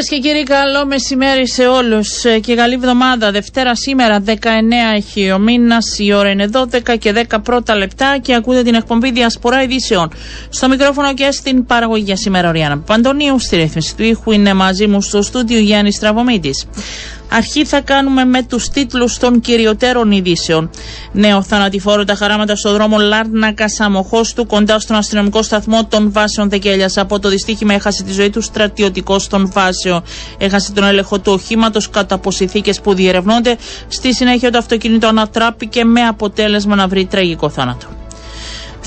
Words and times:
Κυρίες 0.00 0.22
και 0.22 0.28
κύριοι, 0.28 0.42
καλό 0.42 0.86
μεσημέρι 0.86 1.48
σε 1.48 1.66
όλους 1.66 2.08
και 2.40 2.54
καλή 2.54 2.74
εβδομάδα. 2.74 3.30
Δευτέρα 3.30 3.74
σήμερα, 3.76 4.20
19 4.20 4.32
έχει 4.96 5.30
ο 5.30 5.38
μήνας, 5.38 5.98
η 5.98 6.12
ώρα 6.12 6.30
είναι 6.30 6.46
12 6.52 6.96
και 6.98 7.12
10 7.12 7.40
πρώτα 7.42 7.76
λεπτά 7.76 8.18
και 8.22 8.34
ακούτε 8.34 8.62
την 8.62 8.74
εκπομπή 8.74 9.12
Διασπορά 9.12 9.62
Ειδήσεων. 9.62 10.10
Στο 10.48 10.68
μικρόφωνο 10.68 11.14
και 11.14 11.30
στην 11.30 11.66
παραγωγή 11.66 12.02
για 12.06 12.16
σήμερα, 12.16 12.48
ο 12.48 12.52
Ριάννα 12.52 12.78
Παντονίου. 12.78 13.38
Στη 13.38 13.56
ρύθμιση 13.56 13.96
του 13.96 14.02
ήχου 14.02 14.32
είναι 14.32 14.54
μαζί 14.54 14.86
μου 14.86 15.02
στο 15.02 15.22
στούντιο 15.22 15.58
Γιάννης 15.58 15.94
Στραβωμίτη. 15.94 16.50
Αρχή 17.30 17.64
θα 17.64 17.80
κάνουμε 17.80 18.24
με 18.24 18.42
τους 18.42 18.68
τίτλους 18.68 19.18
των 19.18 19.40
κυριωτέρων 19.40 20.10
ειδήσεων. 20.10 20.70
Νέο 21.12 21.42
θανατηφόρο 21.42 22.04
τα 22.04 22.14
χαράματα 22.14 22.56
στο 22.56 22.72
δρόμο 22.72 22.98
Λάρνακα 22.98 23.64
του 24.34 24.46
κοντά 24.46 24.78
στον 24.78 24.96
αστυνομικό 24.96 25.42
σταθμό 25.42 25.84
των 25.84 26.12
Βάσεων 26.12 26.48
Δεκέλια. 26.48 26.90
Από 26.94 27.18
το 27.18 27.28
δυστύχημα 27.28 27.74
έχασε 27.74 28.02
τη 28.02 28.12
ζωή 28.12 28.30
του 28.30 28.40
στρατιωτικός 28.40 29.26
των 29.26 29.50
Βάσεων. 29.52 30.02
Έχασε 30.38 30.72
τον 30.72 30.84
έλεγχο 30.84 31.18
του 31.18 31.32
οχήματος 31.32 31.90
κατά 31.90 32.14
από 32.14 32.30
συνθήκες 32.30 32.80
που 32.80 32.94
διερευνώνται. 32.94 33.56
Στη 33.88 34.14
συνέχεια 34.14 34.50
το 34.50 34.58
αυτοκίνητο 34.58 35.06
ανατράπηκε 35.06 35.84
με 35.84 36.00
αποτέλεσμα 36.00 36.74
να 36.74 36.88
βρει 36.88 37.06
τραγικό 37.06 37.48
θάνατο. 37.48 37.99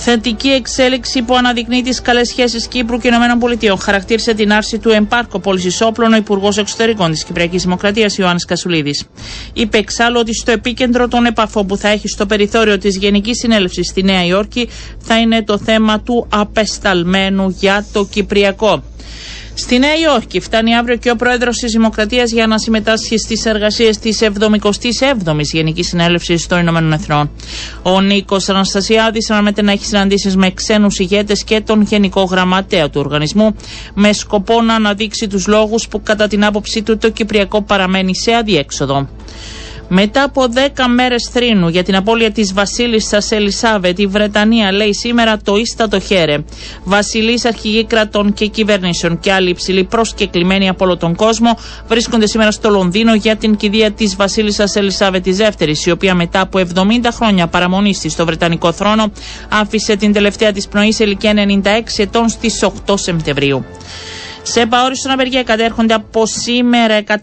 Θετική 0.06 0.48
εξέλιξη 0.50 1.22
που 1.22 1.36
αναδεικνύει 1.36 1.82
τις 1.82 2.02
καλές 2.02 2.28
σχέσεις 2.28 2.68
Κύπρου 2.68 2.98
και 2.98 3.08
ΗΠΑ. 3.08 3.78
Χαρακτήρισε 3.80 4.34
την 4.34 4.54
άρση 4.54 4.80
του 4.80 4.90
εμπάρκου 4.90 5.40
πώλησης 5.40 5.82
όπλων 5.82 6.14
ο 6.14 6.16
Υπουργός 6.16 6.58
Εξωτερικών 6.58 7.12
της 7.12 7.24
Κυπριακής 7.24 7.64
Δημοκρατίας 7.64 8.18
Ιωάννης 8.18 8.46
Κασουλίδης. 8.46 9.04
Είπε 9.54 9.78
εξάλλου 9.78 10.18
ότι 10.20 10.34
στο 10.34 10.52
επίκεντρο 10.52 11.08
των 11.08 11.26
επαφών 11.26 11.68
που 11.68 11.78
θα 11.78 11.88
έχει 11.88 12.08
στο 12.08 12.26
περιθώριο 12.26 12.78
της 12.78 12.98
Γενικής 12.98 13.38
Συνέλευσης 13.38 13.88
στη 13.88 14.04
Νέα 14.04 14.26
Υόρκη 14.26 14.70
θα 15.00 15.20
είναι 15.20 15.44
το 15.44 15.58
θέμα 15.58 16.00
του 16.00 16.28
απεσταλμένου 16.30 17.50
για 17.60 17.86
το 17.94 18.06
Κυπριακό. 18.06 18.84
Στη 19.56 19.80
Νέα 19.80 19.96
Υόρκη 19.96 20.40
φτάνει 20.40 20.76
αύριο 20.76 20.98
και 20.98 21.10
ο 21.12 21.16
πρόεδρος 21.16 21.58
της 21.58 21.72
Δημοκρατίας 21.72 22.32
για 22.32 22.48
να 22.48 22.58
συμμετάσχει 22.58 23.18
στις 23.18 23.46
εργασίες 23.46 23.98
της 23.98 24.20
77η 24.22 25.40
Γενικής 25.40 25.88
Συνέλευσης 25.88 26.48
των 26.48 26.60
Ηνωμένων 26.60 26.92
Εθνών. 26.94 27.32
Ο 27.84 28.02
Νίκος 28.02 28.50
Αναστασιάδης 28.50 29.30
αναμένεται 29.30 29.62
να 29.62 29.72
έχει 29.72 29.86
συναντήσεις 29.86 30.36
με 30.36 30.52
ξένους 30.52 31.00
ηγέτες 31.00 31.44
και 31.44 31.62
τον 31.62 31.82
Γενικό 31.82 32.24
Γραμματέα 32.24 32.90
του 32.90 33.00
οργανισμού, 33.00 33.56
με 33.94 34.14
σκοπό 34.14 34.62
να 34.62 34.76
αναδείξει 34.76 35.28
τους 35.28 35.48
λόγους 35.48 35.88
που, 35.88 36.02
κατά 36.02 36.28
την 36.28 36.46
άποψή 36.46 36.82
του, 36.82 36.98
το 36.98 37.10
Κυπριακό 37.10 37.62
παραμένει 37.62 38.16
σε 38.16 38.34
αδιέξοδο. 38.34 39.08
Μετά 39.88 40.24
από 40.24 40.44
10 40.54 40.70
μέρες 40.96 41.30
θρήνου 41.32 41.68
για 41.68 41.84
την 41.84 41.96
απώλεια 41.96 42.32
της 42.32 42.54
Βασίλισσας 42.54 43.32
Ελισάβετ, 43.32 44.00
η 44.00 44.06
Βρετανία 44.08 44.72
λέει 44.72 44.94
σήμερα 44.94 45.38
το 45.38 45.56
ίστατο 45.56 46.00
χέρε. 46.00 46.38
Βασιλείς, 46.84 47.46
αρχηγοί 47.46 47.86
κρατών 47.86 48.34
και 48.34 48.46
κυβερνήσεων 48.48 49.20
και 49.20 49.32
άλλοι 49.32 49.50
υψηλοί 49.50 49.84
προσκεκλημένοι 49.84 50.70
από 50.70 50.86
όλο 50.86 50.98
τον 50.98 51.16
κόσμο 51.16 51.58
βρίσκονται 51.88 52.28
σήμερα 52.28 52.52
στο 52.52 52.70
Λονδίνο 52.70 53.14
για 53.16 53.36
την 53.36 53.56
κηδεία 53.56 53.92
της 53.92 54.16
Βασίλισσας 54.16 54.76
Ελισάβετ 54.76 55.30
δεύτερης, 55.30 55.86
η 55.86 55.92
οποία 55.92 56.16
μετά 56.16 56.42
από 56.42 56.60
70 56.60 57.12
χρόνια 57.14 57.48
παραμονής 57.48 58.00
της 58.00 58.12
στο 58.12 58.26
Βρετανικό 58.26 58.72
θρόνο 58.72 59.12
άφησε 59.50 59.96
την 59.96 60.14
τελευταία 60.14 60.52
της 60.52 60.68
πνοής 60.68 60.96
σε 60.96 61.04
ηλικία 61.04 61.34
96 61.34 62.00
ετών 62.04 62.30
στις 62.30 62.64
8 62.86 62.94
Σεπτεμβρίου. 62.98 63.66
Σε 64.46 64.62
επαόριστον 64.62 65.12
απεργία 65.12 65.44
κατέρχονται 65.44 65.94
από 65.94 66.26
σήμερα 66.26 67.04
140 67.08 67.14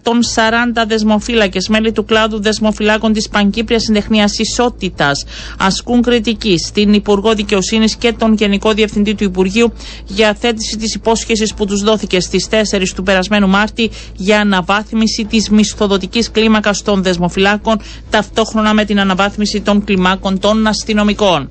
δεσμοφύλακες, 0.86 1.68
μέλη 1.68 1.92
του 1.92 2.04
κλάδου 2.04 2.40
δεσμοφυλάκων 2.42 3.12
της 3.12 3.28
Παγκύπρια 3.28 3.78
Συντεχνίας 3.78 4.38
Ισότητας. 4.38 5.24
Ασκούν 5.58 6.02
κριτική 6.02 6.58
στην 6.58 6.92
Υπουργό 6.94 7.34
Δικαιοσύνης 7.34 7.96
και 7.96 8.12
τον 8.12 8.32
Γενικό 8.34 8.72
Διευθυντή 8.72 9.14
του 9.14 9.24
Υπουργείου 9.24 9.72
για 10.06 10.34
θέτηση 10.34 10.76
της 10.76 10.94
υπόσχεσης 10.94 11.54
που 11.54 11.66
τους 11.66 11.82
δόθηκε 11.82 12.20
στις 12.20 12.48
4 12.50 12.92
του 12.94 13.02
περασμένου 13.02 13.48
Μάρτη 13.48 13.90
για 14.16 14.40
αναβάθμιση 14.40 15.24
της 15.24 15.48
μισθοδοτικής 15.50 16.30
κλίμακας 16.30 16.82
των 16.82 17.02
δεσμοφυλάκων, 17.02 17.80
ταυτόχρονα 18.10 18.74
με 18.74 18.84
την 18.84 19.00
αναβάθμιση 19.00 19.60
των 19.60 19.84
κλιμάκων 19.84 20.38
των 20.38 20.66
αστυνομικών. 20.66 21.50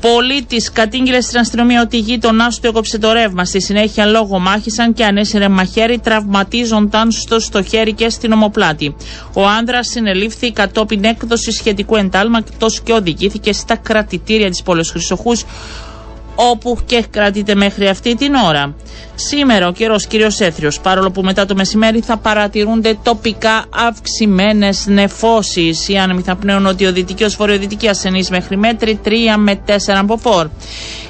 Πολίτης 0.00 0.72
κατήγγειλες 0.72 1.24
στην 1.24 1.38
αστυνομία 1.38 1.82
ότι 1.82 1.96
η 1.96 2.00
γείτονά 2.00 2.48
του 2.48 2.66
έκοψε 2.66 2.98
το 2.98 3.12
ρεύμα. 3.12 3.44
Στη 3.44 3.62
συνέχεια, 3.62 4.06
λόγω 4.06 4.38
μάχησαν 4.38 4.92
και 4.92 5.04
ανέσυρε 5.04 5.48
μαχαίρι, 5.48 5.98
τραυματίζονταν 5.98 7.10
στο, 7.10 7.40
στο 7.40 7.62
χέρι 7.62 7.92
και 7.92 8.08
στην 8.08 8.32
ομοπλάτη. 8.32 8.96
Ο 9.32 9.46
άνδρας 9.46 9.88
συνελήφθη 9.88 10.52
κατόπιν 10.52 11.04
έκδοσης 11.04 11.54
σχετικού 11.54 11.96
εντάλματος 11.96 12.80
και 12.80 12.92
οδηγήθηκε 12.92 13.52
στα 13.52 13.76
κρατητήρια 13.76 14.50
της 14.50 14.62
Πόλεως 14.62 14.90
Χρυσοχούς, 14.90 15.44
όπου 16.50 16.78
και 16.86 17.04
κρατείται 17.10 17.54
μέχρι 17.54 17.88
αυτή 17.88 18.14
την 18.14 18.34
ώρα. 18.34 18.74
Σήμερα 19.14 19.68
ο 19.68 19.72
καιρός 19.72 20.06
κύριος 20.06 20.40
έθριος, 20.40 20.80
παρόλο 20.80 21.10
που 21.10 21.22
μετά 21.22 21.46
το 21.46 21.54
μεσημέρι 21.54 22.00
θα 22.00 22.16
παρατηρούνται 22.16 22.98
τοπικά 23.02 23.64
αυξημένες 23.88 24.86
νεφώσεις. 24.86 25.88
Οι 25.88 25.98
άνεμοι 25.98 26.22
θα 26.22 26.36
πνέουν 26.36 26.62
νοτιοδυτική 26.62 27.24
ω 27.24 27.28
βορειοδυτικής 27.36 27.88
ασθενή 27.88 28.24
μέχρι 28.30 28.56
μέτρη 28.56 29.00
3 29.04 29.10
με 29.38 29.60
4 29.66 30.02
μποφόρ. 30.04 30.48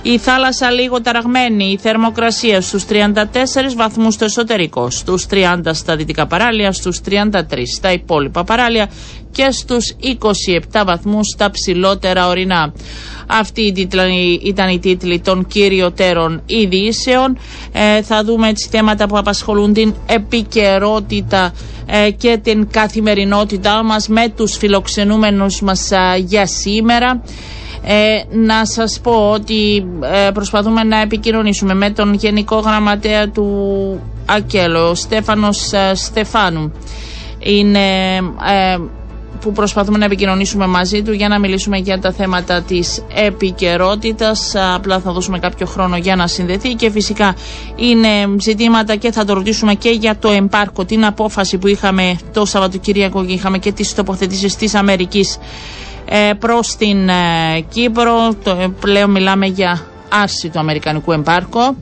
Η 0.02 0.19
θάλασσα 0.19 0.70
λίγο 0.70 1.00
ταραγμένη, 1.00 1.64
η 1.64 1.78
θερμοκρασία 1.78 2.60
στους 2.60 2.84
34 2.84 3.74
βαθμούς 3.76 4.14
στο 4.14 4.24
εσωτερικό, 4.24 4.90
στους 4.90 5.26
30 5.30 5.74
στα 5.74 5.96
δυτικά 5.96 6.26
παράλια, 6.26 6.72
στους 6.72 7.00
33 7.00 7.66
στα 7.76 7.92
υπόλοιπα 7.92 8.44
παράλια 8.44 8.90
και 9.32 9.48
στους 9.50 9.94
27 10.72 10.82
βαθμούς 10.86 11.26
στα 11.34 11.50
ψηλότερα 11.50 12.28
ορεινά. 12.28 12.72
Αυτή 13.26 13.88
ήταν 14.42 14.68
η 14.70 14.78
τίτλη 14.78 15.20
των 15.20 15.46
κυριωτέρων 15.46 16.42
ειδήσεων. 16.46 17.38
Ε, 17.72 18.02
θα 18.02 18.24
δούμε 18.24 18.48
έτσι 18.48 18.69
θέματα 18.70 19.06
που 19.06 19.19
απασχολούν 19.19 19.72
την 19.72 19.94
επικαιρότητα 20.06 21.52
ε, 21.86 22.10
και 22.10 22.38
την 22.42 22.70
καθημερινότητά 22.70 23.82
μας 23.84 24.08
με 24.08 24.28
τους 24.36 24.56
φιλοξενούμενους 24.56 25.60
μας 25.60 25.90
για 26.24 26.46
σήμερα. 26.46 27.22
Ε, 27.82 28.22
να 28.36 28.64
σας 28.66 29.00
πω 29.02 29.30
ότι 29.30 29.86
ε, 30.26 30.30
προσπαθούμε 30.30 30.82
να 30.84 31.00
επικοινωνήσουμε 31.00 31.74
με 31.74 31.90
τον 31.90 32.14
Γενικό 32.14 32.56
Γραμματέα 32.58 33.28
του 33.28 34.00
Ακέλο, 34.26 34.94
Στέφανος 34.94 35.70
Στεφάνου. 35.94 36.72
Είναι 37.38 37.88
που 39.40 39.52
προσπαθούμε 39.52 39.98
να 39.98 40.04
επικοινωνήσουμε 40.04 40.66
μαζί 40.66 41.02
του 41.02 41.12
για 41.12 41.28
να 41.28 41.38
μιλήσουμε 41.38 41.76
για 41.78 41.98
τα 42.00 42.12
θέματα 42.12 42.62
της 42.62 43.02
επικαιρότητας. 43.14 44.54
Απλά 44.74 44.98
θα 45.00 45.12
δώσουμε 45.12 45.38
κάποιο 45.38 45.66
χρόνο 45.66 45.96
για 45.96 46.16
να 46.16 46.26
συνδεθεί 46.26 46.74
και 46.74 46.90
φυσικά 46.90 47.34
είναι 47.76 48.08
ζητήματα 48.40 48.96
και 48.96 49.12
θα 49.12 49.24
το 49.24 49.32
ρωτήσουμε 49.34 49.74
και 49.74 49.90
για 49.90 50.18
το 50.18 50.28
εμπάρκο, 50.30 50.84
την 50.84 51.04
απόφαση 51.04 51.58
που 51.58 51.66
είχαμε 51.66 52.16
το 52.32 52.44
Σαββατοκύριακο 52.44 53.24
και 53.24 53.32
είχαμε 53.32 53.58
και 53.58 53.72
τις 53.72 53.94
τοποθετήσεις 53.94 54.56
της 54.56 54.74
Αμερικής 54.74 55.38
ε, 56.04 56.32
προς 56.38 56.76
την 56.76 57.08
ε, 57.08 57.60
Κύπρο. 57.68 58.34
Το, 58.44 58.50
ε, 58.50 58.68
πλέον 58.80 59.10
μιλάμε 59.10 59.46
για 59.46 59.80
άρση 60.08 60.48
του 60.48 60.58
Αμερικανικού 60.58 61.12
εμπάρκο. 61.12 61.74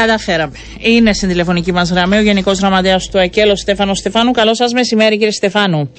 Καταφέραμε. 0.00 0.52
Είναι 0.78 1.12
στην 1.12 1.28
τηλεφωνική 1.28 1.72
μας 1.72 1.90
γραμμή 1.90 2.16
ο 2.16 2.20
Γενικός 2.20 2.58
Γραμματέας 2.58 3.08
του 3.10 3.18
ΑΚΕΛ, 3.20 3.50
ο 3.50 3.56
Στέφανος 3.56 3.98
Στεφάνου. 3.98 4.30
Καλό 4.30 4.54
σας 4.54 4.72
μεσημέρι, 4.72 5.16
κύριε 5.16 5.30
Στεφάνου. 5.30 5.92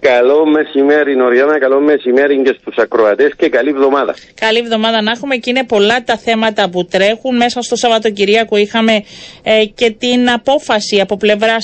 Καλό 0.00 0.46
μεσημέρι, 0.46 1.16
Νοριάννα. 1.16 1.58
Καλό 1.58 1.80
μεσημέρι 1.80 2.42
και 2.42 2.56
στους 2.60 2.76
ακροατές 2.76 3.32
και 3.36 3.48
καλή 3.48 3.68
εβδομάδα. 3.68 4.14
Καλή 4.34 4.58
εβδομάδα 4.58 5.02
να 5.02 5.10
έχουμε 5.10 5.36
και 5.36 5.50
είναι 5.50 5.64
πολλά 5.64 6.04
τα 6.04 6.16
θέματα 6.16 6.70
που 6.70 6.84
τρέχουν. 6.84 7.36
Μέσα 7.36 7.62
στο 7.62 7.76
Σαββατοκυριακό 7.76 8.56
είχαμε 8.56 9.04
ε, 9.42 9.64
και 9.64 9.90
την 9.90 10.30
απόφαση 10.30 11.00
από 11.00 11.16
πλευρά 11.16 11.56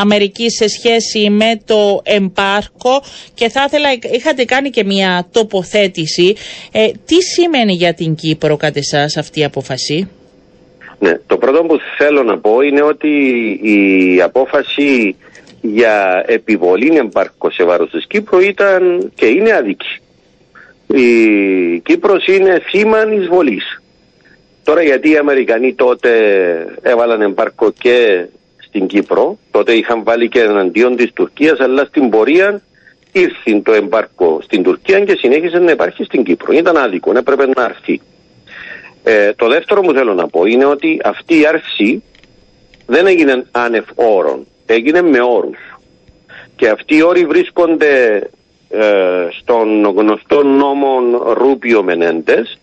Αμερική 0.00 0.50
σε 0.50 0.68
σχέση 0.68 1.30
με 1.30 1.60
το 1.64 2.00
εμπάρκο 2.04 3.02
και 3.34 3.48
θα 3.48 3.64
ήθελα, 3.66 3.88
είχατε 4.12 4.44
κάνει 4.44 4.70
και 4.70 4.84
μια 4.84 5.26
τοποθέτηση. 5.30 6.36
Ε, 6.72 6.90
τι 7.06 7.22
σημαίνει 7.22 7.72
για 7.72 7.94
την 7.94 8.14
Κύπρο 8.14 8.56
κατά 8.56 8.78
εσάς 8.78 9.16
αυτή 9.16 9.40
η 9.40 9.44
απόφαση; 9.44 10.08
Ναι, 10.98 11.18
το 11.26 11.36
πρώτο 11.36 11.62
που 11.62 11.78
θέλω 11.98 12.22
να 12.22 12.38
πω 12.38 12.60
είναι 12.60 12.82
ότι 12.82 13.08
η 13.62 14.20
απόφαση 14.22 15.16
για 15.60 16.24
επιβολή 16.26 16.96
εμπάρκο 16.96 17.50
σε 17.50 17.64
βάρος 17.64 17.90
της 17.90 18.06
Κύπρου 18.06 18.40
ήταν 18.40 19.12
και 19.14 19.26
είναι 19.26 19.52
αδίκη. 19.52 19.98
Η 20.86 21.78
Κύπρος 21.78 22.26
είναι 22.26 22.62
θύμα 22.70 23.12
εισβολής. 23.12 23.82
Τώρα 24.64 24.82
γιατί 24.82 25.10
οι 25.10 25.16
Αμερικανοί 25.16 25.74
τότε 25.74 26.10
έβαλαν 26.82 27.22
εμπάρκο 27.22 27.72
και 27.78 28.26
στην 28.58 28.86
Κύπρο, 28.86 29.38
τότε 29.50 29.72
είχαν 29.72 30.02
βάλει 30.02 30.28
και 30.28 30.40
εναντίον 30.40 30.96
της 30.96 31.12
Τουρκίας, 31.12 31.60
αλλά 31.60 31.84
στην 31.84 32.10
πορεία 32.10 32.62
ήρθε 33.12 33.60
το 33.62 33.72
εμπάρκο 33.72 34.40
στην 34.42 34.62
Τουρκία 34.62 35.00
και 35.00 35.16
συνέχισε 35.16 35.58
να 35.58 35.70
υπάρχει 35.70 36.04
στην 36.04 36.24
Κύπρο. 36.24 36.52
Ήταν 36.52 36.76
άδικο, 36.76 37.12
έπρεπε 37.16 37.46
να 37.46 37.64
έρθει. 37.64 38.00
Ε, 39.04 39.32
το 39.32 39.48
δεύτερο 39.48 39.80
που 39.80 39.92
θέλω 39.92 40.14
να 40.14 40.28
πω 40.28 40.44
είναι 40.44 40.64
ότι 40.64 41.00
αυτή 41.04 41.40
η 41.40 41.46
άρση 41.46 42.02
δεν 42.86 43.06
έγινε 43.06 43.44
άνευ 43.50 43.84
όρων 43.94 44.46
έγινε 44.66 45.02
με 45.02 45.20
όρους. 45.20 45.58
Και 46.56 46.68
αυτοί 46.68 46.96
οι 46.96 47.02
όροι 47.02 47.24
βρίσκονται 47.24 48.22
ε, 48.68 49.28
στον 49.40 49.84
γνωστό 49.84 50.42
νόμο 50.42 51.00
Ρούπιο 51.32 51.82
Μενέντες 51.82 52.58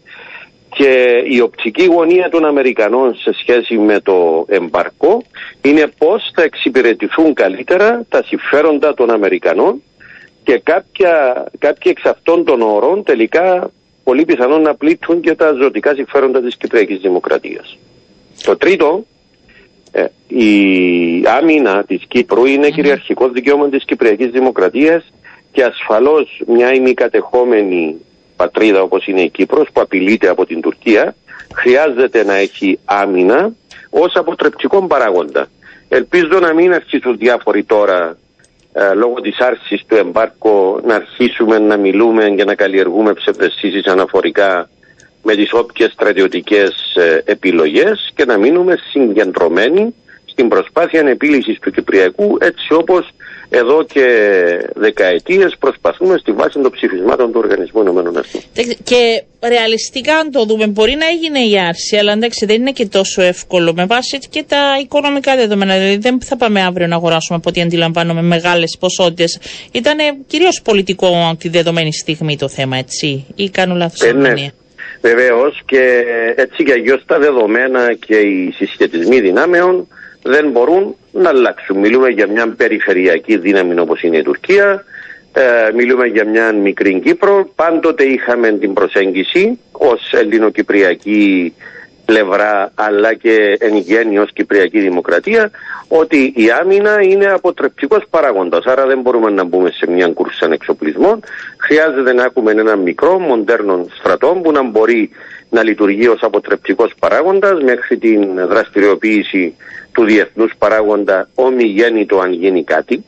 και 0.75 1.23
η 1.27 1.39
οπτική 1.39 1.85
γωνία 1.85 2.29
των 2.29 2.45
Αμερικανών 2.45 3.15
σε 3.15 3.33
σχέση 3.39 3.77
με 3.77 3.99
το 3.99 4.45
εμπαρκό 4.47 5.21
είναι 5.61 5.91
πώς 5.97 6.31
θα 6.35 6.43
εξυπηρετηθούν 6.43 7.33
καλύτερα 7.33 8.03
τα 8.09 8.23
συμφέροντα 8.23 8.93
των 8.93 9.09
Αμερικανών 9.09 9.81
και 10.43 10.61
κάποια, 10.63 11.45
κάποια 11.57 11.91
εξ 11.91 12.05
αυτών 12.05 12.45
των 12.45 12.61
όρων 12.61 13.03
τελικά 13.03 13.71
πολύ 14.03 14.25
πιθανόν 14.25 14.61
να 14.61 14.75
πλήττουν 14.75 15.21
και 15.21 15.35
τα 15.35 15.51
ζωτικά 15.51 15.93
συμφέροντα 15.93 16.41
της 16.41 16.55
Κυπριακής 16.55 16.99
Δημοκρατίας. 16.99 17.77
Το 18.43 18.57
τρίτο 18.57 19.05
ε, 19.91 20.05
η 20.27 20.47
άμυνα 21.39 21.83
της 21.83 22.05
Κύπρου 22.07 22.45
είναι 22.45 22.67
mm. 22.67 22.71
κυριαρχικό 22.71 23.29
δικαίωμα 23.29 23.69
της 23.69 23.85
Κυπριακής 23.85 24.29
Δημοκρατίας 24.29 25.11
και 25.51 25.63
ασφαλώς 25.63 26.41
μια 26.47 26.73
ημικατεχόμενη 26.73 27.95
πατρίδα 28.35 28.81
όπως 28.81 29.07
είναι 29.07 29.21
η 29.21 29.29
Κύπρος 29.29 29.67
που 29.73 29.81
απειλείται 29.81 30.27
από 30.27 30.45
την 30.45 30.61
Τουρκία 30.61 31.15
χρειάζεται 31.55 32.23
να 32.23 32.35
έχει 32.35 32.79
άμυνα 32.85 33.51
ως 33.89 34.13
αποτρεπτικό 34.15 34.87
παράγοντα. 34.87 35.47
Ελπίζω 35.89 36.39
να 36.39 36.53
μην 36.53 36.73
αρχίσουν 36.73 37.17
διάφοροι 37.17 37.63
τώρα 37.63 38.05
ε, 38.07 38.13
λόγω 38.95 39.21
της 39.21 39.39
άρσης 39.39 39.85
του 39.87 39.95
εμπάρκου 39.95 40.81
να 40.85 40.95
αρχίσουμε 40.95 41.59
να 41.59 41.77
μιλούμε 41.77 42.29
και 42.29 42.43
να 42.43 42.55
καλλιεργούμε 42.55 43.13
ψευδεσίσεις 43.13 43.85
αναφορικά 43.85 44.69
με 45.23 45.35
τις 45.35 45.53
όποιες 45.53 45.91
στρατιωτικές 45.91 46.95
ε, 46.95 47.21
επιλογές 47.25 48.11
και 48.15 48.25
να 48.25 48.37
μείνουμε 48.37 48.77
συγκεντρωμένοι 48.91 49.95
στην 50.25 50.47
προσπάθεια 50.47 51.07
επίλυσης 51.07 51.59
του 51.59 51.71
Κυπριακού 51.71 52.37
έτσι 52.39 52.73
όπως 52.73 53.09
εδώ 53.53 53.83
και 53.83 54.05
δεκαετίες 54.75 55.55
προσπαθούμε 55.59 56.17
στη 56.17 56.31
βάση 56.31 56.59
των 56.61 56.71
ψηφισμάτων 56.71 57.31
του 57.31 57.39
Οργανισμού 57.43 57.81
Ηνωμένων 57.81 58.17
Εθνών. 58.17 58.43
Και 58.83 59.23
ρεαλιστικά 59.47 60.15
αν 60.15 60.31
το 60.31 60.45
δούμε 60.45 60.67
μπορεί 60.67 60.95
να 60.95 61.05
έγινε 61.05 61.39
η 61.39 61.59
άρση 61.59 61.97
αλλά 61.97 62.11
εντάξει 62.11 62.45
δεν 62.45 62.55
είναι 62.55 62.71
και 62.71 62.85
τόσο 62.85 63.21
εύκολο 63.21 63.73
με 63.73 63.85
βάση 63.85 64.19
και 64.29 64.43
τα 64.47 64.77
οικονομικά 64.81 65.35
δεδομένα. 65.35 65.77
Δηλαδή 65.77 65.97
δεν 65.97 66.21
θα 66.21 66.37
πάμε 66.37 66.61
αύριο 66.61 66.87
να 66.87 66.95
αγοράσουμε 66.95 67.37
από 67.37 67.49
ό,τι 67.49 67.61
αντιλαμβάνομαι 67.61 68.21
μεγάλες 68.21 68.77
ποσότητες. 68.79 69.39
Ήταν 69.71 69.97
κυρίως 70.27 70.61
πολιτικό 70.63 71.35
τη 71.39 71.49
δεδομένη 71.49 71.93
στιγμή 71.93 72.37
το 72.37 72.49
θέμα 72.49 72.77
έτσι 72.77 73.25
ή 73.35 73.49
κάνω 73.49 73.75
λάθος 73.75 74.01
ε, 74.01 74.11
ναι. 74.11 74.33
Βεβαίως 75.01 75.61
και 75.65 76.03
έτσι 76.35 76.63
και 76.63 76.71
αλλιώς 76.71 77.03
τα 77.05 77.19
δεδομένα 77.19 77.93
και 77.93 78.15
οι 78.15 78.51
συσχετισμοί 78.51 79.19
δυνάμεων 79.19 79.87
δεν 80.23 80.49
μπορούν 80.49 80.95
να 81.11 81.29
αλλάξουν. 81.29 81.77
Μιλούμε 81.77 82.07
για 82.07 82.27
μια 82.27 82.53
περιφερειακή 82.57 83.37
δύναμη 83.37 83.79
όπως 83.79 84.01
είναι 84.01 84.17
η 84.17 84.23
Τουρκία, 84.23 84.85
ε, 85.33 85.71
μιλούμε 85.75 86.05
για 86.05 86.25
μια 86.25 86.53
μικρή 86.53 86.99
Κύπρο. 86.99 87.49
Πάντοτε 87.55 88.03
είχαμε 88.03 88.51
την 88.51 88.73
προσέγγιση 88.73 89.59
ως 89.71 90.11
ελληνοκυπριακή 90.13 91.53
πλευρά 92.05 92.71
αλλά 92.75 93.13
και 93.13 93.57
εν 93.59 93.77
γέννη 93.77 94.17
ως 94.17 94.31
Κυπριακή 94.33 94.79
Δημοκρατία 94.79 95.51
ότι 95.87 96.33
η 96.35 96.49
άμυνα 96.61 97.01
είναι 97.01 97.25
αποτρεπτικός 97.25 98.03
παράγοντας 98.09 98.65
άρα 98.65 98.85
δεν 98.85 99.01
μπορούμε 99.01 99.29
να 99.29 99.43
μπούμε 99.43 99.69
σε 99.71 99.91
μια 99.91 100.07
κούρσα 100.07 100.49
εξοπλισμών 100.51 101.19
χρειάζεται 101.57 102.13
να 102.13 102.23
έχουμε 102.23 102.51
ένα 102.51 102.75
μικρό 102.75 103.19
μοντέρνο 103.19 103.85
στρατό 103.99 104.39
που 104.43 104.51
να 104.51 104.63
μπορεί 104.63 105.09
να 105.49 105.63
λειτουργεί 105.63 106.07
ως 106.07 106.23
αποτρεπτικός 106.23 106.93
παράγοντας 106.99 107.63
μέχρι 107.63 107.97
την 107.97 108.47
δραστηριοποίηση 108.47 109.55
του 109.91 110.03
διεθνούς 110.03 110.53
παράγοντα 110.57 111.29
ομιγέννητο 111.35 112.19
αν 112.19 112.33
γίνει 112.33 112.63
κάτι 112.63 113.03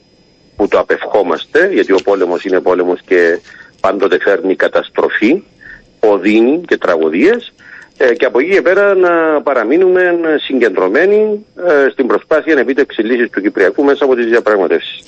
που 0.56 0.68
το 0.68 0.80
απευχόμαστε 0.80 1.70
γιατί 1.74 1.92
ο 1.92 2.00
πόλεμος 2.04 2.44
είναι 2.44 2.60
πόλεμος 2.60 3.00
και 3.06 3.40
πάντοτε 3.82 4.18
φέρνει 4.20 4.56
καταστροφή, 4.56 5.44
οδύνη 6.00 6.62
και 6.68 6.78
τραγωδίες 6.78 7.54
ε, 7.98 8.14
και 8.14 8.26
από 8.26 8.40
εκεί 8.40 8.50
και 8.50 8.62
πέρα 8.62 8.96
να 8.96 9.42
παραμείνουμε 9.42 10.02
συγκεντρωμένοι 10.46 11.46
ε, 11.68 11.90
στην 11.92 12.08
προσπάθεια 12.08 12.54
να 12.54 12.60
επίτευξη 12.60 13.02
λύση 13.02 13.30
του 13.30 13.42
Κυπριακού 13.42 13.84
μέσα 13.84 14.04
από 14.06 14.16
τις 14.16 14.26
διαπραγματεύσεις. 14.26 15.00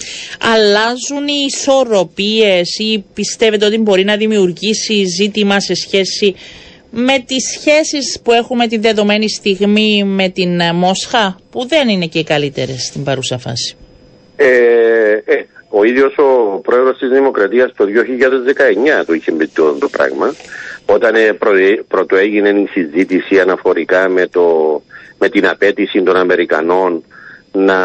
Αλλάζουν 0.53 1.27
οι 1.27 1.45
ισορροπίες 1.47 2.77
ή 2.77 3.05
πιστεύετε 3.13 3.65
ότι 3.65 3.77
μπορεί 3.77 4.03
να 4.03 4.15
δημιουργήσει 4.15 5.03
ζήτημα 5.03 5.59
σε 5.59 5.73
σχέση 5.73 6.35
με 6.97 7.23
τις 7.25 7.57
σχέσεις 7.59 8.19
που 8.23 8.31
έχουμε 8.31 8.67
τη 8.67 8.77
δεδομένη 8.77 9.29
στιγμή 9.29 10.03
με 10.03 10.29
την 10.29 10.61
Μόσχα 10.73 11.37
που 11.51 11.67
δεν 11.67 11.89
είναι 11.89 12.05
και 12.05 12.19
οι 12.19 12.23
καλύτερες 12.23 12.85
στην 12.85 13.03
παρούσα 13.03 13.37
φάση; 13.37 13.75
Ε, 14.35 14.45
ε, 15.25 15.45
ο 15.69 15.83
ίδιος 15.83 16.15
ο 16.17 16.59
πρόεδρος 16.59 16.97
της 16.97 17.09
Δημοκρατίας 17.09 17.71
το 17.75 17.85
2019 19.01 19.05
το 19.05 19.13
είχε 19.13 19.31
μπει 19.31 19.47
το, 19.47 19.71
το 19.73 19.89
πράγμα 19.89 20.33
όταν 20.85 21.15
ε, 21.15 21.37
πρωτο 21.87 22.15
έγινε 22.15 22.49
η 22.49 22.67
συζήτηση 22.71 23.39
αναφορικά 23.39 24.09
με, 24.09 24.27
το, 24.27 24.81
με 25.19 25.29
την 25.29 25.47
απέτηση 25.47 26.03
των 26.03 26.15
Αμερικανών 26.15 27.03
να 27.51 27.79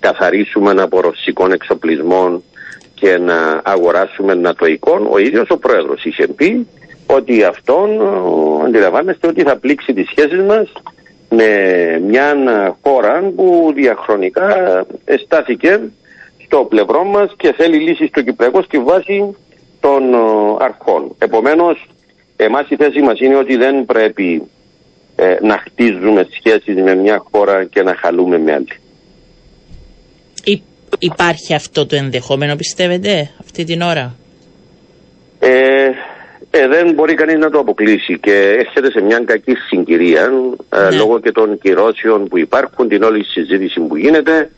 καθαρίσουμε 0.00 0.82
από 0.82 1.00
ρωσικών 1.00 1.52
εξοπλισμών 1.52 2.42
και 2.94 3.18
να 3.18 3.60
αγοράσουμε 3.64 4.34
νατοικών, 4.34 5.06
ο 5.10 5.18
ίδιος 5.18 5.46
ο 5.48 5.58
πρόεδρος 5.58 6.04
είχε 6.04 6.26
πει 6.26 6.66
ότι 7.10 7.44
αυτόν 7.44 7.88
αντιλαμβάνεστε 8.64 9.26
ότι 9.26 9.42
θα 9.42 9.56
πλήξει 9.56 9.92
τις 9.92 10.08
σχέσεις 10.10 10.42
μας 10.42 10.72
με 11.28 11.48
μια 12.06 12.34
χώρα 12.82 13.32
που 13.36 13.72
διαχρονικά 13.74 14.46
εστάθηκε 15.04 15.80
στο 16.44 16.64
πλευρό 16.64 17.04
μας 17.04 17.34
και 17.36 17.52
θέλει 17.56 17.76
λύση 17.76 18.06
στο 18.06 18.22
Κυπριακό 18.22 18.62
στη 18.62 18.78
βάση 18.78 19.36
των 19.80 20.02
αρχών. 20.58 21.14
Επομένως 21.18 21.86
Εμάς 22.40 22.68
η 22.68 22.76
θέση 22.76 23.00
μας 23.00 23.20
είναι 23.20 23.36
ότι 23.36 23.56
δεν 23.56 23.84
πρέπει 23.84 24.42
ε, 25.16 25.36
να 25.42 25.58
χτίζουμε 25.58 26.28
σχέσεις 26.30 26.74
με 26.82 26.94
μια 26.94 27.24
χώρα 27.30 27.64
και 27.64 27.82
να 27.82 27.94
χαλούμε 27.94 28.38
με 28.38 28.52
άλλη. 28.52 28.72
υπάρχει 30.98 31.54
αυτό 31.54 31.86
το 31.86 31.96
ενδεχόμενο 31.96 32.56
πιστεύετε 32.56 33.30
αυτή 33.40 33.64
την 33.64 33.80
ώρα; 33.80 34.16
Ε, 35.38 35.88
ε, 36.58 36.68
δεν 36.68 36.92
μπορεί 36.92 37.14
κανείς 37.14 37.38
να 37.38 37.50
το 37.50 37.58
αποκλείσει 37.58 38.18
και 38.18 38.56
έρχεται 38.58 38.90
σε 38.90 39.00
μια 39.00 39.18
κακή 39.24 39.54
συγκυρία 39.54 40.32
ε, 40.68 40.82
ναι. 40.82 40.96
λόγω 40.96 41.20
και 41.20 41.32
των 41.32 41.58
κυρώσεων 41.58 42.28
που 42.28 42.38
υπάρχουν, 42.38 42.88
την 42.88 43.02
όλη 43.02 43.24
συζήτηση 43.24 43.80
που 43.80 43.96
γίνεται 43.96 44.50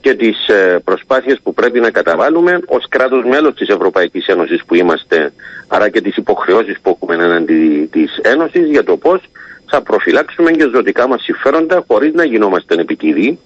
και 0.00 0.14
τις 0.14 0.48
ε, 0.48 0.80
προσπάθειες 0.84 1.40
που 1.42 1.54
πρέπει 1.54 1.80
να 1.80 1.90
καταβάλουμε 1.90 2.60
ως 2.66 2.88
κράτος 2.88 3.24
μέλος 3.24 3.54
της 3.54 3.68
Ευρωπαϊκής 3.68 4.26
Ένωσης 4.26 4.64
που 4.64 4.74
είμαστε, 4.74 5.32
άρα 5.68 5.88
και 5.88 6.00
τις 6.00 6.16
υποχρεώσεις 6.16 6.80
που 6.82 6.90
έχουμε 6.90 7.24
έναντι 7.24 7.88
της 7.92 8.18
Ένωσης 8.22 8.68
για 8.68 8.84
το 8.84 8.96
πώς 8.96 9.20
θα 9.66 9.82
προφυλάξουμε 9.82 10.50
και 10.50 10.68
ζωτικά 10.74 11.08
μας 11.08 11.22
συμφέροντα 11.22 11.84
χωρίς 11.86 12.12
να 12.12 12.24
γινόμαστε 12.24 12.74
επικυροί, 12.74 13.38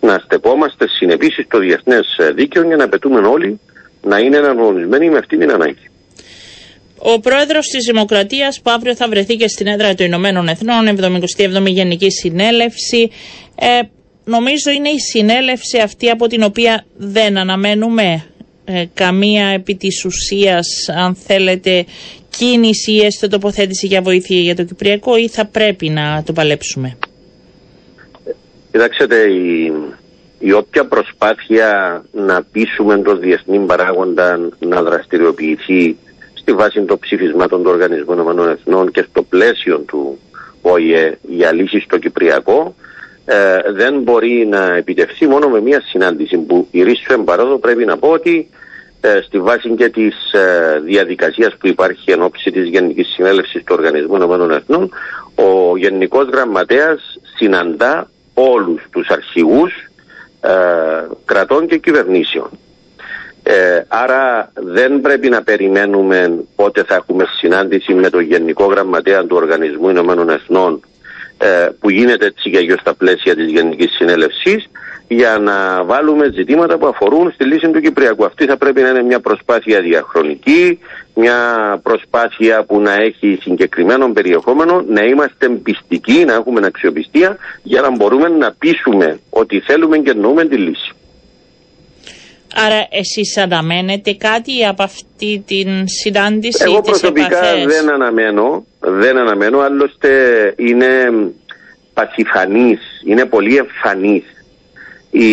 να 0.00 0.18
στεπόμαστε 0.24 0.88
συνεπείς 0.88 1.40
στο 1.44 1.58
διεθνές 1.58 2.16
δίκαιο 2.34 2.62
για 2.62 2.76
να 2.76 2.88
πετούμε 2.88 3.18
όλοι 3.18 3.60
να 4.02 4.18
είναι 4.18 4.36
εναρμονισμένοι 4.36 5.10
με 5.10 5.18
αυτήν 5.18 5.38
την 5.38 5.50
ανάγκη. 5.52 5.90
Ο 6.98 7.20
πρόεδρος 7.20 7.66
της 7.66 7.84
Δημοκρατίας, 7.84 8.60
που 8.60 8.70
αύριο 8.70 8.94
θα 8.94 9.08
βρεθεί 9.08 9.36
και 9.36 9.48
στην 9.48 9.66
έδρα 9.66 9.94
των 9.94 10.06
Ηνωμένων 10.06 10.48
Εθνών, 10.48 10.86
77η 10.86 11.66
Γενική 11.66 12.10
Συνέλευση, 12.10 13.10
ε, 13.54 13.80
νομίζω 14.24 14.70
είναι 14.70 14.88
η 14.88 14.98
συνέλευση 14.98 15.78
αυτή 15.78 16.10
από 16.10 16.26
την 16.26 16.42
οποία 16.42 16.84
δεν 16.96 17.36
αναμένουμε 17.38 18.24
ε, 18.64 18.84
καμία 18.94 19.46
επί 19.46 19.74
της 19.74 20.04
ουσίας, 20.04 20.66
αν 20.88 21.14
θέλετε, 21.14 21.84
κίνηση 22.30 22.92
ή 22.92 23.04
έστω 23.04 23.28
τοποθέτηση 23.28 23.86
για 23.86 24.02
βοήθεια 24.02 24.40
για 24.40 24.56
το 24.56 24.62
Κυπριακό 24.64 25.16
ή 25.16 25.28
θα 25.28 25.46
πρέπει 25.46 25.88
να 25.88 26.22
το 26.26 26.32
παλέψουμε. 26.32 26.96
Κοιτάξτε, 28.70 29.16
η, 29.30 29.72
η 30.38 30.52
όποια 30.52 30.86
προσπάθεια 30.86 32.02
να 32.12 32.42
πείσουμε 32.52 32.98
τον 32.98 33.20
διεθνή 33.20 33.58
παράγοντα 33.58 34.50
να 34.58 34.82
δραστηριοποιηθεί 34.82 35.96
στη 36.48 36.56
βάση 36.56 36.82
των 36.82 36.98
ψηφισμάτων 36.98 37.62
του 37.62 37.70
Οργανισμού 37.70 38.42
Εθνών 38.42 38.90
και 38.90 39.06
στο 39.10 39.22
πλαίσιο 39.22 39.78
του 39.78 40.18
ΟΗΕ 40.62 41.18
για 41.22 41.52
λύση 41.52 41.80
στο 41.80 41.98
Κυπριακό 41.98 42.74
ε, 43.24 43.72
δεν 43.72 44.00
μπορεί 44.00 44.46
να 44.46 44.76
επιτευχθεί 44.76 45.26
μόνο 45.26 45.48
με 45.48 45.60
μια 45.60 45.82
συνάντηση 45.86 46.36
που 46.36 46.68
η 46.70 46.82
Ρίσου 46.82 47.12
Εμπαρόδο 47.12 47.58
πρέπει 47.58 47.84
να 47.84 47.96
πω 47.96 48.08
ότι 48.08 48.50
ε, 49.00 49.20
στη 49.22 49.38
βάση 49.38 49.70
και 49.70 49.88
της 49.88 50.32
ε, 50.32 50.80
διαδικασίας 50.84 51.56
που 51.60 51.66
υπάρχει 51.66 52.10
εν 52.10 52.22
ώψη 52.22 52.50
της 52.50 52.68
Γενικής 52.68 53.08
Συνέλευσης 53.08 53.64
του 53.64 53.74
Οργανισμού 53.78 54.50
Εθνών, 54.50 54.90
ο 55.34 55.76
Γενικός 55.76 56.28
Γραμματέας 56.28 57.18
συναντά 57.36 58.10
όλους 58.34 58.82
τους 58.90 59.08
αρχηγούς 59.08 59.72
ε, 60.40 60.50
κρατών 61.24 61.66
και 61.66 61.78
κυβερνήσεων. 61.78 62.50
Ε, 63.50 63.84
άρα 63.88 64.52
δεν 64.54 65.00
πρέπει 65.00 65.28
να 65.28 65.42
περιμένουμε 65.42 66.44
πότε 66.56 66.84
θα 66.84 66.94
έχουμε 66.94 67.24
συνάντηση 67.38 67.94
με 67.94 68.10
τον 68.10 68.20
Γενικό 68.20 68.64
Γραμματέα 68.64 69.24
του 69.24 69.36
Οργανισμού 69.36 69.88
Ηνωμένων 69.88 70.30
Εθνών 70.30 70.80
ε, 71.38 71.68
που 71.80 71.90
γίνεται 71.90 72.26
έτσι 72.26 72.48
για 72.48 72.76
στα 72.80 72.94
πλαίσια 72.94 73.34
της 73.34 73.50
Γενικής 73.50 73.90
Συνέλευσης 73.90 74.70
για 75.08 75.38
να 75.38 75.84
βάλουμε 75.84 76.30
ζητήματα 76.34 76.78
που 76.78 76.86
αφορούν 76.86 77.30
στη 77.32 77.44
λύση 77.44 77.70
του 77.70 77.80
Κυπριακού. 77.80 78.24
Αυτή 78.24 78.44
θα 78.44 78.56
πρέπει 78.56 78.80
να 78.80 78.88
είναι 78.88 79.02
μια 79.02 79.20
προσπάθεια 79.20 79.80
διαχρονική, 79.80 80.78
μια 81.14 81.36
προσπάθεια 81.82 82.64
που 82.64 82.80
να 82.80 82.94
έχει 82.94 83.38
συγκεκριμένο 83.40 84.12
περιεχόμενο, 84.12 84.84
να 84.88 85.02
είμαστε 85.02 85.48
πιστικοί, 85.48 86.24
να 86.24 86.34
έχουμε 86.34 86.60
αξιοπιστία 86.66 87.36
για 87.62 87.80
να 87.80 87.90
μπορούμε 87.96 88.28
να 88.28 88.52
πείσουμε 88.58 89.18
ότι 89.30 89.60
θέλουμε 89.60 89.98
και 89.98 90.10
εννοούμε 90.10 90.44
τη 90.44 90.56
λύση. 90.56 90.92
Άρα 92.66 92.86
εσείς 92.90 93.36
αναμένετε 93.36 94.12
κάτι 94.12 94.64
από 94.66 94.82
αυτή 94.82 95.44
την 95.46 95.68
συνάντηση 95.88 96.64
Εγώ 96.66 96.80
προσωπικά 96.80 97.40
δεν 97.66 97.90
αναμένω, 97.90 98.64
δεν 98.80 99.16
αναμένω, 99.16 99.60
άλλωστε 99.60 100.08
είναι 100.56 100.86
πασιφανής, 101.94 102.80
είναι 103.04 103.24
πολύ 103.24 103.56
εμφανής 103.56 104.24
η, 105.10 105.30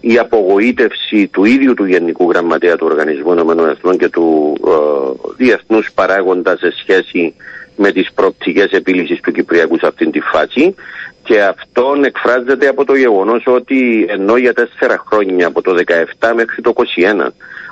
η 0.00 0.18
απογοήτευση 0.18 1.26
του 1.26 1.44
ίδιου 1.44 1.74
του 1.74 1.84
Γενικού 1.84 2.30
Γραμματέα 2.30 2.76
του 2.76 2.86
Οργανισμού 2.90 3.32
Εθνών 3.70 3.98
και 3.98 4.08
του 4.08 4.56
ε, 4.66 5.32
διεθνούς 5.36 5.90
παράγοντα 5.94 6.56
σε 6.56 6.72
σχέση 6.80 7.34
με 7.76 7.92
τις 7.92 8.12
προοπτικές 8.14 8.70
επίλυσης 8.70 9.20
του 9.20 9.32
Κυπριακού 9.32 9.78
σε 9.78 9.86
αυτήν 9.86 10.10
τη 10.10 10.20
φάση 10.20 10.74
και 11.28 11.42
αυτό 11.42 11.94
εκφράζεται 12.04 12.68
από 12.68 12.84
το 12.84 12.94
γεγονός 12.94 13.42
ότι 13.46 14.06
ενώ 14.08 14.36
για 14.36 14.52
τέσσερα 14.52 15.04
χρόνια 15.06 15.46
από 15.46 15.62
το 15.62 15.74
2017 16.20 16.32
μέχρι 16.34 16.62
το 16.62 16.72
2021 16.76 17.26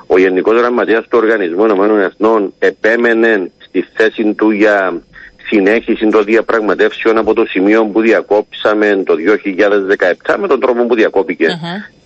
ο 0.07 0.19
Γενικός 0.19 0.59
Γραμματέας 0.59 1.03
του 1.03 1.19
Οργανισμού 1.23 1.65
Εθνών 2.01 2.55
επέμενε 2.59 3.51
στη 3.59 3.87
θέση 3.95 4.35
του 4.35 4.51
για 4.51 5.03
συνέχιση 5.49 6.09
των 6.09 6.25
διαπραγματεύσεων 6.25 7.19
από 7.19 7.35
το 7.35 7.47
σημείο 7.47 7.85
που 7.85 8.01
διακόψαμε 8.01 9.03
το 9.07 9.15
2017 10.27 10.37
με 10.41 10.49
τον 10.49 10.61
τρόπο 10.61 10.87
που 10.87 10.95
διακόπηκε 10.95 11.47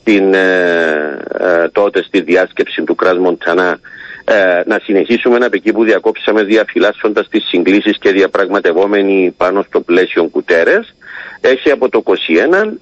την, 0.05 0.35
ε, 0.35 1.19
ε, 1.39 1.69
τότε 1.73 2.03
στη 2.03 2.21
διάσκεψη 2.21 2.83
του 2.83 2.95
Κράς 2.95 3.19
Μοντανά 3.19 3.79
ε, 4.25 4.63
να 4.67 4.81
συνεχίσουμε 4.83 5.37
από 5.37 5.57
εκεί 5.57 5.73
που 5.73 5.85
διακόψαμε 5.85 6.43
διαφυλάσσοντας 6.43 7.29
τις 7.29 7.45
συγκλήσεις 7.49 7.99
και 7.99 8.11
διαπραγματευόμενοι 8.11 9.35
πάνω 9.37 9.63
στο 9.63 9.81
πλαίσιο 9.81 10.25
κουτέρες 10.25 10.95
έχει 11.41 11.71
από 11.71 11.89
το 11.89 12.03
21 12.05 12.15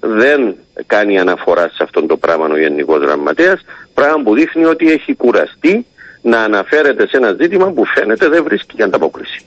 δεν 0.00 0.56
κάνει 0.86 1.18
αναφορά 1.18 1.68
σε 1.68 1.82
αυτό 1.82 2.06
το 2.06 2.16
πράγμα 2.16 2.46
ο 2.46 2.58
Γενικός 2.58 3.00
Γραμματέας, 3.00 3.60
πράγμα 3.94 4.22
που 4.22 4.34
δείχνει 4.34 4.64
ότι 4.64 4.90
έχει 4.90 5.14
κουραστεί 5.14 5.86
να 6.22 6.40
αναφέρεται 6.40 7.08
σε 7.08 7.16
ένα 7.16 7.36
ζήτημα 7.40 7.72
που 7.72 7.84
φαίνεται 7.84 8.28
δεν 8.28 8.44
βρίσκει 8.44 8.82
ανταπόκριση. 8.82 9.44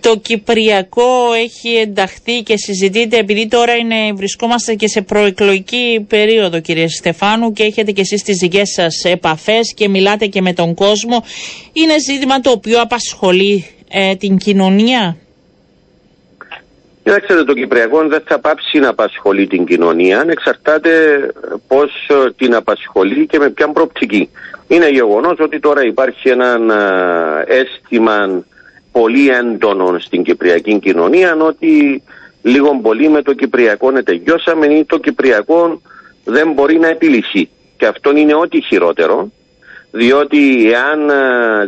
Το 0.00 0.16
Κυπριακό 0.16 1.32
έχει 1.44 1.76
ενταχθεί 1.76 2.42
και 2.42 2.56
συζητείται 2.56 3.16
επειδή 3.16 3.48
τώρα 3.48 3.76
είναι, 3.76 4.12
βρισκόμαστε 4.14 4.74
και 4.74 4.88
σε 4.88 5.02
προεκλογική 5.02 6.06
περίοδο 6.08 6.60
κύριε 6.60 6.88
Στεφάνου 6.88 7.52
και 7.52 7.62
έχετε 7.62 7.92
και 7.92 8.00
εσείς 8.00 8.22
τις 8.22 8.36
δικές 8.36 8.70
σας 8.70 9.04
επαφές 9.04 9.74
και 9.74 9.88
μιλάτε 9.88 10.26
και 10.26 10.40
με 10.40 10.52
τον 10.52 10.74
κόσμο. 10.74 11.24
Είναι 11.72 11.94
ζήτημα 11.98 12.40
το 12.40 12.50
οποίο 12.50 12.80
απασχολεί 12.80 13.66
ε, 13.88 14.14
την 14.14 14.36
κοινωνία; 14.36 15.16
Κοιτάξτε, 17.06 17.44
το 17.44 17.54
Κυπριακό 17.54 18.08
δεν 18.08 18.22
θα 18.24 18.38
πάψει 18.38 18.78
να 18.78 18.88
απασχολεί 18.88 19.46
την 19.46 19.64
κοινωνία, 19.64 20.24
εξαρτάται 20.28 20.90
πώς 21.68 21.90
ε, 22.08 22.30
την 22.36 22.54
απασχολεί 22.54 23.26
και 23.26 23.38
με 23.38 23.50
ποια 23.50 23.68
προοπτική. 23.68 24.30
Είναι 24.68 24.88
γεγονός 24.88 25.38
ότι 25.38 25.60
τώρα 25.60 25.84
υπάρχει 25.84 26.28
ένα 26.28 26.58
ε, 27.48 27.58
αίσθημα 27.58 28.44
πολύ 28.92 29.28
έντονο 29.28 29.98
στην 29.98 30.22
κυπριακή 30.22 30.78
κοινωνία 30.78 31.36
ότι 31.36 32.02
λίγο 32.42 32.80
πολύ 32.82 33.08
με 33.08 33.22
το 33.22 33.32
Κυπριακό 33.32 33.90
να 33.90 34.02
τελειώσαμε 34.02 34.66
ή 34.66 34.84
το 34.84 34.98
Κυπριακό 34.98 35.80
δεν 36.24 36.52
μπορεί 36.52 36.78
να 36.78 36.88
επιλυθεί. 36.88 37.48
Και 37.76 37.86
αυτό 37.86 38.16
είναι 38.16 38.34
ό,τι 38.34 38.60
χειρότερο, 38.60 39.30
διότι 39.96 40.72
εάν 40.72 41.10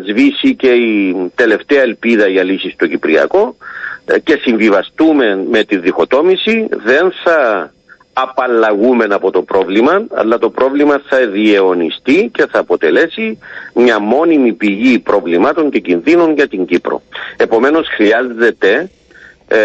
σβήσει 0.08 0.54
και 0.54 0.68
η 0.68 1.16
τελευταία 1.34 1.82
ελπίδα 1.82 2.28
για 2.28 2.42
λύση 2.42 2.70
στο 2.70 2.86
Κυπριακό 2.86 3.56
ε, 4.04 4.18
και 4.18 4.38
συμβιβαστούμε 4.42 5.44
με 5.50 5.64
τη 5.64 5.78
διχοτόμηση, 5.78 6.68
δεν 6.84 7.12
θα 7.24 7.72
απαλλαγούμε 8.12 9.06
από 9.10 9.30
το 9.30 9.42
πρόβλημα, 9.42 10.06
αλλά 10.14 10.38
το 10.38 10.50
πρόβλημα 10.50 11.02
θα 11.08 11.26
διαιωνιστεί 11.26 12.30
και 12.32 12.46
θα 12.50 12.58
αποτελέσει 12.58 13.38
μια 13.74 13.98
μόνιμη 14.00 14.52
πηγή 14.52 14.98
προβλημάτων 14.98 15.70
και 15.70 15.78
κινδύνων 15.78 16.34
για 16.34 16.48
την 16.48 16.66
Κύπρο. 16.66 17.02
Επομένως 17.36 17.88
χρειάζεται 17.88 18.90
ε, 19.48 19.58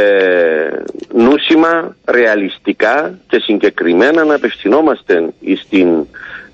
νούσιμα, 1.14 1.96
ρεαλιστικά 2.06 3.20
και 3.28 3.40
συγκεκριμένα 3.40 4.24
να 4.24 4.36
απευθυνόμαστε 4.36 5.34
στην 5.64 6.06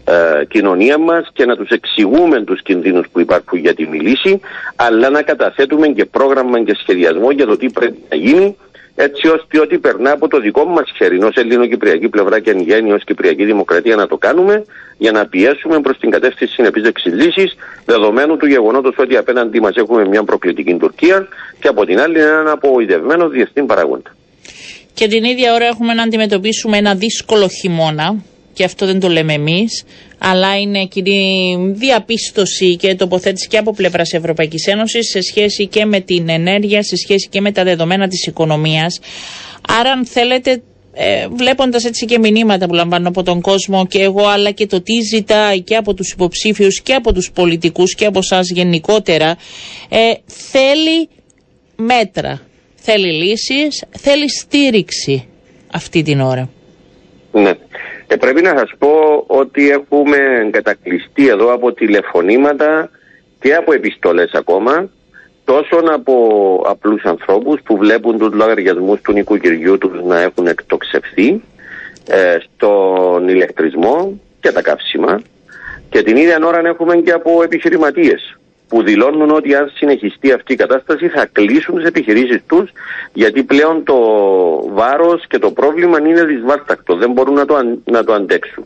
ε, 0.10 0.46
κοινωνία 0.46 0.98
μας 0.98 1.30
και 1.34 1.46
να 1.46 1.56
τους 1.56 1.70
εξηγούμε 1.70 2.44
τους 2.44 2.62
κινδύνους 2.62 3.06
που 3.12 3.20
υπάρχουν 3.20 3.60
για 3.60 3.74
τη 3.74 3.88
μιλήση, 3.88 4.40
αλλά 4.76 5.10
να 5.10 5.22
καταθέτουμε 5.22 5.88
και 5.88 6.06
πρόγραμμα 6.06 6.64
και 6.64 6.76
σχεδιασμό 6.82 7.32
για 7.32 7.46
το 7.46 7.58
τι 7.58 7.70
πρέπει 7.70 7.98
να 8.10 8.18
γίνει 8.18 8.58
έτσι 8.96 9.28
ώστε 9.28 9.60
ότι 9.60 9.78
περνά 9.78 10.12
από 10.12 10.28
το 10.28 10.40
δικό 10.40 10.66
μας 10.66 10.92
χέρι, 10.96 11.24
ως 11.24 11.36
ελληνοκυπριακή 11.36 12.10
πλευρά 12.10 12.40
και 12.40 12.52
εν 12.52 12.60
γέννη 12.60 12.92
ως 12.92 13.04
Κυπριακή 13.04 13.46
Δημοκρατία 13.46 13.96
να 13.96 14.08
το 14.08 14.18
κάνουμε 14.18 14.66
για 14.98 15.12
να 15.12 15.26
πιέσουμε 15.26 15.80
προς 15.80 15.98
την 15.98 16.10
κατεύθυνση 16.10 16.54
συνεπίζεξη 16.54 17.10
λύση, 17.10 17.52
δεδομένου 17.86 18.38
του 18.38 18.46
γεγονότος 18.46 18.96
ότι 18.98 19.18
απέναντί 19.18 19.60
μας 19.60 19.76
έχουμε 19.76 20.08
μια 20.08 20.24
προκλητική 20.24 20.76
Τουρκία 20.76 21.28
και 21.60 21.68
από 21.68 21.86
την 21.86 22.00
άλλη 22.00 22.20
έναν 22.20 22.48
απογοητευμένο 22.48 23.30
διεθνή 23.30 23.66
παράγοντα. 23.66 24.16
Και 24.94 25.08
την 25.08 25.24
ίδια 25.24 25.54
ώρα 25.54 25.66
έχουμε 25.66 25.94
να 25.94 26.04
αντιμετωπίσουμε 26.04 26.78
ένα 26.78 26.96
δύσκολο 26.96 27.48
χειμώνα, 27.48 28.16
και 28.54 28.64
αυτό 28.64 28.86
δεν 28.86 29.00
το 29.00 29.08
λέμε 29.08 29.34
εμείς, 29.34 29.84
αλλά 30.18 30.60
είναι 30.60 30.86
κοινή 30.86 31.58
διαπίστωση 31.76 32.76
και 32.76 32.96
τοποθέτηση 32.96 33.48
και 33.48 33.58
από 33.58 33.74
πλευράς 33.74 34.14
Ευρωπαϊκής 34.14 34.68
Ένωσης 34.68 35.10
σε 35.10 35.22
σχέση 35.22 35.68
και 35.68 35.86
με 35.86 36.00
την 36.00 36.30
ενέργεια, 36.30 36.84
σε 36.84 36.96
σχέση 36.96 37.28
και 37.30 37.42
με 37.42 37.52
τα 37.52 37.64
δεδομένα 37.64 38.08
της 38.08 38.26
οικονομίας. 38.26 39.00
Άρα, 39.80 39.92
αν 39.92 40.06
θέλετε, 40.06 40.62
ε, 40.94 41.28
βλέποντας 41.28 41.86
έτσι 41.86 42.06
και 42.06 42.20
μηνύματα 42.20 42.68
που 42.68 42.74
λαμβάνω 42.74 43.08
από 43.08 43.24
τον 43.24 43.42
κόσμο 43.42 43.88
και 43.88 44.02
εγώ 44.02 44.26
αλλά 44.26 44.52
και 44.52 44.66
το 44.66 44.82
τι 44.82 45.02
ζητάει 45.02 45.62
και 45.62 45.76
από 45.76 45.94
τους 45.94 46.12
υποψήφιους 46.12 46.82
και 46.82 46.94
από 46.94 47.14
τους 47.14 47.32
πολιτικούς 47.32 47.96
και 47.96 48.06
από 48.06 48.20
εσά 48.20 48.40
γενικότερα 48.42 49.38
ε, 49.90 50.12
θέλει 50.26 51.10
μέτρα, 51.76 52.42
θέλει 52.76 53.12
λύσεις, 53.12 53.84
θέλει 53.90 54.30
στήριξη 54.30 55.28
αυτή 55.72 56.02
την 56.02 56.22
ώρα. 56.22 56.50
Ναι. 57.32 57.54
Και 58.10 58.18
πρέπει 58.18 58.42
να 58.42 58.58
σας 58.58 58.72
πω 58.78 59.24
ότι 59.28 59.70
έχουμε 59.70 60.18
κατακλειστεί 60.52 61.28
εδώ 61.28 61.54
από 61.54 61.74
τηλεφωνήματα 61.74 62.90
και 63.40 63.56
από 63.56 63.74
επιστολές 63.74 64.32
ακόμα 64.34 64.90
τόσο 65.46 65.76
από 65.94 66.16
απλούς 66.66 67.04
ανθρώπους 67.04 67.62
που 67.62 67.78
βλέπουν 67.78 68.18
τους 68.18 68.34
λογαριασμούς 68.34 69.02
του 69.02 69.12
νοικοκυριού 69.12 69.78
τους 69.78 70.04
να 70.04 70.22
έχουν 70.22 70.48
εκτοξευθεί 70.48 71.42
ε, 72.08 72.38
στον 72.40 73.28
ηλεκτρισμό 73.28 74.20
και 74.40 74.52
τα 74.52 74.62
καύσιμα. 74.62 75.22
Και 75.90 76.02
την 76.02 76.18
ίδια 76.18 76.40
ώρα 76.46 76.60
έχουμε 76.68 76.96
και 76.96 77.12
από 77.12 77.44
επιχειρηματίες 77.44 78.39
που 78.70 78.84
δηλώνουν 78.84 79.32
ότι 79.32 79.56
αν 79.56 79.72
συνεχιστεί 79.76 80.32
αυτή 80.32 80.54
η 80.54 80.56
κατάσταση 80.56 81.08
θα 81.08 81.26
κλείσουν 81.32 81.76
τις 81.76 81.86
επιχειρήσεις 81.86 82.42
τους 82.48 82.72
γιατί 83.14 83.44
πλέον 83.44 83.84
το 83.84 83.96
βάρος 84.74 85.28
και 85.28 85.40
το 85.40 85.52
πρόβλημα 85.52 86.00
είναι 86.00 86.24
δυσβάστακτο, 86.24 86.96
δεν 86.96 87.12
μπορούν 87.12 87.34
να 87.34 87.46
το, 87.46 87.56
να 87.84 88.04
το 88.04 88.14
αντέξουν. 88.14 88.66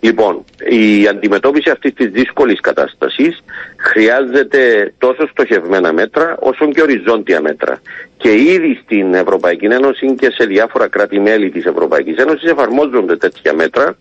Λοιπόν, 0.00 0.44
η 0.68 1.06
αντιμετώπιση 1.08 1.70
αυτής 1.70 1.94
της 1.94 2.10
δύσκολης 2.10 2.60
κατάστασης 2.60 3.42
χρειάζεται 3.76 4.92
τόσο 4.98 5.28
στοχευμένα 5.30 5.92
μέτρα 5.92 6.36
όσο 6.40 6.68
και 6.70 6.82
οριζόντια 6.82 7.40
μέτρα. 7.40 7.80
Και 8.16 8.32
ήδη 8.32 8.80
στην 8.82 9.14
Ευρωπαϊκή 9.14 9.64
Ένωση 9.64 10.14
και 10.14 10.30
σε 10.30 10.44
διάφορα 10.44 10.88
κράτη-μέλη 10.88 11.50
της 11.50 11.64
Ευρωπαϊκής 11.64 12.16
Ένωσης 12.16 12.50
εφαρμόζονται 12.50 13.16
τέτοια 13.16 13.54
μέτρα 13.54 13.96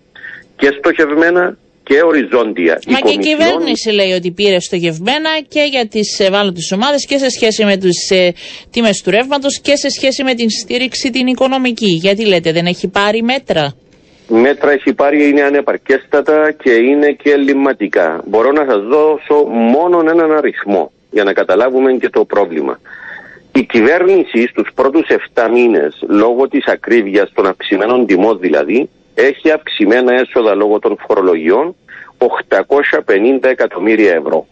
και 0.55 0.75
στοχευμένα 0.77 1.57
και 1.89 2.01
οριζόντια. 2.03 2.79
Μα 2.87 2.99
και 2.99 3.13
η 3.13 3.17
κυβέρνηση 3.17 3.89
λέει 3.89 4.11
ότι 4.11 4.31
πήρε 4.31 4.59
στοχευμένα 4.59 5.29
και 5.47 5.63
για 5.71 5.87
τις 5.87 6.19
ευάλωτες 6.19 6.71
ομάδες 6.71 7.05
και 7.05 7.17
σε 7.17 7.29
σχέση 7.29 7.65
με 7.65 7.77
τι 7.77 7.89
ε, 8.15 8.29
τιμές 8.69 9.01
του 9.01 9.09
ρεύματος 9.11 9.59
και 9.61 9.75
σε 9.75 9.89
σχέση 9.89 10.23
με 10.23 10.33
την 10.33 10.49
στήριξη 10.49 11.09
την 11.09 11.27
οικονομική. 11.27 11.91
Γιατί 12.05 12.25
λέτε, 12.25 12.51
δεν 12.51 12.65
έχει 12.65 12.87
πάρει 12.87 13.21
μέτρα; 13.21 13.75
Μέτρα 14.27 14.71
έχει 14.71 14.93
πάρει, 14.93 15.29
είναι 15.29 15.41
ανεπαρκέστατα 15.41 16.51
και 16.51 16.71
είναι 16.71 17.11
και 17.11 17.31
ελληματικά. 17.31 18.23
Μπορώ 18.25 18.51
να 18.51 18.65
σας 18.69 18.81
δώσω 18.83 19.45
μόνο 19.47 19.99
έναν 19.99 20.31
αριθμό 20.31 20.91
για 21.11 21.23
να 21.23 21.33
καταλάβουμε 21.33 21.93
και 21.93 22.09
το 22.09 22.25
πρόβλημα. 22.25 22.79
Η 23.55 23.63
κυβέρνηση 23.63 24.47
στους 24.47 24.69
πρώτους 24.75 25.07
7 25.33 25.49
μήνες, 25.53 26.03
λόγω 26.07 26.47
της 26.47 26.65
ακρίβειας 26.65 27.31
των 27.33 27.45
αυξημένων 27.47 28.05
τιμών 28.05 28.39
δηλαδή, 28.39 28.89
έχει 29.19 29.51
αυξημένα 29.51 30.13
έσοδα 30.13 30.55
λόγω 30.55 30.79
των 30.79 30.97
φορολογιών 31.07 31.75
850 32.17 33.39
εκατομμύρια 33.41 34.13
ευρώ. 34.13 34.47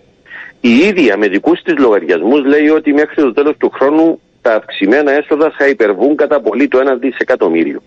Η 0.62 0.69
ίδια 0.69 1.17
με 1.17 1.27
δικούς 1.27 1.62
της 1.62 1.77
λογαριασμούς 1.77 2.45
λέει 2.45 2.69
ότι 2.69 2.93
μέχρι 2.93 3.15
το 3.15 3.33
τέλος 3.33 3.57
του 3.57 3.69
χρόνου 3.69 4.19
τα 4.41 4.55
αυξημένα 4.55 5.12
έσοδα 5.12 5.53
θα 5.57 5.67
υπερβούν 5.67 6.15
κατά 6.15 6.41
πολύ 6.41 6.67
το 6.67 6.79
1 6.79 6.97
δισεκατομμύριο. 7.00 7.81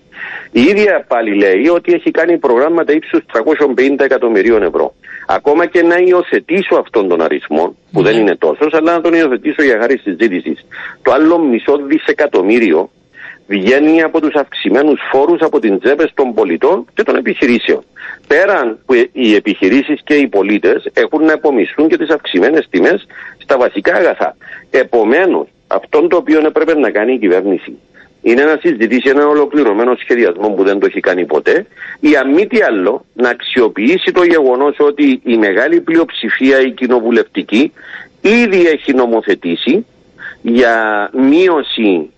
Η 0.53 0.63
ίδια 0.63 1.05
πάλι 1.09 1.35
λέει 1.35 1.69
ότι 1.69 1.93
έχει 1.93 2.11
κάνει 2.11 2.39
προγράμματα 2.39 2.93
ύψους 2.93 3.21
350 3.33 4.01
εκατομμυρίων 4.01 4.63
ευρώ. 4.63 4.95
Ακόμα 5.27 5.67
και 5.67 5.83
να 5.83 5.97
υιοθετήσω 5.97 6.75
αυτόν 6.75 7.09
τον 7.09 7.21
αριθμό, 7.21 7.77
που 7.93 8.03
δεν 8.03 8.15
ναι. 8.15 8.21
είναι 8.21 8.37
τόσος, 8.37 8.73
αλλά 8.73 8.93
να 8.93 9.01
τον 9.01 9.15
υιοθετήσω 9.15 9.63
για 9.63 9.79
χάρη 9.81 9.99
συζήτησης, 9.99 10.67
το 11.03 11.13
άλλο 11.13 11.39
μισό 11.39 11.77
δισεκατομμύριο 11.77 12.91
βγαίνει 13.51 14.03
από 14.03 14.21
τους 14.21 14.35
αυξημένους 14.35 15.01
φόρους 15.11 15.41
από 15.41 15.59
την 15.59 15.81
τσέπες 15.81 16.11
των 16.15 16.35
πολιτών 16.35 16.87
και 16.95 17.03
των 17.03 17.17
επιχειρήσεων. 17.17 17.85
Πέραν 18.27 18.79
που 18.87 18.95
οι 19.13 19.35
επιχειρήσεις 19.35 20.01
και 20.05 20.15
οι 20.15 20.29
πολίτες 20.29 20.89
έχουν 20.93 21.25
να 21.25 21.33
επομισθούν 21.33 21.89
και 21.89 21.97
τις 21.97 22.11
αυξημένες 22.11 22.67
τιμές 22.71 23.07
στα 23.39 23.59
βασικά 23.59 23.95
αγαθά. 23.95 24.37
Επομένως, 24.71 25.47
αυτό 25.67 26.07
το 26.07 26.17
οποίο 26.17 26.39
έπρεπε 26.47 26.75
να 26.75 26.91
κάνει 26.91 27.13
η 27.13 27.19
κυβέρνηση 27.19 27.79
είναι 28.23 28.43
να 28.43 28.59
συζητήσει 28.61 29.09
ένα 29.09 29.27
ολοκληρωμένο 29.27 29.95
σχεδιασμό 29.95 30.49
που 30.49 30.65
δεν 30.65 30.79
το 30.79 30.87
έχει 30.87 31.01
κάνει 31.01 31.25
ποτέ 31.27 31.67
ή 32.01 32.17
αν 32.17 32.33
μη 32.33 32.47
τι 32.47 32.63
άλλο 32.63 33.05
να 33.15 33.29
αξιοποιήσει 33.29 34.13
το 34.13 34.23
γεγονός 34.23 34.77
ότι 34.79 35.21
η 35.25 35.37
μεγάλη 35.37 35.81
πλειοψηφία 35.81 36.61
η 36.61 36.71
κοινοβουλευτική 36.71 37.73
ήδη 38.21 38.67
έχει 38.67 38.93
νομοθετήσει 38.93 39.87
για 40.43 41.11
μείωση 41.13 42.11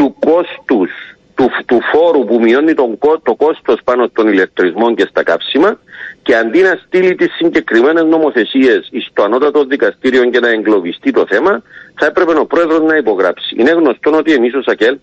του 0.00 0.16
κόστους 0.18 0.90
του, 1.34 1.50
του 1.66 1.80
φόρου 1.92 2.24
που 2.24 2.40
μειώνει 2.40 2.74
τον, 2.74 2.98
το 3.22 3.34
κόστος 3.34 3.80
πάνω 3.84 4.06
στον 4.10 4.28
ηλεκτρισμό 4.28 4.94
και 4.94 5.06
στα 5.10 5.22
καύσιμα 5.22 5.80
και 6.22 6.36
αντί 6.36 6.62
να 6.62 6.80
στείλει 6.86 7.14
τις 7.14 7.32
συγκεκριμένες 7.36 8.04
νομοθεσίες 8.04 8.90
στο 9.10 9.22
ανώτατο 9.22 9.64
δικαστήριο 9.64 10.24
και 10.24 10.40
να 10.40 10.48
εγκλωβιστεί 10.48 11.10
το 11.10 11.24
θέμα, 11.28 11.62
θα 11.98 12.06
έπρεπε 12.06 12.38
ο 12.38 12.46
πρόεδρος 12.46 12.80
να 12.80 12.96
υπογράψει. 12.96 13.54
Είναι 13.58 13.70
γνωστό 13.70 14.16
ότι 14.16 14.32
εμείς 14.32 14.54
ο 14.54 14.62
ΣΑΚΕΛ 14.62 14.98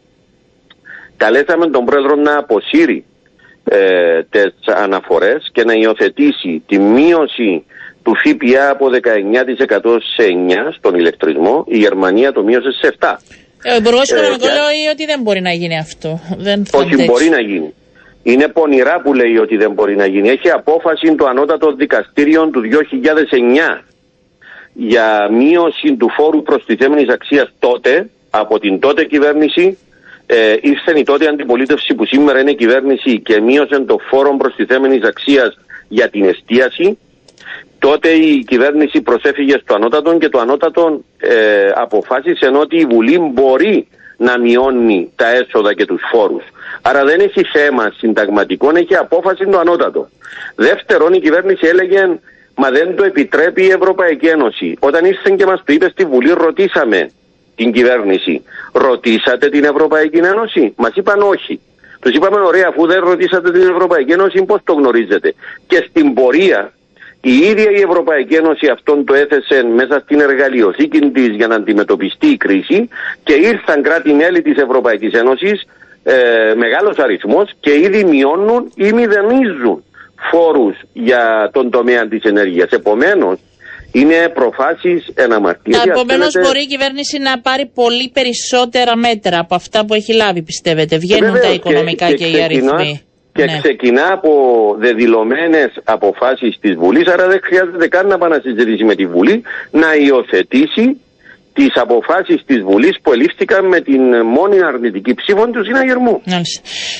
καλέσαμε 1.17 1.67
τον 1.67 1.85
πρόεδρο 1.85 2.15
να 2.15 2.37
αποσύρει 2.37 3.05
ε, 3.63 4.23
τις 4.23 4.53
αναφορές 4.65 5.49
και 5.51 5.63
να 5.63 5.73
υιοθετήσει 5.73 6.63
τη 6.67 6.79
μείωση 6.79 7.65
του 8.03 8.15
ΦΠΑ 8.15 8.69
από 8.69 8.89
19% 9.83 9.97
σε 10.15 10.23
9% 10.49 10.73
στον 10.77 10.95
ηλεκτρισμό. 10.95 11.63
Η 11.67 11.77
Γερμανία 11.77 12.31
το 12.31 12.43
μείωσε 12.43 12.71
σε 12.71 12.95
7%. 12.99 13.15
Ο 13.65 13.75
Υπουργός 13.79 14.09
Οικονομικών 14.09 14.49
λέει 14.49 14.87
ότι 14.91 15.05
δεν 15.05 15.21
μπορεί 15.21 15.41
να 15.41 15.53
γίνει 15.53 15.77
αυτό. 15.77 16.19
Δεν 16.37 16.65
Όχι, 16.71 17.05
μπορεί 17.05 17.29
να 17.29 17.41
γίνει. 17.41 17.73
Είναι 18.23 18.47
πονηρά 18.47 19.01
που 19.01 19.13
λέει 19.13 19.37
ότι 19.37 19.57
δεν 19.57 19.71
μπορεί 19.71 19.95
να 19.95 20.05
γίνει. 20.05 20.29
Έχει 20.29 20.49
απόφαση 20.49 21.15
το 21.15 21.25
ανώτατο 21.25 21.71
δικαστήριο 21.71 22.49
του 22.49 22.61
2009 23.79 23.83
για 24.73 25.29
μείωση 25.31 25.95
του 25.99 26.09
φόρου 26.17 26.43
προστιθέμενης 26.43 27.09
αξίας 27.09 27.53
τότε 27.59 28.09
από 28.29 28.59
την 28.59 28.79
τότε 28.79 29.03
κυβέρνηση 29.05 29.77
ε, 30.25 30.55
ήρθε 30.61 30.99
η 30.99 31.03
τότε 31.03 31.27
αντιπολίτευση 31.27 31.93
που 31.93 32.05
σήμερα 32.05 32.39
είναι 32.39 32.53
κυβέρνηση 32.53 33.19
και 33.19 33.41
μείωσε 33.41 33.79
το 33.79 33.97
φόρο 34.09 34.37
προστιθέμενης 34.37 35.03
αξίας 35.03 35.57
για 35.87 36.09
την 36.09 36.23
εστίαση 36.23 36.97
Τότε 37.79 38.09
η 38.09 38.43
κυβέρνηση 38.47 39.01
προσέφυγε 39.01 39.57
στο 39.61 39.75
ανώτατο 39.75 40.17
και 40.17 40.29
το 40.29 40.39
ανώτατο 40.39 41.01
ε, 41.17 41.71
αποφάσισε 41.75 42.51
ότι 42.59 42.77
η 42.77 42.85
Βουλή 42.85 43.19
μπορεί 43.33 43.87
να 44.17 44.39
μειώνει 44.39 45.11
τα 45.15 45.29
έσοδα 45.29 45.73
και 45.73 45.85
τους 45.85 46.01
φόρους. 46.11 46.43
Άρα 46.81 47.03
δεν 47.03 47.19
έχει 47.19 47.43
θέμα 47.43 47.91
συνταγματικό, 47.97 48.71
έχει 48.75 48.95
απόφαση 48.95 49.45
το 49.45 49.59
ανώτατο. 49.59 50.09
Δεύτερον, 50.55 51.13
η 51.13 51.19
κυβέρνηση 51.19 51.67
έλεγε 51.67 52.19
Μα 52.59 52.69
δεν 52.69 52.95
το 52.95 53.03
επιτρέπει 53.03 53.63
η 53.63 53.69
Ευρωπαϊκή 53.69 54.25
Ένωση. 54.25 54.75
Όταν 54.79 55.05
ήρθε 55.05 55.35
και 55.37 55.45
μας 55.45 55.61
το 55.65 55.73
είπε 55.73 55.89
στη 55.89 56.05
Βουλή, 56.05 56.31
ρωτήσαμε 56.31 57.09
την 57.55 57.71
κυβέρνηση. 57.71 58.43
Ρωτήσατε 58.73 59.49
την 59.49 59.63
Ευρωπαϊκή 59.63 60.17
Ένωση; 60.17 60.73
Μας 60.77 60.91
είπαν 60.95 61.21
όχι. 61.21 61.59
Τους 61.99 62.15
είπαμε 62.15 62.39
ωραία, 62.39 62.67
αφού 62.69 62.87
δεν 62.87 62.99
ρωτήσατε 62.99 63.51
την 63.51 63.61
Ευρωπαϊκή 63.61 64.11
Ένωση, 64.11 64.43
πώς 64.43 64.59
το 64.63 64.73
γνωρίζετε; 64.73 65.33
Και 65.67 65.85
στην 65.89 66.13
πορεία 66.13 66.73
η 67.21 67.35
ίδια 67.37 67.71
η 67.71 67.81
Ευρωπαϊκή 67.81 68.35
Ένωση 68.35 68.67
αυτόν 68.67 69.05
το 69.05 69.13
έθεσε 69.13 69.63
μέσα 69.63 69.99
στην 69.99 70.19
εργαλειοθήκη 70.19 70.99
της 70.99 71.27
για 71.27 71.47
να 71.47 71.55
αντιμετωπιστεί 71.55 72.27
η 72.27 72.37
κρίση 72.37 72.89
και 73.23 73.33
ήρθαν 73.33 73.81
κράτη-μέλη 73.81 74.41
της 74.41 74.55
Ευρωπαϊκής 74.63 75.13
Ένωσης, 75.13 75.63
ε, 76.03 76.13
μεγάλος 76.55 76.97
αριθμός, 76.97 77.51
και 77.59 77.73
ήδη 77.73 78.03
μειώνουν 78.03 78.71
ή 78.75 78.91
μηδενίζουν 78.91 79.83
φόρους 80.31 80.77
για 80.93 81.49
τον 81.53 81.69
τομέα 81.69 82.07
της 82.07 82.23
ενέργειας. 82.23 82.69
Επομένως, 82.69 83.39
είναι 83.91 84.29
προφάσεις 84.33 85.11
εναμαρτία. 85.15 85.83
Επομένως, 85.85 86.33
μπορεί 86.41 86.61
η 86.61 86.65
κυβέρνηση 86.65 87.17
να 87.17 87.39
πάρει 87.39 87.71
πολύ 87.73 88.09
περισσότερα 88.13 88.95
μέτρα 88.95 89.39
από 89.39 89.55
αυτά 89.55 89.85
που 89.85 89.93
έχει 89.93 90.13
λάβει, 90.13 90.41
πιστεύετε; 90.41 90.97
Βγαίνουν 90.97 91.33
τα 91.33 91.51
οικονομικά 91.53 92.07
και, 92.07 92.15
και, 92.15 92.25
και 92.25 92.37
οι 92.37 92.41
αριθμοί 92.41 93.01
και 93.37 93.45
ναι. 93.45 93.59
ξεκινά 93.61 94.13
από 94.13 94.31
δεδηλωμένες 94.79 95.69
αποφάσεις 95.83 96.57
της 96.59 96.75
Βουλής. 96.75 97.07
Άρα 97.07 97.27
δεν 97.27 97.39
χρειάζεται 97.43 97.87
καν 97.87 98.07
να 98.07 98.13
επανασυζητήσει 98.13 98.83
με 98.83 98.95
τη 98.95 99.05
Βουλή 99.05 99.41
να 99.71 99.95
υιοθετήσει 99.95 100.99
τις 101.57 101.71
αποφάσεις 101.75 102.43
της 102.45 102.61
Βουλής 102.61 102.97
που 103.01 103.11
ελήφθηκαν 103.11 103.65
με 103.65 103.79
την 103.81 104.01
μόνη 104.25 104.63
αρνητική 104.63 105.13
ψήφο 105.13 105.47
του 105.47 105.63
συναγερμού. 105.63 106.21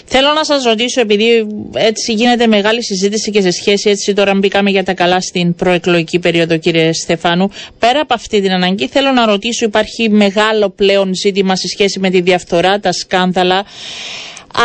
Θέλω 0.05 0.33
να 0.33 0.43
σας 0.43 0.63
ρωτήσω, 0.63 1.01
επειδή 1.01 1.47
έτσι 1.73 2.13
γίνεται 2.13 2.47
μεγάλη 2.47 2.83
συζήτηση 2.83 3.31
και 3.31 3.41
σε 3.41 3.51
σχέση 3.51 3.89
έτσι 3.89 4.13
τώρα 4.13 4.33
μπήκαμε 4.35 4.69
για 4.69 4.83
τα 4.83 4.93
καλά 4.93 5.21
στην 5.21 5.55
προεκλογική 5.55 6.19
περίοδο, 6.19 6.57
κύριε 6.57 6.93
Στεφάνου. 6.93 7.49
Πέρα 7.79 7.99
από 7.99 8.13
αυτή 8.13 8.41
την 8.41 8.51
αναγκή, 8.51 8.87
θέλω 8.87 9.11
να 9.11 9.25
ρωτήσω, 9.25 9.65
υπάρχει 9.65 10.09
μεγάλο 10.09 10.69
πλέον 10.69 11.15
ζήτημα 11.15 11.55
σε 11.55 11.67
σχέση 11.67 11.99
με 11.99 12.09
τη 12.09 12.21
διαφθορά, 12.21 12.79
τα 12.79 12.91
σκάνδαλα. 12.91 13.65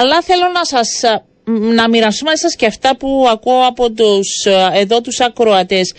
Αλλά 0.00 0.22
θέλω 0.22 0.46
να 0.54 0.64
σας 0.64 1.00
να 1.44 1.88
μοιραστούμε 1.88 2.37
σας 2.37 2.57
και 2.57 2.66
αυτά 2.66 2.96
που 2.96 3.26
ακούω 3.31 3.66
από 3.66 3.90
τους, 3.90 4.44
ε, 4.44 4.70
εδώ 4.78 5.00
τους 5.00 5.20
ακροατές. 5.20 5.92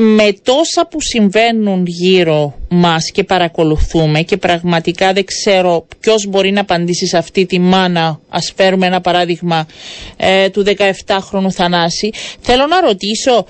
Με 0.00 0.32
τόσα 0.42 0.86
που 0.90 1.00
συμβαίνουν 1.00 1.84
γύρω 1.86 2.54
μας 2.68 3.10
και 3.10 3.24
παρακολουθούμε 3.24 4.22
και 4.22 4.36
πραγματικά 4.36 5.12
δεν 5.12 5.24
ξέρω 5.24 5.86
ποιος 6.00 6.26
μπορεί 6.28 6.50
να 6.50 6.60
απαντήσει 6.60 7.06
σε 7.06 7.16
αυτή 7.16 7.46
τη 7.46 7.58
μάνα 7.58 8.20
ας 8.28 8.52
φέρουμε 8.56 8.86
ένα 8.86 9.00
παράδειγμα 9.00 9.66
ε, 10.16 10.48
του 10.48 10.64
17χρονου 10.66 11.50
Θανάση 11.50 12.10
θέλω 12.40 12.66
να 12.66 12.80
ρωτήσω 12.80 13.46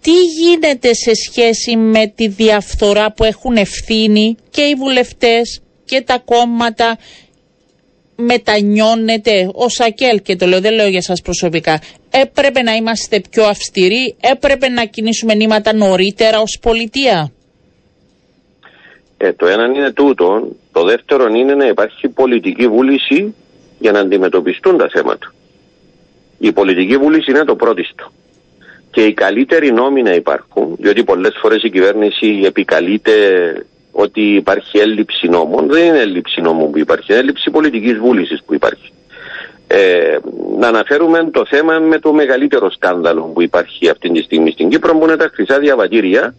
τι 0.00 0.12
γίνεται 0.24 0.94
σε 0.94 1.14
σχέση 1.14 1.76
με 1.76 2.06
τη 2.06 2.28
διαφθορά 2.28 3.12
που 3.12 3.24
έχουν 3.24 3.56
ευθύνη 3.56 4.36
και 4.50 4.62
οι 4.62 4.74
βουλευτές 4.74 5.60
και 5.84 6.00
τα 6.00 6.18
κόμματα 6.18 6.98
μετανιώνεται 8.24 9.50
ο 9.52 9.68
Σακέλ 9.68 10.22
και 10.22 10.36
το 10.36 10.46
λέω 10.46 10.60
δεν 10.60 10.74
λέω 10.74 10.88
για 10.88 11.02
σας 11.02 11.20
προσωπικά. 11.22 11.80
Έπρεπε 12.10 12.62
να 12.62 12.72
είμαστε 12.72 13.20
πιο 13.30 13.44
αυστηροί 13.44 14.16
έπρεπε 14.20 14.68
να 14.68 14.84
κινήσουμε 14.84 15.34
νήματα 15.34 15.74
νωρίτερα 15.74 16.40
ως 16.40 16.58
πολιτεία. 16.62 17.32
Ε, 19.16 19.32
το 19.32 19.46
ένα 19.46 19.64
είναι 19.64 19.90
τούτο 19.90 20.48
το 20.72 20.84
δεύτερο 20.84 21.26
είναι 21.26 21.54
να 21.54 21.66
υπάρχει 21.66 22.08
πολιτική 22.08 22.68
βούληση 22.68 23.34
για 23.78 23.92
να 23.92 23.98
αντιμετωπιστούν 24.00 24.76
τα 24.76 24.88
θέματα. 24.92 25.34
Η 26.38 26.52
πολιτική 26.52 26.96
βούληση 26.96 27.30
είναι 27.30 27.44
το 27.44 27.56
πρώτο 27.56 27.82
και 28.90 29.02
οι 29.02 29.12
καλύτεροι 29.12 29.72
νόμοι 29.72 30.02
να 30.02 30.14
υπάρχουν, 30.14 30.76
διότι 30.78 31.04
πολλές 31.04 31.36
φορές 31.40 31.62
η 31.62 31.70
κυβέρνηση 31.70 32.40
επικαλείται 32.44 33.12
ότι 33.92 34.34
υπάρχει 34.34 34.78
έλλειψη 34.78 35.28
νόμων. 35.28 35.68
Δεν 35.70 35.84
είναι 35.84 35.98
έλλειψη 35.98 36.40
νόμων 36.40 36.70
που 36.70 36.78
υπάρχει, 36.78 37.12
είναι 37.12 37.20
έλλειψη 37.20 37.50
πολιτικής 37.50 37.98
βούλησης 37.98 38.42
που 38.46 38.54
υπάρχει. 38.54 38.92
Ε, 39.66 40.18
να 40.58 40.68
αναφέρουμε 40.68 41.28
το 41.32 41.46
θέμα 41.46 41.78
με 41.78 41.98
το 41.98 42.12
μεγαλύτερο 42.12 42.70
σκάνδαλο 42.70 43.22
που 43.22 43.42
υπάρχει 43.42 43.88
αυτή 43.88 44.10
τη 44.10 44.22
στιγμή 44.22 44.50
στην 44.50 44.68
Κύπρο 44.68 44.96
που 44.96 45.04
είναι 45.04 45.16
τα 45.16 45.30
χρυσά 45.34 45.58
διαβατήρια 45.58 46.34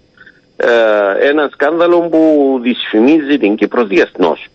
ε, 0.58 1.28
ένα 1.30 1.50
σκάνδαλο 1.52 2.00
που 2.00 2.60
δυσφημίζει 2.62 3.38
την 3.38 3.56
Κύπρο 3.56 3.86
διεθνώς. 3.86 4.48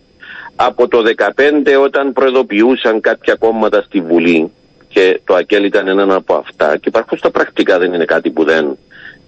Από 0.55 0.87
το 0.87 1.01
2015 1.17 1.81
όταν 1.83 2.13
προεδοποιούσαν 2.13 2.99
κάποια 3.01 3.35
κόμματα 3.35 3.81
στη 3.81 4.01
Βουλή 4.01 4.51
και 4.87 5.19
το 5.25 5.33
ΑΚΕΛ 5.33 5.63
ήταν 5.63 5.87
ένα 5.87 6.15
από 6.15 6.33
αυτά 6.33 6.77
και 6.77 6.89
υπάρχουν 6.89 7.17
στα 7.17 7.31
πρακτικά 7.31 7.79
δεν 7.79 7.93
είναι 7.93 8.05
κάτι 8.05 8.29
που 8.29 8.43
δεν 8.43 8.77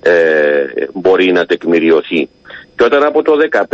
ε, 0.01 0.11
μπορεί 0.93 1.31
να 1.31 1.45
τεκμηριωθεί. 1.45 2.29
Και 2.75 2.83
όταν 2.83 3.03
από 3.03 3.21
το 3.21 3.33
2015 3.51 3.65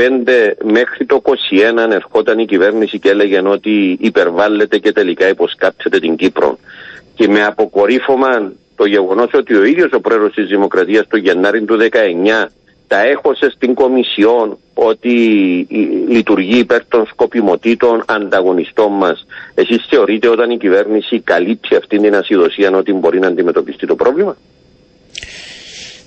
μέχρι 0.64 1.06
το 1.06 1.22
2021 1.26 1.92
ερχόταν 1.92 2.40
η 2.40 2.46
κυβέρνηση 2.46 3.00
και 3.00 3.10
έλεγε 3.10 3.42
ότι 3.48 3.98
υπερβάλλεται 4.00 4.78
και 4.78 4.92
τελικά 4.92 5.28
υποσκάψετε 5.28 6.00
την 6.00 6.16
Κύπρο 6.16 6.58
και 7.16 7.28
με 7.28 7.44
αποκορύφωμα 7.44 8.52
το 8.76 8.86
γεγονός 8.86 9.30
ότι 9.34 9.56
ο 9.56 9.64
ίδιος 9.64 9.92
ο 9.94 10.00
πρόεδρος 10.00 10.34
της 10.34 10.48
Δημοκρατίας 10.48 11.08
το 11.08 11.18
Γενάρη 11.18 11.62
του 11.64 11.78
19 11.78 12.48
τα 12.88 13.02
έχωσε 13.02 13.50
στην 13.56 13.74
Κομισιόν 13.74 14.58
ότι 14.74 15.10
λειτουργεί 16.10 16.58
υπέρ 16.58 16.86
των 16.86 17.06
σκοπιμοτήτων 17.06 18.04
ανταγωνιστών 18.08 18.92
μας. 18.92 19.26
Εσείς 19.56 19.86
θεωρείτε 19.90 20.28
όταν 20.28 20.50
η 20.50 20.58
κυβέρνηση 20.58 21.20
καλύπτει 21.20 21.76
αυτήν 21.76 22.02
την 22.02 22.16
ασυδοσία 22.16 22.72
ότι 22.72 22.94
μπορεί 22.94 23.20
να 23.20 23.28
αντιμετωπιστεί 23.28 23.88
το 23.88 23.96
πρόβλημα; 23.96 24.38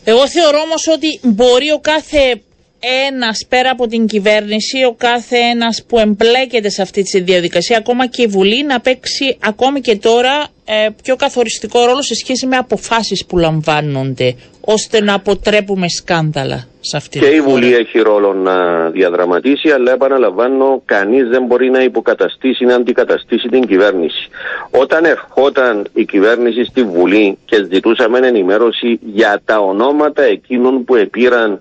Εγώ 0.05 0.29
θεωρώ 0.29 0.59
όμως 0.65 0.89
ότι 0.89 1.21
μπορεί 1.23 1.71
ο 1.71 1.81
κάθε 1.81 2.43
ένας 3.09 3.47
πέρα 3.49 3.71
από 3.71 3.87
την 3.87 4.07
κυβέρνηση, 4.07 4.85
ο 4.85 4.95
κάθε 4.99 5.37
ένας 5.37 5.85
που 5.89 5.99
εμπλέκεται 5.99 6.69
σε 6.69 6.83
αυτή 6.83 7.03
τη 7.03 7.21
διαδικασία, 7.21 7.79
ακόμα 7.79 8.07
και 8.07 8.23
η 8.23 8.27
Βουλή, 8.27 8.65
να 8.65 8.81
παίξει 8.81 9.37
ακόμη 9.41 9.81
και 9.81 9.97
τώρα 9.97 10.47
ε, 10.65 10.89
πιο 11.03 11.17
καθοριστικό 11.17 11.85
ρόλο 11.85 12.03
σε 12.03 12.15
σχέση 12.15 12.47
με 12.47 12.57
αποφάσεις 12.57 13.27
που 13.27 13.39
λαμβάνονται, 13.39 14.35
ώστε 14.61 15.03
να 15.03 15.15
αποτρέπουμε 15.15 15.89
σκάνδαλα 15.89 16.69
σε 16.81 16.97
αυτή 16.97 17.19
Και 17.19 17.27
η 17.27 17.41
Βουλή 17.41 17.75
έχει 17.75 17.99
ρόλο 17.99 18.33
να 18.33 18.89
διαδραματίσει, 18.91 19.71
αλλά 19.71 19.93
επαναλαμβάνω, 19.93 20.83
κανείς 20.85 21.29
δεν 21.29 21.45
μπορεί 21.45 21.71
να 21.71 21.83
υποκαταστήσει, 21.83 22.65
να 22.65 22.75
αντικαταστήσει 22.75 23.49
την 23.49 23.67
κυβέρνηση. 23.67 24.29
Όταν 24.71 25.05
ερχόταν 25.05 25.87
η 25.95 26.05
κυβέρνηση 26.05 26.65
στη 26.65 26.83
Βουλή 26.83 27.39
και 27.45 27.67
ζητούσαμε 27.73 28.19
ενημέρωση 28.19 28.99
για 29.13 29.41
τα 29.45 29.59
ονόματα 29.59 30.23
εκείνων 30.23 30.85
που 30.85 30.95
επήραν 30.95 31.61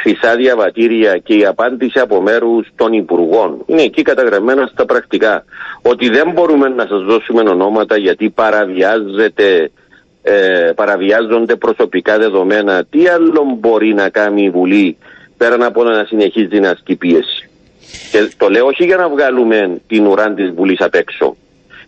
χρυσά 0.00 0.36
διαβατήρια 0.36 1.18
και 1.18 1.34
η 1.34 1.44
απάντηση 1.44 1.98
από 1.98 2.20
μέρους 2.20 2.68
των 2.76 2.92
υπουργών. 2.92 3.62
Είναι 3.66 3.82
εκεί 3.82 4.02
καταγραμμένα 4.02 4.66
στα 4.72 4.84
πρακτικά. 4.84 5.44
Ότι 5.82 6.08
δεν 6.08 6.30
μπορούμε 6.30 6.68
να 6.68 6.86
σας 6.86 7.02
δώσουμε 7.02 7.40
ονόματα 7.40 7.96
γιατί 7.96 8.30
παραβιάζεται 8.30 9.70
ε, 10.22 10.72
παραβιάζονται 10.74 11.56
προσωπικά 11.56 12.18
δεδομένα 12.18 12.84
τι 12.84 13.08
άλλο 13.08 13.56
μπορεί 13.58 13.94
να 13.94 14.08
κάνει 14.08 14.42
η 14.42 14.50
Βουλή 14.50 14.96
πέραν 15.36 15.62
από 15.62 15.82
να 15.82 16.04
συνεχίζει 16.04 16.60
να 16.60 16.70
ασκεί 16.70 16.96
πίεση. 16.96 17.50
Και 18.12 18.30
το 18.36 18.48
λέω 18.48 18.66
όχι 18.66 18.84
για 18.84 18.96
να 18.96 19.08
βγάλουμε 19.08 19.80
την 19.86 20.06
ουρά 20.06 20.34
της 20.34 20.50
Βουλής 20.50 20.80
απ' 20.80 20.94
έξω. 20.94 21.36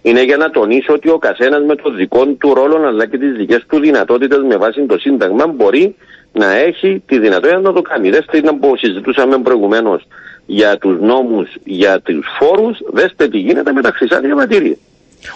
Είναι 0.03 0.23
για 0.23 0.37
να 0.37 0.51
τονίσω 0.51 0.93
ότι 0.93 1.09
ο 1.09 1.19
καθένας 1.19 1.63
με 1.65 1.75
το 1.75 1.91
δικό 1.91 2.27
του 2.27 2.55
ρόλο 2.55 2.87
αλλά 2.87 3.07
και 3.07 3.19
τις 3.19 3.33
δικές 3.33 3.65
του 3.69 3.81
δυνατότητες 3.81 4.39
με 4.49 4.57
βάση 4.57 4.87
το 4.87 4.99
Σύνταγμα 4.99 5.47
μπορεί 5.47 5.97
να 6.33 6.57
έχει 6.57 7.03
τη 7.07 7.19
δυνατότητα 7.19 7.61
να 7.61 7.73
το 7.73 7.83
κάνει. 7.83 8.11
Δέστε 8.11 8.41
να 8.41 8.55
που 8.55 8.77
συζητούσαμε 8.77 9.39
προηγουμένως 9.39 10.07
για 10.47 10.79
τους 10.79 11.01
νόμους, 11.01 11.49
για 11.65 12.01
τους 12.01 12.27
φόρους, 12.39 12.79
δέστε 12.93 13.29
τι 13.29 13.39
γίνεται 13.39 13.73
με 13.73 13.83
τα 13.83 13.93
χρυσά 13.93 14.21
διαβατήρια. 14.21 14.77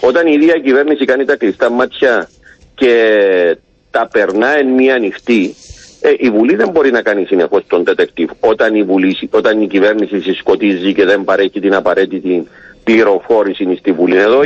Όταν 0.01 0.27
η 0.27 0.31
ίδια 0.33 0.59
κυβέρνηση 0.59 1.05
κάνει 1.05 1.25
τα 1.25 1.35
κλειστά 1.35 1.69
μάτια 1.69 2.29
και 2.75 3.57
τα 3.91 4.07
περνά 4.11 4.57
εν 4.57 4.67
μία 4.67 4.95
ανοιχτή, 4.95 5.55
ε, 6.01 6.13
η 6.17 6.29
Βουλή 6.29 6.55
δεν 6.55 6.69
μπορεί 6.69 6.91
να 6.91 7.01
κάνει 7.01 7.25
συνεχώς 7.25 7.63
τον 7.67 7.83
detective. 7.87 8.29
Όταν 8.39 8.75
η, 8.75 8.83
Βουλή, 8.83 9.29
όταν 9.29 9.61
η 9.61 9.67
κυβέρνηση 9.67 10.21
συσκοτίζει 10.21 10.93
και 10.93 11.05
δεν 11.05 11.23
παρέχει 11.23 11.59
την 11.59 11.75
απαραίτητη 11.75 12.47
πληροφόρηση 12.83 13.75
στη 13.79 13.91
Βουλή. 13.91 14.17
Εδώ 14.17 14.37
ο 14.37 14.43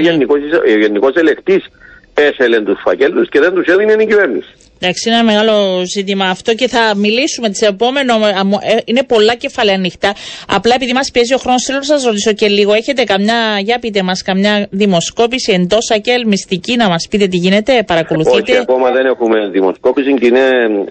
Γενικός 0.78 1.16
Ελεκτής 1.16 1.66
έθελε 2.14 2.62
τους 2.62 2.80
φακέλους 2.82 3.30
και 3.30 3.40
δεν 3.40 3.54
τους 3.54 3.66
έδινε 3.66 4.04
η 4.04 4.06
κυβέρνηση. 4.06 4.54
Εντάξει, 4.82 5.10
είναι 5.10 5.18
ένα 5.18 5.26
μεγάλο 5.26 5.86
ζήτημα 5.86 6.26
αυτό 6.26 6.54
και 6.54 6.68
θα 6.68 6.96
μιλήσουμε 6.96 7.50
τις 7.50 7.62
επόμενο. 7.62 8.14
Ε, 8.14 8.78
είναι 8.86 9.04
πολλά 9.04 9.36
κεφάλαια 9.36 9.76
ανοιχτά. 9.76 10.14
Απλά 10.48 10.76
επειδή 10.76 10.94
μας 10.94 11.12
πιέζει 11.12 11.34
ο 11.34 11.38
χρόνος, 11.38 11.64
θέλω 11.64 11.78
να 11.78 11.84
σας 11.84 12.04
ρωτήσω 12.04 12.34
και 12.34 12.48
λίγο. 12.48 12.74
Έχετε 12.74 13.04
καμιά, 13.04 13.60
για 13.64 13.80
πείτε 13.80 14.04
μας, 14.04 14.22
καμιά 14.22 14.68
δημοσκόπηση 14.70 15.52
εντός 15.52 15.92
ΑΚΕΛ 15.92 16.28
μυστική 16.28 16.76
να 16.76 16.90
μας 16.90 17.08
πείτε 17.10 17.28
τι 17.28 17.38
γίνεται, 17.38 17.84
παρακολουθείτε; 17.84 18.52
Όχι, 18.52 18.62
ακόμα 18.62 18.92
δεν 18.92 19.06
έχουμε 19.06 19.50
δημοσκόπηση 19.52 20.14
και 20.14 20.26
είναι 20.26 20.42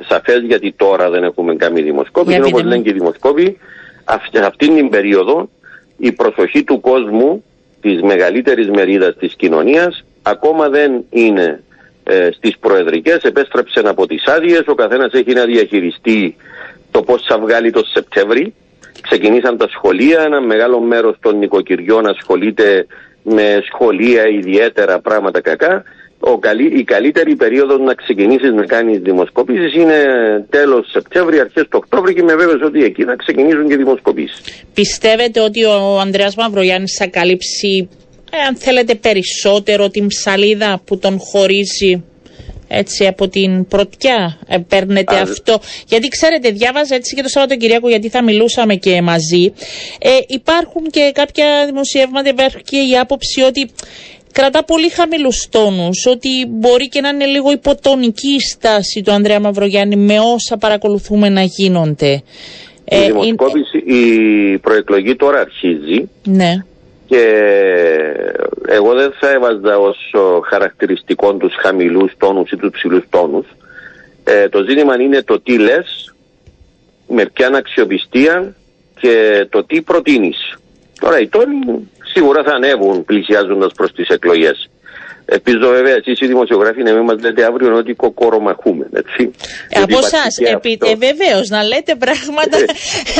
σαφές 0.09 0.41
γιατί 0.47 0.73
τώρα 0.77 1.11
δεν 1.11 1.23
έχουμε 1.23 1.55
καμία 1.55 1.83
δημοσκόπηση. 1.83 2.41
Όπως 2.45 2.63
λένε 2.63 2.83
και 2.83 2.91
οι 2.91 2.93
δημοσκόποι, 2.93 3.59
αυτή, 4.05 4.39
αυτή 4.39 4.69
την 4.75 4.89
περίοδο 4.89 5.49
η 5.99 6.13
προσοχή 6.13 6.65
του 6.65 6.81
κόσμου 6.81 7.45
της 7.81 8.03
μεγαλύτερης 8.03 8.69
μερίδας 8.69 9.17
της 9.17 9.35
κοινωνίας 9.35 10.05
ακόμα 10.23 10.69
δεν 10.69 11.05
είναι 11.11 11.63
ε, 12.11 12.29
στις 12.33 12.59
προεδρικές, 12.59 13.19
επέστρεψαν 13.23 13.87
από 13.87 14.07
τις 14.07 14.25
άδειες, 14.27 14.63
ο 14.67 14.75
καθένας 14.75 15.13
έχει 15.13 15.33
να 15.33 15.45
διαχειριστεί 15.45 16.37
το 16.91 17.03
πώς 17.03 17.25
θα 17.29 17.39
βγάλει 17.39 17.71
το 17.71 17.83
Σεπτέμβρη. 17.95 18.55
Ξεκινήσαν 19.01 19.57
τα 19.57 19.69
σχολεία, 19.69 20.21
ένα 20.21 20.41
μεγάλο 20.41 20.81
μέρος 20.81 21.17
των 21.21 21.39
νοικοκυριών 21.39 22.07
ασχολείται 22.07 22.87
με 23.23 23.63
σχολεία, 23.73 24.27
ιδιαίτερα 24.29 25.01
πράγματα 25.01 25.41
κακά. 25.41 25.83
Ο 26.21 26.39
καλή, 26.39 26.79
η 26.79 26.85
καλύτερη 26.85 27.37
περίοδος 27.37 27.81
να 27.81 27.95
ξεκινήσεις 27.95 28.53
να 28.53 28.65
κάνεις 28.67 28.99
δημοσκοπήσεις 28.99 29.75
είναι 29.75 29.99
τέλος 30.51 30.91
Σεπτέμβρη, 30.91 31.41
αρχές 31.41 31.63
του 31.63 31.81
Οκτώβρη 31.83 32.15
και 32.15 32.23
με 32.23 32.35
βέβαιος 32.35 32.63
ότι 32.63 32.85
εκεί 32.85 33.05
θα 33.05 33.17
ξεκινήσουν 33.17 33.69
και 33.69 33.77
δημοσκοπήσεις. 33.77 34.65
Πιστεύετε 34.75 35.41
ότι 35.41 35.65
ο 35.65 35.99
Ανδρέας 36.01 36.35
Μαυρογιάννης 36.37 36.97
θα 36.99 37.07
καλύψει 37.07 37.89
ε, 38.31 38.47
αν 38.49 38.57
θέλετε 38.57 38.95
περισσότερο 38.95 39.89
την 39.89 40.07
ψαλίδα 40.07 40.81
που 40.85 40.99
τον 40.99 41.19
χωρίζει 41.19 42.03
έτσι 42.69 43.07
από 43.07 43.29
την 43.29 43.67
πρωτιά 43.67 44.39
ε, 44.47 44.59
παίρνετε 44.69 45.17
αυτό. 45.17 45.59
Γιατί 45.87 46.09
ξέρετε, 46.09 46.51
διάβαζα 46.51 46.95
έτσι 46.95 47.15
και 47.15 47.23
το 47.23 47.29
Σαββατοκυριακό, 47.29 47.89
γιατί 47.89 48.09
θα 48.09 48.23
μιλούσαμε 48.23 48.75
και 48.75 49.03
μαζί. 49.03 49.53
Ε, 49.99 50.11
υπάρχουν 50.27 50.83
και 50.91 51.11
κάποια 51.15 51.47
δημοσιεύματα, 51.67 52.29
υπάρχει 52.29 52.63
και 52.63 52.77
η 52.77 52.99
άποψη 52.99 53.43
ότι 53.43 53.71
κρατά 54.33 54.65
πολύ 54.65 54.89
χαμηλούς 54.89 55.49
τόνους, 55.51 56.07
ότι 56.07 56.47
μπορεί 56.49 56.89
και 56.89 57.01
να 57.01 57.09
είναι 57.09 57.27
λίγο 57.27 57.51
υποτονική 57.53 58.29
η 58.29 58.41
στάση 58.41 59.03
του 59.03 59.13
Ανδρέα 59.13 59.41
Μαυρογιάννη 59.41 59.97
με 59.97 60.19
όσα 60.21 60.57
παρακολουθούμε 60.57 61.29
να 61.29 61.43
γίνονται. 61.43 62.23
Η 62.91 62.97
ε, 62.97 63.07
δημοσκόπηση, 63.07 63.79
η 63.79 64.59
προεκλογή 64.59 65.17
τώρα 65.17 65.41
αρχίζει. 65.41 66.09
Ναι 66.25 66.63
και 67.09 67.23
εγώ 68.67 68.95
δεν 68.95 69.13
θα 69.21 69.31
έβαζα 69.31 69.79
ως 69.79 70.15
χαρακτηριστικό 70.49 71.35
τους 71.35 71.55
χαμηλούς 71.55 72.13
τόνους 72.19 72.51
ή 72.51 72.57
τους 72.57 72.71
ψηλούς 72.71 73.05
τόνους. 73.11 73.47
Ε, 74.25 74.49
το 74.49 74.65
ζήτημα 74.69 75.01
είναι 75.01 75.23
το 75.23 75.41
τι 75.41 75.59
λες, 75.59 76.15
με 77.09 77.27
ποια 77.27 77.51
αξιοπιστία 77.55 78.55
και 79.01 79.47
το 79.51 79.65
τι 79.65 79.83
προτείνεις. 79.83 80.59
Τώρα 81.01 81.21
οι 81.21 81.29
τόνοι 81.29 81.91
σίγουρα 82.13 82.43
θα 82.43 82.53
ανέβουν 82.53 83.05
πλησιάζοντας 83.05 83.73
προς 83.73 83.93
τις 83.93 84.09
εκλογές. 84.09 84.71
Ελπίζω 85.31 85.67
βέβαια 85.77 85.95
εσείς 86.01 86.21
οι 86.21 86.27
δημοσιογράφοι 86.27 86.83
να 86.83 86.93
μην 86.93 87.05
μας 87.09 87.19
λέτε 87.23 87.45
αύριο 87.45 87.77
ότι 87.77 87.93
κοκορομαχούμε. 87.95 88.87
Έτσι. 88.93 89.31
Από 89.83 89.99
εσάς, 89.99 90.33
ε, 90.39 90.95
βεβαίως, 91.07 91.49
να 91.49 91.63
λέτε 91.71 91.95
πράγματα, 92.05 92.57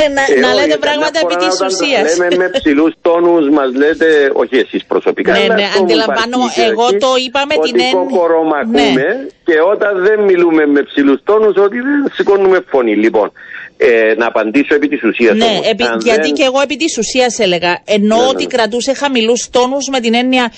ε, 0.03 0.07
να, 0.17 0.23
ε, 0.35 0.39
να 0.45 0.53
λέτε 0.53 0.77
πράγματα 0.77 1.17
επί 1.23 1.35
της 1.35 1.55
ουσίας. 1.65 2.17
Λέμε 2.17 2.35
με 2.35 2.49
ψηλούς 2.57 2.93
τόνους, 3.01 3.49
μας 3.49 3.69
λέτε, 3.81 4.07
όχι 4.33 4.55
εσείς 4.63 4.85
προσωπικά. 4.85 5.31
Ναι, 5.31 5.45
ναι, 5.59 5.67
αντιλαμβάνω. 5.79 6.37
Εγώ 6.69 6.87
το 7.03 7.11
είπα 7.25 7.41
με 7.51 7.55
την 7.65 7.75
έννοια. 7.79 7.99
Ότι 7.99 8.13
κοκορομαχούμε 8.13 8.89
ναι. 8.99 9.09
και 9.47 9.55
όταν 9.73 9.91
δεν 10.07 10.19
μιλούμε 10.29 10.65
με 10.65 10.81
ψηλούς 10.89 11.19
τόνους, 11.23 11.55
ότι 11.65 11.77
δεν 11.87 11.99
σηκώνουμε 12.13 12.59
φωνή. 12.71 12.95
Λοιπόν, 12.95 13.31
ε, 13.77 14.13
να 14.17 14.25
απαντήσω 14.25 14.75
επί 14.75 14.87
της 14.87 15.03
ουσίας. 15.03 15.35
Ναι, 15.35 15.59
επί, 15.71 15.83
γιατί 16.03 16.21
δεν... 16.21 16.33
και 16.33 16.43
εγώ 16.43 16.61
επί 16.61 16.75
της 16.75 16.97
ουσίας 16.97 17.39
έλεγα. 17.39 17.81
Ενώ 17.85 18.15
ναι, 18.15 18.27
ότι 18.31 18.45
ναι. 18.45 18.53
κρατούσε 18.55 18.93
χαμηλούς 18.93 19.49
τόνους 19.51 19.87
με 19.91 19.99
την 19.99 20.13
έννοια 20.13 20.51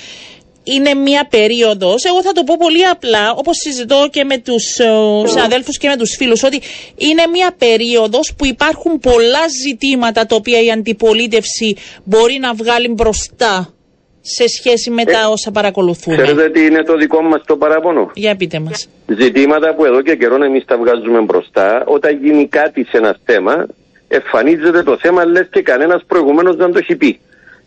είναι 0.64 0.94
μια 0.94 1.28
περίοδος, 1.30 2.04
εγώ 2.04 2.22
θα 2.22 2.32
το 2.32 2.44
πω 2.44 2.56
πολύ 2.60 2.86
απλά, 2.88 3.32
όπως 3.36 3.56
συζητώ 3.58 4.08
και 4.12 4.24
με 4.24 4.38
τους 4.38 4.78
uh, 4.80 5.28
συναδέλφους 5.28 5.78
και 5.78 5.88
με 5.88 5.98
τους 5.98 6.16
φίλους, 6.18 6.44
ότι 6.44 6.62
είναι 6.98 7.24
μια 7.32 7.56
περίοδος 7.58 8.34
που 8.38 8.46
υπάρχουν 8.46 9.00
πολλά 9.00 9.48
ζητήματα 9.68 10.26
τα 10.26 10.36
οποία 10.36 10.62
η 10.62 10.72
αντιπολίτευση 10.72 11.76
μπορεί 12.04 12.38
να 12.42 12.54
βγάλει 12.54 12.88
μπροστά 12.88 13.74
σε 14.22 14.48
σχέση 14.48 14.90
με 14.90 15.04
τα 15.06 15.30
όσα 15.30 15.52
παρακολουθούμε. 15.52 16.16
Ξέρετε 16.16 16.50
τι 16.50 16.66
είναι 16.66 16.84
το 16.84 16.96
δικό 16.98 17.22
μας 17.22 17.42
το 17.46 17.58
παράπονο; 17.58 18.12
Για 18.14 18.36
πείτε 18.36 18.60
μας. 18.60 18.90
Ζητήματα 19.08 19.76
που 19.76 19.86
εδώ 19.86 20.02
και 20.02 20.16
καιρό 20.16 20.44
εμείς 20.44 20.66
τα 20.66 20.78
βγάζουμε 20.78 21.20
μπροστά, 21.20 21.84
όταν 21.86 22.20
γίνει 22.24 22.48
κάτι 22.48 22.84
σε 22.84 22.98
ένα 22.98 23.18
θέμα, 23.26 23.68
εμφανίζεται 24.08 24.84
το 24.84 24.98
θέμα 24.98 25.26
λες 25.26 25.48
και 25.52 25.62
κανένας 25.62 26.04
προηγουμένως 26.08 26.56
δεν 26.56 26.72
το 26.72 26.78
έχει 26.78 26.96
πει. 26.96 27.20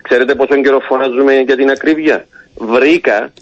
Ξέρετε 0.03 0.35
πόσο 0.35 0.61
καιρό 0.61 0.81
φωνάζουμε 0.81 1.35
για 1.35 1.57
την 1.57 1.71
ακρίβεια; 1.71 2.27
Βρήκα 2.57 3.33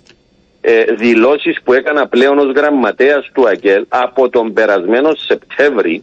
ε, 0.60 0.84
δηλώσεις 0.84 1.58
που 1.64 1.72
έκανα 1.72 2.06
πλέον 2.06 2.38
ως 2.38 2.52
γραμματέας 2.56 3.30
του 3.32 3.48
ΑΚΕΛ 3.48 3.84
από 3.88 4.28
τον 4.28 4.52
περασμένο 4.52 5.14
Σεπτέμβρη 5.16 6.02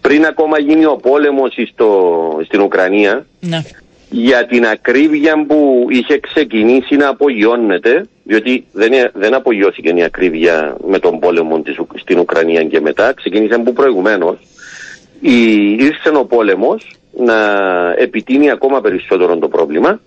πριν 0.00 0.24
ακόμα 0.26 0.58
γίνει 0.58 0.84
ο 0.84 0.96
πόλεμος 0.96 1.54
στο, 1.72 2.40
στην 2.44 2.60
Ουκρανία 2.60 3.26
Ναι. 3.40 3.58
για 4.10 4.46
την 4.46 4.66
ακρίβεια 4.66 5.44
που 5.46 5.86
είχε 5.90 6.18
ξεκινήσει 6.18 6.96
να 6.96 7.08
απογειώνεται 7.08 8.06
διότι 8.24 8.66
δεν, 8.72 8.92
ε- 8.92 9.10
δεν 9.14 9.34
απογειώθηκε 9.34 9.88
η 9.96 10.02
ακρίβεια 10.02 10.76
με 10.86 10.98
τον 10.98 11.18
πόλεμο 11.18 11.60
της, 11.60 11.78
Ουκ- 11.78 11.98
στην 11.98 12.18
Ουκρανία 12.18 12.64
και 12.64 12.80
μετά 12.80 13.12
ξεκίνησε 13.14 13.54
από 13.54 13.72
προηγουμένως 13.72 14.36
η, 15.20 15.70
ήρθε 15.72 16.08
ο 16.16 16.24
πόλεμος 16.24 16.90
να 17.18 17.34
επιτείνει 17.96 18.50
ακόμα 18.50 18.80
περισσότερο 18.80 19.36
το 19.36 19.48
πρόβλημα 19.48 20.00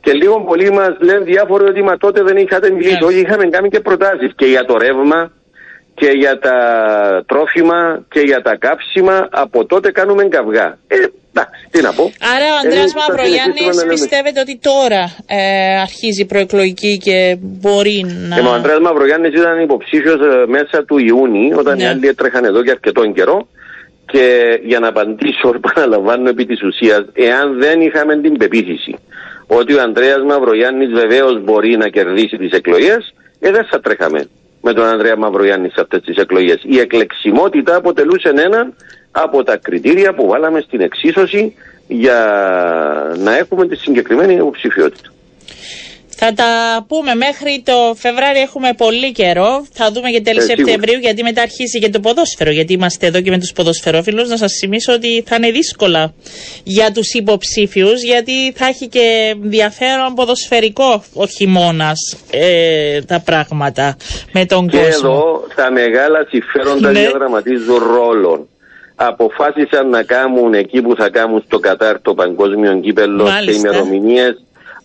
και 0.00 0.12
λίγο 0.12 0.40
πολύ 0.40 0.70
μας 0.70 0.96
λένε 1.00 1.24
διάφοροι 1.24 1.64
ότι 1.64 1.82
μα 1.82 1.96
τότε 1.96 2.22
δεν 2.22 2.36
είχατε 2.36 2.70
μιλήσει. 2.70 2.96
Ναι. 3.00 3.06
Όχι, 3.06 3.18
είχαμε 3.20 3.44
κάνει 3.46 3.68
και 3.68 3.80
προτάσεις 3.80 4.32
και 4.36 4.46
για 4.46 4.64
το 4.64 4.76
ρεύμα 4.78 5.32
και 5.94 6.10
για 6.10 6.38
τα 6.38 6.54
τρόφιμα 7.26 8.04
και 8.10 8.20
για 8.20 8.42
τα 8.42 8.56
κάψιμα. 8.56 9.28
Από 9.30 9.66
τότε 9.66 9.90
κάνουμε 9.90 10.24
καυγά. 10.24 10.78
Ε, 10.86 10.94
εντάξει, 11.32 11.66
τι 11.70 11.80
να 11.80 11.92
πω. 11.92 12.04
Άρα 12.34 12.46
ο 12.54 12.56
Ανδρέας 12.64 12.80
Εμείς 12.80 12.92
θα 12.92 13.00
Μαυρογιάννης 13.08 13.42
συνεχίσουμε 13.44 13.74
να 13.74 13.82
λέμε. 13.82 13.92
πιστεύετε 13.94 14.40
ότι 14.40 14.58
τώρα 14.62 15.02
ε, 15.26 15.80
αρχίζει 15.80 16.20
η 16.22 16.24
προεκλογική 16.24 16.98
και 16.98 17.36
μπορεί 17.40 18.06
να... 18.28 18.34
Και 18.36 18.46
ο 18.46 18.52
Ανδρέας 18.52 18.78
Μαυρογιάννης 18.80 19.32
ήταν 19.40 19.60
υποψήφιος 19.60 20.20
ε, 20.20 20.46
μέσα 20.46 20.84
του 20.84 20.98
Ιούνιου, 20.98 21.56
όταν 21.58 21.76
Ναι. 21.76 21.82
οι 21.82 21.86
άλλοι 21.86 22.06
έτρεχαν 22.08 22.44
εδώ 22.44 22.62
για 22.62 22.72
αρκετόν 22.72 23.12
καιρό. 23.14 23.48
Και 24.12 24.24
για 24.64 24.78
να 24.80 24.88
απαντήσω, 24.88 25.48
επαναλαμβάνω 25.60 26.28
επί 26.28 26.46
της 26.46 26.62
ουσίας, 26.62 27.02
εάν 27.12 27.58
δεν 27.58 27.80
είχαμε 27.80 28.16
την 28.16 28.36
πεποίθηση 28.36 28.94
ότι 29.52 29.74
ο 29.74 29.82
Ανδρέας 29.82 30.22
Μαυρογιάννης 30.22 30.90
βεβαίως 30.92 31.42
μπορεί 31.42 31.76
να 31.76 31.88
κερδίσει 31.88 32.36
τις 32.36 32.50
εκλογές, 32.52 33.14
ε, 33.40 33.50
δεν 33.50 33.64
θα 33.64 33.80
τρέχαμε 33.80 34.28
με 34.62 34.72
τον 34.72 34.84
Ανδρέα 34.84 35.16
Μαυρογιάννη 35.16 35.68
σε 35.68 35.80
αυτές 35.80 36.02
τις 36.02 36.16
εκλογές. 36.16 36.60
Η 36.62 36.78
εκλεξιμότητα 36.78 37.76
αποτελούσε 37.76 38.28
ένα 38.28 38.72
από 39.10 39.42
τα 39.42 39.56
κριτήρια 39.56 40.14
που 40.14 40.26
βάλαμε 40.26 40.60
στην 40.60 40.80
εξίσωση 40.80 41.54
για 41.88 42.18
να 43.18 43.36
έχουμε 43.36 43.66
τη 43.66 43.76
συγκεκριμένη 43.76 44.34
υποψηφιότητα. 44.34 45.12
Θα 46.22 46.32
τα 46.32 46.50
πούμε 46.88 47.14
μέχρι 47.14 47.62
το 47.64 47.94
Φεβράριο 47.96 48.42
έχουμε 48.42 48.70
πολύ 48.76 49.12
καιρό. 49.12 49.66
Θα 49.72 49.90
δούμε 49.92 50.10
και 50.10 50.20
τέλη 50.20 50.38
Ε, 50.38 50.40
σίγουρα. 50.40 50.56
Σεπτεμβρίου 50.56 50.98
γιατί 50.98 51.22
μετά 51.22 51.42
αρχίζει 51.42 51.78
και 51.78 51.88
το 51.90 52.00
ποδόσφαιρο. 52.00 52.50
Γιατί 52.50 52.72
είμαστε 52.72 53.06
εδώ 53.06 53.20
και 53.20 53.30
με 53.30 53.38
τους 53.38 53.52
ποδοσφαιρόφιλους. 53.52 54.28
Να 54.28 54.36
σας 54.36 54.52
θυμίσω 54.60 54.92
ότι 54.92 55.22
θα 55.26 55.36
είναι 55.36 55.50
δύσκολα 55.50 56.12
για 56.64 56.92
τους 56.92 57.12
υποψήφιους 57.12 58.02
γιατί 58.02 58.52
θα 58.54 58.66
έχει 58.66 58.86
και 58.88 59.34
ενδιαφέρον 59.42 60.14
ποδοσφαιρικό 60.14 61.04
ο 61.14 61.26
χειμώνα 61.26 61.92
ε, 62.30 63.00
τα 63.02 63.20
πράγματα 63.24 63.96
με 64.32 64.44
τον 64.46 64.68
Και 64.68 64.76
κόσμο. 64.78 64.90
εδώ 64.92 65.44
τα 65.56 65.70
μεγάλα 65.72 66.26
συμφέροντα 66.28 66.90
Ναι. 66.92 67.00
διαδραματίζουν 67.00 67.78
ρόλο. 67.78 68.48
Αποφάσισαν 68.94 69.88
να 69.88 70.02
κάνουν 70.02 70.54
εκεί 70.54 70.82
που 70.82 70.94
θα 70.96 71.08
κάνουν 71.10 71.42
στο 71.46 71.58
Κατάρ 71.58 72.00
το 72.00 72.14
παγκόσμιο 72.14 72.80
κύπελο 72.80 73.26
σε 73.26 73.32
Μάλιστα. 73.32 73.68
ημερομηνίες 73.68 74.34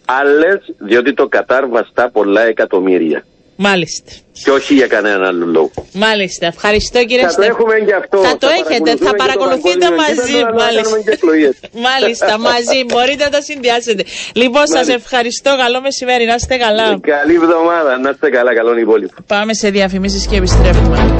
άλλες, 0.05 0.59
διότι 0.77 1.13
το 1.13 1.27
Κατάρ 1.27 1.67
βαστά 1.67 2.09
πολλά 2.09 2.41
εκατομμύρια. 2.45 3.23
Μάλιστα. 3.57 4.11
Και 4.43 4.51
όχι 4.51 4.73
για 4.73 4.87
κανέναν 4.87 5.23
άλλο 5.23 5.45
λόγο. 5.45 5.71
Μάλιστα. 5.93 6.45
Ευχαριστώ 6.45 6.99
κύριε 7.05 7.21
Θα 7.21 7.27
το 7.27 7.31
Στεφ- 7.41 7.49
έχουμε 7.49 7.75
και 7.85 7.93
αυτό. 7.93 8.17
Θα 8.17 8.37
το 8.37 8.47
έχετε, 8.59 8.95
θα 9.05 9.13
παρακολουθούμε 9.15 9.73
και 9.73 9.85
το 9.85 9.91
παρακολουθείτε 9.95 9.95
παγκόσμιο 9.95 9.95
μαζί. 9.95 10.31
κύπελλο, 10.33 10.47
αλλά 10.47 10.57
θα 10.57 10.63
Μάλιστα. 10.65 10.81
κάνουμε 10.83 11.01
και 11.05 11.11
εκλογές. 11.11 11.55
Μάλιστα, 11.87 12.37
μαζί. 12.39 12.79
Μπορείτε 12.91 13.23
να 13.23 13.29
τα 13.29 13.41
συνδυάσετε. 13.41 14.03
Λοιπόν, 14.33 14.61
σας 14.67 14.69
Μάλιστα. 14.75 14.93
ευχαριστώ. 14.93 15.49
Καλό 15.63 15.81
μεσημέρι. 15.81 16.25
Να 16.25 16.35
είστε 16.39 16.55
καλά. 16.57 16.87
Καλή 17.01 17.35
εβδομάδα. 17.41 17.97
Να 17.97 18.09
είστε 18.09 18.29
καλά. 18.29 18.51
Καλό 18.55 18.77
υπόλοιπο. 18.77 19.13
Πάμε 19.27 19.53
σε 19.53 19.69
διαφημίσεις 19.69 20.27
και 20.27 20.35
επιστρέφουμε. 20.35 21.14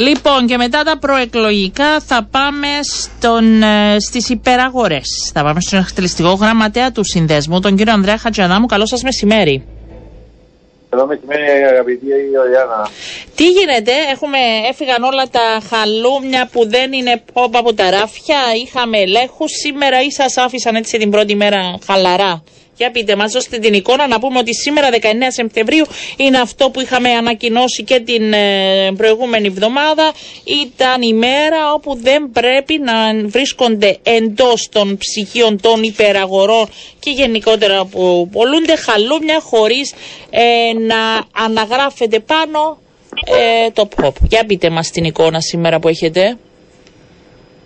Λοιπόν 0.00 0.46
και 0.46 0.56
μετά 0.56 0.82
τα 0.82 0.98
προεκλογικά 0.98 2.00
θα 2.00 2.28
πάμε 2.30 2.68
στον, 2.82 3.62
ε, 3.62 3.96
στις 4.00 4.28
υπεραγορές. 4.28 5.30
Θα 5.32 5.42
πάμε 5.42 5.60
στον 5.60 5.78
εκτελεστικό 5.78 6.32
γραμματέα 6.32 6.92
του 6.92 7.04
συνδέσμου, 7.04 7.60
τον 7.60 7.76
κύριο 7.76 7.92
Ανδρέα 7.92 8.18
Χατζαδάμου. 8.18 8.66
Καλό 8.66 8.86
σας 8.86 9.02
μεσημέρι. 9.02 9.64
Εδώ 10.90 11.06
μεσημέρι 11.06 11.64
αγαπητή 11.72 12.06
Ιωάννα. 12.32 12.88
Τι 13.34 13.50
γίνεται, 13.50 13.92
έχουμε, 14.12 14.38
έφυγαν 14.70 15.02
όλα 15.02 15.28
τα 15.30 15.60
χαλούμια 15.68 16.48
που 16.52 16.68
δεν 16.68 16.92
είναι 16.92 17.22
πόπ 17.32 17.56
από 17.56 17.74
τα 17.74 17.90
ράφια, 17.90 18.38
είχαμε 18.64 18.98
ελέγχους 18.98 19.50
σήμερα 19.50 20.02
ή 20.02 20.10
σας 20.10 20.36
άφησαν 20.36 20.74
έτσι 20.74 20.98
την 20.98 21.10
πρώτη 21.10 21.34
μέρα 21.34 21.78
χαλαρά; 21.86 22.42
Για 22.80 22.90
πείτε 22.90 23.16
μας, 23.16 23.32
δώστε 23.32 23.58
την 23.58 23.74
εικόνα 23.74 24.06
να 24.06 24.18
πούμε 24.20 24.38
ότι 24.38 24.54
σήμερα 24.54 24.88
19 24.92 25.04
Σεπτεμβρίου 25.28 25.84
είναι 26.16 26.38
αυτό 26.38 26.70
που 26.70 26.80
είχαμε 26.80 27.10
ανακοινώσει 27.10 27.82
και 27.84 28.00
την 28.00 28.32
ε, 28.32 28.92
προηγούμενη 28.96 29.46
εβδομάδα. 29.46 30.12
Ήταν 30.44 31.02
η 31.02 31.12
μέρα 31.12 31.72
όπου 31.72 31.96
δεν 32.02 32.30
πρέπει 32.32 32.78
να 32.78 33.28
βρίσκονται 33.28 33.98
εντός 34.02 34.68
των 34.70 34.96
ψυχίων 34.96 35.60
των 35.60 35.82
υπεραγορών 35.82 36.68
και 36.98 37.10
γενικότερα 37.10 37.84
που 37.84 38.28
πολλούνται 38.32 38.76
χαλούμια 38.76 39.40
χωρίς 39.40 39.92
ε, 40.30 40.72
να 40.78 41.24
αναγράφεται 41.44 42.20
πάνω 42.20 42.78
ε, 43.66 43.70
το 43.70 43.88
pop. 43.96 44.12
Για 44.28 44.44
πείτε 44.44 44.70
μας 44.70 44.90
την 44.90 45.04
εικόνα 45.04 45.40
σήμερα 45.40 45.78
που 45.78 45.88
έχετε. 45.88 46.36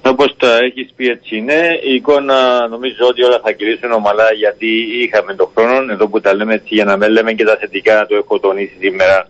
Όπως 0.07 0.35
τα 0.37 0.59
έχεις 0.59 0.89
πει 0.97 1.09
έτσι 1.09 1.37
είναι, 1.37 1.79
η 1.91 1.95
εικόνα 1.95 2.69
νομίζω 2.69 3.07
ότι 3.09 3.23
όλα 3.23 3.41
θα 3.45 3.53
κυλήσουν 3.53 3.93
ομαλά 3.93 4.33
γιατί 4.33 4.67
είχαμε 5.03 5.35
τον 5.35 5.49
χρόνο, 5.57 5.93
εδώ 5.93 6.09
που 6.09 6.21
τα 6.21 6.35
λέμε 6.35 6.55
έτσι 6.55 6.75
για 6.75 6.85
να 6.85 6.97
μην 6.97 7.11
λέμε 7.11 7.33
και 7.33 7.45
τα 7.45 7.57
θετικά, 7.61 8.07
το 8.07 8.15
έχω 8.17 8.39
τονίσει 8.39 8.77
σήμερα 8.81 9.27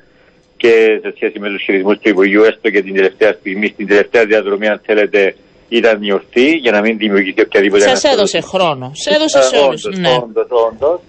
και 0.56 0.98
σε 1.02 1.12
σχέση 1.14 1.38
με 1.38 1.48
τους 1.48 1.62
χειρισμούς 1.62 1.98
του 1.98 2.08
Υπουργείου, 2.08 2.42
έστω 2.42 2.70
και 2.70 2.82
την 2.82 2.94
τελευταία 2.94 3.32
στιγμή, 3.32 3.66
στην 3.66 3.86
τελευταία 3.86 4.24
διαδρομή 4.24 4.68
αν 4.68 4.80
θέλετε 4.86 5.34
ήταν 5.68 6.02
η 6.02 6.12
ορθή 6.12 6.50
για 6.50 6.70
να 6.72 6.80
μην 6.80 6.96
δημιουργηθεί 6.98 7.40
οποιαδήποτε 7.40 7.80
Σας 7.80 7.90
αναστολή. 7.90 8.14
έδωσε 8.14 8.40
χρόνο. 8.40 8.90
Σε 8.94 9.10
έδωσε 9.14 9.42
σε 9.42 9.56
Ε, 9.56 9.58
όλους. 9.58 9.84
όντως, 9.84 9.98
Ναι. 9.98 10.08
όντως, 10.22 10.46
όντως. 10.70 11.00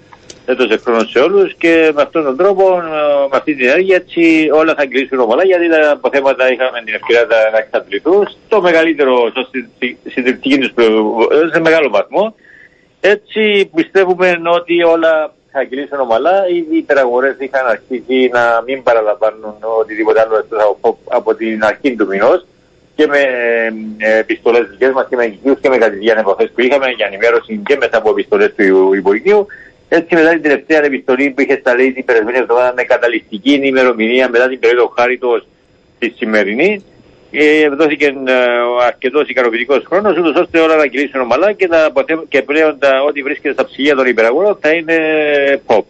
Έδωσε 0.48 0.78
χρόνο 0.78 1.00
σε 1.04 1.20
όλους 1.20 1.54
και 1.58 1.92
με 1.96 2.02
αυτόν 2.02 2.24
τον 2.24 2.38
τρόπο, 2.38 2.64
ε, 2.78 3.28
με 3.32 3.38
αυτή 3.38 3.56
την 3.56 3.68
ενέργεια, 3.68 3.96
έτσι 3.96 4.50
όλα 4.54 4.74
θα 4.78 4.86
κλείσουν 4.86 5.20
ομαλά 5.20 5.44
γιατί 5.46 5.70
τα 5.70 5.92
αποθέματα 5.92 6.52
είχαμε 6.52 6.82
την 6.86 6.94
ευκαιρία 6.94 7.26
να- 7.30 7.50
να 7.52 7.58
εξαντληθούν 7.58 8.28
στο 8.46 8.62
μεγαλύτερο, 8.62 9.30
στο 9.30 9.48
συ- 9.52 9.66
συ- 9.80 9.98
συντριπτική 10.12 10.58
τους 10.58 10.72
προ- 10.72 11.32
ε, 11.32 11.50
σε 11.54 11.60
μεγάλο 11.60 11.90
βαθμό. 11.90 12.36
Έτσι 13.02 13.70
πιστεύουμε 13.76 14.42
ότι 14.56 14.84
όλα 14.84 15.34
θα 15.52 15.64
κυλήσουν 15.64 16.00
ομαλά. 16.00 16.48
Ήδη 16.50 16.76
οι 16.76 16.78
υπεραγορές 16.78 17.36
είχαν 17.40 17.66
αρχίσει 17.68 18.30
να 18.34 18.64
μην 18.66 18.84
παραλαμβάνουν 18.84 19.56
οτιδήποτε 19.80 20.20
άλλο 20.22 20.38
εκτός 20.38 20.60
από, 20.62 20.98
από 21.10 21.36
την 21.36 21.64
αρχή 21.64 21.96
του 21.96 22.08
μηνός 22.08 22.46
και 22.96 23.08
με 23.08 23.20
ε, 23.98 24.18
επιστολές 24.18 24.68
δικές 24.70 24.92
μας 24.92 25.06
και 25.10 25.16
με 25.16 25.24
εγκυκλούς 25.24 25.60
και 25.60 25.70
με 25.70 25.78
κατηδίαν 25.78 26.18
επαφές 26.18 26.52
που 26.56 26.62
είχαμε 26.62 26.88
για 26.90 27.06
ενημέρωση 27.08 27.62
και 27.66 27.76
μέσα 27.78 27.98
από 27.98 28.10
επιστολές 28.10 28.54
του 28.56 28.94
Υπουργείου. 28.94 29.48
Έτσι 29.90 30.16
μετά 30.16 30.30
την 30.30 30.42
τελευταία 30.42 30.84
επιστολή 30.84 31.30
που 31.30 31.42
είχε 31.42 31.58
σταλεί 31.60 31.94
την 31.94 32.06
περασμένη 32.06 32.38
εβδομάδα 32.38 32.74
με 32.76 32.84
καταληκτική 32.84 33.60
ημερομηνία 33.64 34.30
μετά 34.30 34.48
την 34.48 34.60
περίοδο 34.60 34.94
χάριτος 34.98 35.48
της 36.00 36.14
σημερινής 36.18 36.84
ε, 37.32 37.70
δόθηκε 37.70 38.06
ε, 38.06 38.12
αρκετός 38.86 39.28
ικανοποιητικός 39.30 39.84
χρόνος, 39.88 40.18
ούτως 40.18 40.36
ώστε 40.42 40.60
όλα 40.60 40.76
να 40.76 40.88
κυλήσουν 40.88 41.22
ομαλά 41.22 41.52
και, 41.52 41.68
τα, 41.68 41.86
αποθέ- 41.86 42.28
και 42.30 42.42
πλέον 42.42 42.80
τα, 42.80 42.90
ό,τι 43.08 43.22
βρίσκεται 43.22 43.54
στα 43.54 43.66
ψυγεία 43.66 43.96
των 43.96 44.06
υπεραγορών 44.06 44.58
θα 44.62 44.70
είναι 44.70 44.98
pop. 45.66 45.82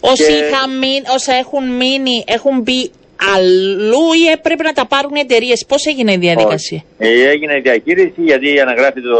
Όσοι 0.00 0.24
Και- 0.26 0.32
είχαν 0.32 0.78
μείνει- 0.78 1.06
όσα 1.14 1.34
έχουν 1.34 1.64
μείνει 1.76 2.24
έχουν 2.26 2.60
μπει 2.60 2.90
αλλού 3.34 4.04
ή 4.22 4.24
έπρεπε 4.36 4.62
να 4.70 4.72
τα 4.72 4.84
πάρουν 4.92 5.14
οι 5.18 5.22
εταιρείες. 5.26 5.58
Πώς 5.68 5.82
έγινε 5.90 6.12
η 6.12 6.20
διαδικασία; 6.26 6.80
Όχι. 7.00 7.12
Ε, 7.24 7.28
έγινε 7.34 7.54
η 7.56 7.60
διαχείριση 7.68 8.20
γιατί 8.30 8.60
αναγράφει 8.60 9.00
το, 9.00 9.16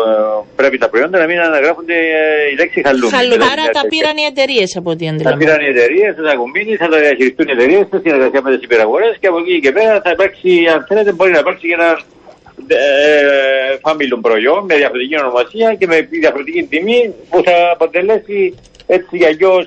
πρέπει 0.56 0.78
τα 0.78 0.88
προϊόντα 0.88 1.18
να 1.18 1.26
μην 1.30 1.38
αναγράφονται 1.40 1.94
ε, 1.94 2.50
η 2.52 2.54
λέξη 2.60 2.78
χαλούμι. 2.86 3.12
Χαλου, 3.16 3.32
Δηλαδή, 3.32 3.50
άρα 3.52 3.64
τα 3.78 3.82
πήραν 3.92 4.16
οι 4.22 4.24
εταιρείες 4.32 4.70
από 4.80 4.90
ό,τι 4.90 5.04
Τα 5.04 5.10
αντιλαμβάνομαι. 5.10 5.44
πήραν 5.44 5.60
οι 5.64 5.68
εταιρείες, 5.74 6.10
θα 6.16 6.22
τα 6.26 6.30
έχουν 6.36 6.50
μείνει, 6.54 6.72
θα 6.82 6.88
τα 6.92 6.98
διαχειριστούν 7.04 7.46
οι 7.48 7.52
εταιρείες 7.56 7.84
σε 7.90 7.98
συνεργασία 8.04 8.40
με 8.42 8.50
τις 8.54 8.64
υπεραγορέ 8.68 9.08
και 9.20 9.26
από 9.30 9.38
εκεί 9.42 9.54
και 9.64 9.72
πέρα 9.78 9.92
θα 10.04 10.10
υπάρξει, 10.16 10.50
αν 10.74 10.80
θέλετε, 10.88 11.10
μπορεί 11.16 11.30
να 11.36 11.40
υπάρξει 11.44 11.66
και 11.68 11.76
ένα 11.80 11.90
ε, 12.66 13.76
φάμιλο 13.84 14.16
προϊόν 14.26 14.60
με 14.68 14.74
διαφορετική 14.76 15.16
ονομασία 15.24 15.68
και 15.78 15.86
με 15.86 15.96
διαφορετική 16.24 16.62
τιμή 16.62 17.00
που 17.30 17.38
θα 17.46 17.56
αποτελέσει 17.72 18.38
έτσι 18.86 19.16
για 19.16 19.28
αλλιώς 19.28 19.66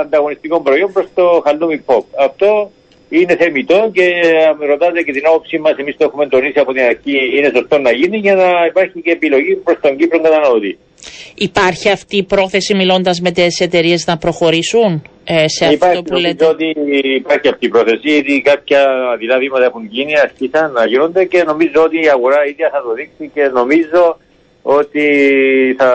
ανταγωνιστικό 0.00 0.60
προϊόν 0.60 0.92
προς 0.92 1.06
το 1.14 1.42
χαλούμι 1.44 1.82
pop. 1.86 2.04
Αυτό 2.26 2.70
είναι 3.18 3.36
θεμητό 3.36 3.90
και 3.92 4.04
αν 4.48 4.56
με 4.58 4.66
ρωτάτε 4.66 5.02
και 5.02 5.12
την 5.12 5.26
άποψή 5.26 5.58
μας, 5.58 5.74
εμείς 5.76 5.96
το 5.96 6.04
έχουμε 6.04 6.26
τονίσει 6.28 6.58
από 6.58 6.72
την 6.72 6.82
αρχή, 6.82 7.16
είναι 7.36 7.50
σωστό 7.56 7.78
να 7.78 7.92
γίνει 7.92 8.16
για 8.16 8.34
να 8.34 8.48
υπάρχει 8.66 9.00
και 9.00 9.10
επιλογή 9.10 9.54
προς 9.56 9.78
τον 9.80 9.96
Κύπρο 9.96 10.20
καταναλωτή. 10.20 10.78
Υπάρχει 11.34 11.88
αυτή 11.88 12.16
η 12.16 12.22
πρόθεση 12.22 12.74
μιλώντας 12.74 13.20
με 13.20 13.30
τις 13.30 13.60
εταιρείες 13.60 14.06
να 14.06 14.16
προχωρήσουν 14.16 15.02
ε, 15.24 15.48
σε 15.48 15.64
υπάρχει, 15.72 15.98
αυτό 15.98 16.02
που 16.02 16.20
λέτε; 16.20 16.44
ότι 16.44 16.74
υπάρχει 17.14 17.48
αυτή 17.48 17.66
η 17.66 17.68
πρόθεση, 17.68 18.08
ήδη 18.10 18.42
κάποια 18.42 18.80
δειλά 19.18 19.38
βήματα 19.38 19.64
έχουν 19.64 19.84
γίνει, 19.90 20.12
αρχίσαν 20.18 20.72
να 20.72 20.86
γίνονται 20.86 21.24
και 21.24 21.42
νομίζω 21.42 21.82
ότι 21.82 21.96
η 22.04 22.08
αγορά 22.08 22.46
ίδια 22.46 22.70
θα 22.72 22.82
το 22.82 22.92
δείξει 22.94 23.30
και 23.34 23.42
νομίζω 23.42 24.18
ότι 24.62 25.04
θα 25.78 25.90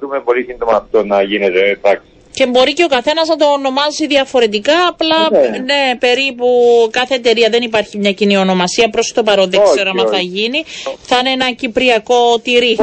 δούμε 0.00 0.20
πολύ 0.24 0.42
σύντομα 0.44 0.72
αυτό 0.76 1.04
να 1.04 1.22
γίνεται 1.22 1.78
πράξη. 1.82 2.11
Και 2.42 2.48
μπορεί 2.48 2.72
και 2.72 2.84
ο 2.84 2.92
καθένας 2.96 3.28
να 3.28 3.36
το 3.36 3.46
ονομάζει 3.58 4.06
διαφορετικά. 4.06 4.72
Απλά, 4.88 5.18
Ναι. 5.30 5.58
ναι, 5.58 5.82
περίπου 5.98 6.46
κάθε 6.90 7.14
εταιρεία 7.14 7.48
δεν 7.50 7.62
υπάρχει 7.62 7.98
μια 7.98 8.12
κοινή 8.12 8.36
ονομασία. 8.36 8.88
Προ 8.90 9.00
το 9.14 9.22
παρόν 9.22 9.50
δεν 9.50 9.60
Όχι, 9.60 9.70
ξέρω 9.74 9.90
αν 9.90 9.98
θα 10.08 10.16
όχι. 10.16 10.24
γίνει. 10.24 10.64
Θα 11.02 11.16
είναι 11.18 11.30
ένα 11.30 11.50
κυπριακό 11.52 12.38
τυρί. 12.42 12.74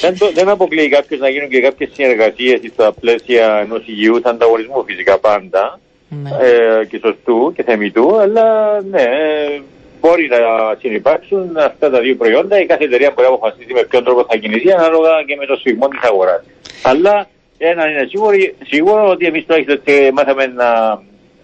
Δεν, 0.00 0.18
το, 0.18 0.30
δεν 0.34 0.48
αποκλείει 0.48 0.88
κάποιος 0.88 1.20
να 1.20 1.28
γίνουν 1.28 1.48
και 1.48 1.60
κάποιες 1.60 1.90
συνεργασίες 1.94 2.60
στα 2.72 2.92
πλαίσια 3.00 3.58
ενός 3.64 3.82
υγιού 3.86 4.20
ανταγωνισμού 4.22 4.84
φυσικά 4.86 5.18
πάντα 5.18 5.80
Ναι. 6.08 6.30
ε, 6.30 6.84
και 6.84 6.98
σωστού 7.04 7.52
και 7.56 7.62
θεμητού, 7.62 8.18
αλλά 8.20 8.46
ναι, 8.90 9.02
ε, 9.02 9.60
μπορεί 10.00 10.28
να 10.28 10.38
συνεπάρξουν 10.80 11.56
αυτά 11.56 11.90
τα 11.90 12.00
δύο 12.00 12.16
προϊόντα. 12.16 12.60
Η 12.60 12.66
κάθε 12.66 12.84
εταιρεία 12.84 13.10
μπορεί 13.14 13.28
να 13.28 13.34
αποφασίσει 13.34 13.72
με 13.72 13.82
ποιον 13.90 14.04
τρόπο 14.04 14.24
θα 14.28 14.36
κινηθεί 14.36 14.72
ανάλογα 14.72 15.10
και 15.26 15.36
με 15.40 15.46
το 15.46 15.56
σφιγμό 15.56 15.88
της 15.88 16.00
αγοράς. 16.02 16.42
Αλλά 16.82 17.26
ένα 17.58 17.90
είναι 17.90 18.06
σίγουρο, 18.08 18.36
σίγουρο 18.66 19.08
ότι 19.08 19.26
εμείς 19.26 19.44
τουλάχιστον 19.44 19.80
ε, 19.84 20.10
μάθαμε 20.12 20.46
να 20.46 21.00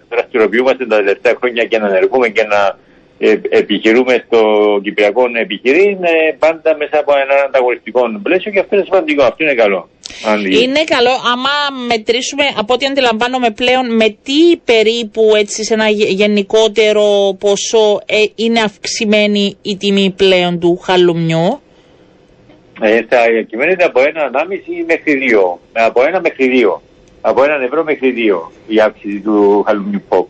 δραστηριοποιούμαστε 0.09 0.87
τα 0.87 0.97
τελευταία 0.97 1.35
χρόνια 1.39 1.65
και 1.65 1.79
να 1.79 1.87
ενεργούμε 1.87 2.29
και 2.29 2.43
να 2.43 2.79
ε, 3.19 3.41
επιχειρούμε 3.49 4.25
στο 4.27 4.41
κυπριακό 4.83 5.25
επιχειρήν 5.41 6.05
ε, 6.05 6.37
πάντα 6.39 6.77
μέσα 6.77 6.99
από 6.99 7.13
ένα 7.13 7.35
ανταγωνιστικό 7.47 8.01
πλαίσιο 8.23 8.51
και 8.53 8.59
αυτό 8.59 8.77
είναι 8.77 8.85
σημαντικό, 8.85 9.23
αυτό 9.23 9.45
είναι 9.45 9.55
καλό. 9.55 9.89
Αν 10.27 10.47
γίνει. 10.47 10.63
Είναι 10.63 10.85
καλό, 10.85 11.11
άμα 11.11 11.85
μετρήσουμε, 11.87 12.45
από 12.57 12.75
ό,τι 12.75 12.87
αντιλαμβάνομαι 12.87 13.51
πλέον, 13.51 13.97
με 13.97 14.17
τι 14.23 14.57
περίπου 14.65 15.33
έτσι 15.37 15.65
σε 15.65 15.75
ένα 15.75 15.89
γε- 15.89 16.09
γενικότερο 16.09 17.37
ποσό 17.39 18.01
ε, 18.07 18.25
είναι 18.35 18.61
αυξημένη 18.61 19.57
η 19.63 19.77
τιμή 19.77 20.15
πλέον 20.17 20.59
του 20.61 20.77
χαλουμιού; 20.77 21.61
Ε, 22.81 23.03
θα 23.09 23.17
κυμαίνεται 23.49 23.85
από 23.85 24.01
ένα 24.01 24.31
1,5 24.33 24.85
μέχρι 24.87 25.19
2. 25.33 25.59
Από 25.73 26.03
ένα 26.07 26.21
μέχρι 26.21 26.63
2. 26.77 26.81
Από 27.21 27.43
έναν 27.45 27.63
ευρώ 27.63 27.85
μέχρι 27.85 28.15
2 28.17 28.51
η 28.67 28.81
αύξηση 28.81 29.21
του 29.21 29.63
χαλουμιού 29.67 30.03
pop. 30.09 30.25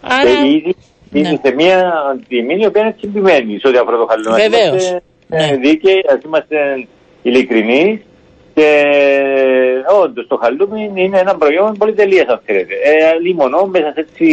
Άρα, 0.00 0.30
Και 0.42 0.48
ήδη 0.48 0.74
ναι. 1.10 1.18
είναι 1.18 1.40
σε 1.44 1.54
μια 1.54 1.92
τιμή 2.28 2.56
η 2.60 2.66
οποία 2.66 2.80
είναι 2.82 2.94
τσιμπημένη 2.96 3.58
σε 3.58 3.68
ό,τι 3.68 3.78
αφορά 3.78 3.96
το 3.96 4.06
χαλουμιό. 4.06 4.34
Ας 4.34 4.48
Βεβαίως. 4.48 4.82
Είμαστε 4.86 5.02
Ναι. 5.26 5.44
ε, 5.50 5.56
δίκαιοι, 5.56 6.04
ας 6.08 6.18
είμαστε 6.24 6.86
ειλικρινεί 7.22 8.02
και 8.54 8.70
όντως 10.02 10.26
το 10.26 10.36
χαλούμι 10.42 10.90
είναι 10.94 11.18
ένα 11.18 11.36
προϊόν 11.36 11.76
πολυτελείας, 11.78 12.26
αν 12.26 12.40
θέλετε. 12.44 12.74
Ε, 12.74 13.18
λίμωνο 13.22 13.66
μέσα 13.66 13.92
σε, 13.94 14.00
έτσι, 14.00 14.26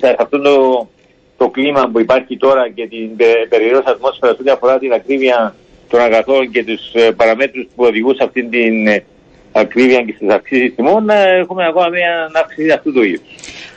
σε 0.00 0.16
αυτό 0.18 0.40
το, 0.40 0.88
το 1.36 1.48
κλίμα 1.48 1.88
που 1.92 2.00
υπάρχει 2.00 2.36
τώρα 2.36 2.70
και 2.70 2.86
την 2.86 3.16
πε- 3.16 3.48
περιραίωση 3.48 3.84
ατμόσφαιρας 3.86 4.36
σε 4.36 4.42
ό,τι 4.42 4.50
αφορά 4.50 4.78
την 4.78 4.92
ακρίβεια 4.92 5.54
των 5.90 6.00
αγαθών 6.00 6.50
και 6.50 6.64
τους 6.64 6.80
παραμέτρους 7.16 7.66
που 7.76 7.84
οδηγούν 7.84 8.14
σε 8.14 8.24
αυτήν 8.24 8.50
την 8.50 8.86
ε, 8.86 9.04
ακρίβεια 9.52 10.02
και 10.02 10.12
στις 10.16 10.28
αυξήσει 10.28 10.70
τιμών, 10.70 11.04
να 11.04 11.14
έχουμε 11.28 11.66
ακόμα 11.66 11.88
μια 11.88 12.30
αύξηση 12.34 12.70
αυτού 12.70 12.92
του 12.92 13.02
είδους. 13.02 13.26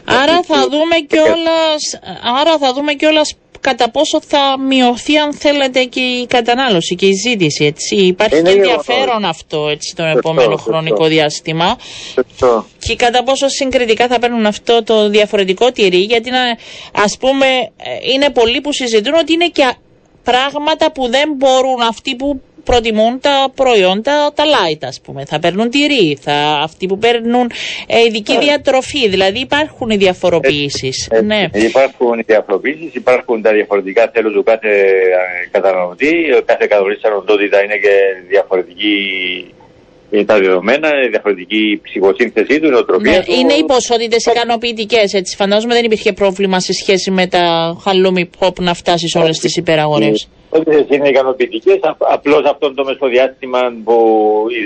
άρα 0.05 0.41
θα 0.43 0.67
δούμε 0.69 0.95
κιόλας, 1.07 1.99
άρα 2.39 2.57
θα 2.57 2.73
δούμε 2.73 2.93
κιόλας 2.93 3.35
κατά 3.61 3.89
πόσο 3.89 4.21
θα 4.27 4.59
μειωθεί 4.67 5.17
αν 5.17 5.33
θέλετε 5.33 5.83
και 5.83 5.99
η 5.99 6.25
κατανάλωση 6.27 6.95
και 6.95 7.05
η 7.05 7.11
ζήτηση 7.13 7.65
έτσι. 7.65 7.95
Υπάρχει 7.95 8.37
Είναι 8.37 8.49
και 8.51 8.55
γεγονός. 8.55 8.85
ενδιαφέρον 8.87 9.25
αυτό 9.25 9.67
έτσι 9.69 9.95
τον 9.95 10.05
Σωστό, 10.05 10.19
επόμενο 10.19 10.51
σωστό. 10.51 10.71
χρονικό 10.71 11.05
διάστημα. 11.05 11.77
Σωστό. 12.13 12.65
και 12.79 12.95
κατά 12.95 13.23
πόσο 13.23 13.47
συγκριτικά 13.47 14.07
θα 14.07 14.19
παίρνουν 14.19 14.45
αυτό 14.45 14.83
το 14.83 15.09
διαφορετικό 15.09 15.71
τυρί 15.71 15.97
γιατί 15.97 16.29
να, 16.31 16.39
ας 17.03 17.17
πούμε 17.19 17.45
ε, 17.45 18.11
είναι 18.13 18.29
πολλοί 18.29 18.61
που 18.61 18.73
συζητούν 18.73 19.13
ότι 19.13 19.33
είναι 19.33 19.47
και 19.47 19.63
α- 19.63 19.75
πράγματα 20.31 20.91
που 20.91 21.09
δεν 21.09 21.33
μπορούν 21.37 21.81
αυτοί 21.81 22.15
που 22.15 22.41
προτιμούν 22.63 23.19
τα 23.19 23.51
προϊόντα 23.55 24.31
τα 24.35 24.43
light 24.43 24.81
ας 24.81 25.01
πούμε 25.03 25.25
θα 25.25 25.39
παίρνουν 25.39 25.69
τυρί 25.69 26.17
θα, 26.21 26.33
αυτοί 26.63 26.85
που 26.87 26.97
παίρνουν 26.97 27.51
ε, 27.87 28.03
ειδική 28.07 28.37
διατροφή 28.39 29.09
δηλαδή 29.09 29.39
υπάρχουν 29.39 29.89
οι 29.89 29.97
διαφοροποιήσεις 29.97 31.07
Έτσι, 31.11 31.25
ναι. 31.25 31.47
Υπάρχουν 31.53 32.19
οι 32.19 32.23
διαφοροποιήσεις, 32.25 32.93
υπάρχουν 32.93 33.41
τα 33.41 33.51
διαφορετικά 33.51 34.09
θέλω 34.13 34.31
του 34.31 34.43
κάθε 34.43 34.69
ε, 34.69 35.47
καταναλωτή. 35.51 36.33
Ο 36.37 36.41
Κάθε 36.45 36.67
καταναλωτή 36.67 37.07
οντότητα 37.17 37.63
είναι 37.63 37.75
και 37.75 37.95
διαφορετική 38.27 38.95
ε, 39.57 39.58
τα 40.25 40.39
δεδομένα, 40.39 40.87
ε, 40.87 41.07
διαφορετική 41.07 41.71
η 41.71 41.79
ψυχοσύνθεσή 41.83 42.59
τους, 42.59 42.69
η 42.69 42.71
νοοτροπία 42.71 43.11
Ναι, 43.11 43.23
τους. 43.23 43.35
είναι 43.37 43.53
οι 43.53 43.65
ποσότητες 43.65 44.25
ικανοποιητικές, 44.25 45.13
έτσι. 45.13 45.35
Φαντάζομαι 45.35 45.73
δεν 45.73 45.83
υπήρχε 45.83 46.13
πρόβλημα 46.13 46.59
σε 46.59 46.73
σχέση 46.73 47.11
με 47.11 47.27
τα 47.27 47.75
χαλούμι 47.83 48.29
pop 48.39 48.59
να 48.59 48.73
φτάσεις 48.73 49.09
σε 49.11 49.17
όλες 49.17 49.37
τις 49.39 49.55
υπεραγορέ. 49.55 50.11
Όλε 50.49 50.85
είναι 50.89 51.09
ικανοποιητικές. 51.09 51.79
Απλώς 51.97 52.43
αυτό 52.45 52.73
το 52.73 52.83
μεσοδιάστημα 52.83 53.59
που 53.83 53.95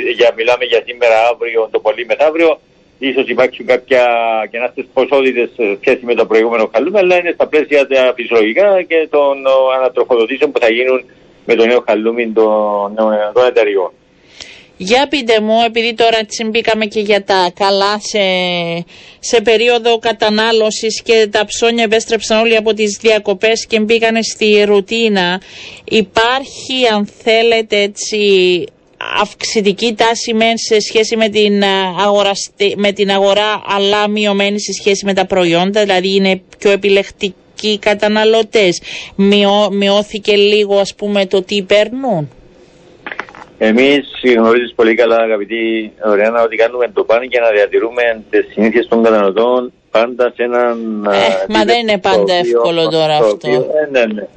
ε, 0.08 0.12
για, 0.12 0.32
μιλάμε 0.38 0.66
για 0.66 0.82
σήμερα, 0.86 1.16
αύριο, 1.34 1.68
το 1.72 1.80
πολύ 1.80 2.06
μεθαύριο, 2.06 2.60
ίσως 3.00 3.28
υπάρξουν 3.28 3.66
κάποια 3.66 4.04
κενά 4.52 4.68
στις 4.72 4.86
ποσότητες 4.94 5.50
σε 5.56 5.78
σχέση 5.82 6.06
με 6.06 6.14
το 6.14 6.26
προηγούμενο 6.26 6.70
χαλούμι, 6.74 6.98
αλλά 6.98 7.16
είναι 7.20 7.32
στα 7.34 7.48
πλαίσια 7.48 7.88
τα 7.88 8.14
φυσιολογικά 8.16 8.82
και 8.82 9.08
των 9.10 9.46
ο, 9.46 9.72
ανατροφοδοτήσεων 9.78 10.52
που 10.52 10.60
θα 10.60 10.70
γίνουν 10.70 11.04
με 11.46 11.56
το 11.56 11.66
νέο 11.66 11.84
χαλούμι 11.88 12.32
των, 12.32 12.92
ε, 12.98 13.32
των 13.34 13.46
εταιριών. 13.46 13.92
Για 14.78 15.08
πείτε 15.08 15.42
μου, 15.42 15.62
επειδή 15.66 15.94
τώρα 15.94 16.18
έτσι 16.18 16.44
μπήκαμε 16.44 16.86
και 16.86 17.00
για 17.00 17.24
τα 17.24 17.52
καλά 17.56 18.00
σε, 18.00 18.20
σε 19.20 19.42
περίοδο 19.42 19.98
κατανάλωσης 19.98 21.02
και 21.02 21.28
τα 21.32 21.46
ψώνια 21.46 21.84
επέστρεψαν 21.84 22.40
όλοι 22.40 22.56
από 22.56 22.74
τις 22.74 22.98
διακοπές 23.02 23.66
και 23.66 23.80
μπήκανε 23.80 24.22
στη 24.22 24.64
ρουτίνα, 24.64 25.42
υπάρχει 25.84 26.88
αν 26.94 27.10
θέλετε 27.24 27.82
έτσι 27.82 28.20
αυξητική 29.22 29.94
τάση 29.94 30.34
μεν 30.34 30.58
σε 30.58 30.80
σχέση 30.80 31.16
με 31.16 31.30
την, 31.30 31.64
α, 31.64 31.96
αγοραστη- 32.00 32.76
με 32.76 32.92
την 32.92 33.12
αγορά 33.12 33.62
αλλά 33.66 34.08
μειωμένη 34.08 34.62
σε 34.62 34.74
σχέση 34.74 35.06
με 35.06 35.14
τα 35.14 35.26
προϊόντα, 35.26 35.82
δηλαδή 35.82 36.16
είναι 36.16 36.42
πιο 36.58 36.72
επιλεκτικοί 36.72 37.34
οι 37.62 37.78
καταναλωτές. 37.78 38.82
Μειώ, 39.16 39.70
μειώθηκε 39.72 40.36
λίγο 40.36 40.80
ας 40.80 40.96
πούμε 40.96 41.26
το 41.26 41.42
τι 41.44 41.62
παίρνουν; 41.62 42.30
Εμείς 43.58 44.08
γνωρίζεις 44.36 44.74
πολύ 44.76 44.96
καλά, 44.96 45.18
αγαπητή 45.18 45.92
Ωρεάνα, 46.06 46.44
ότι 46.44 46.56
κάνουμε 46.56 46.88
το 46.94 47.04
πάνε 47.04 47.26
για 47.26 47.42
να 47.42 47.50
διατηρούμε 47.50 48.24
τις 48.30 48.46
συνήθειες 48.54 48.88
των 48.88 49.04
καταναλωτών 49.04 49.72
πάντα 49.92 50.34
σε 50.36 50.44
έναν. 50.44 51.06
Ε, 51.12 51.18
α, 51.18 51.46
μα 51.50 51.64
δεν 51.66 51.80
είναι 51.80 51.92
το 51.92 52.10
πάντα 52.10 52.22
οποίο- 52.22 52.36
εύκολο 52.36 52.90
τώρα 52.90 53.18
το 53.18 53.24
αυτό. 53.26 53.28
οποίο- 53.34 53.66
ε, 53.86 53.90
ναι, 53.92 54.14
ναι. 54.14 54.28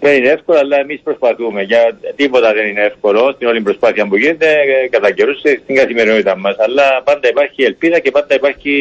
Δεν 0.00 0.16
είναι 0.16 0.28
εύκολο, 0.28 0.58
αλλά 0.58 0.76
εμείς 0.80 1.00
προσπαθούμε. 1.04 1.62
Για 1.62 1.98
τίποτα 2.16 2.52
δεν 2.52 2.66
είναι 2.66 2.82
εύκολο 2.82 3.32
στην 3.34 3.46
όλη 3.48 3.60
προσπάθεια 3.60 4.06
που 4.06 4.16
γίνεται 4.16 4.46
ε, 4.50 4.88
κατά 4.88 5.10
καιρούς 5.10 5.38
στην 5.38 5.74
καθημερινότητά 5.74 6.36
μας. 6.36 6.56
Αλλά 6.58 7.02
πάντα 7.04 7.28
υπάρχει 7.28 7.62
ελπίδα 7.62 7.98
και 7.98 8.10
πάντα 8.10 8.34
υπάρχει 8.34 8.72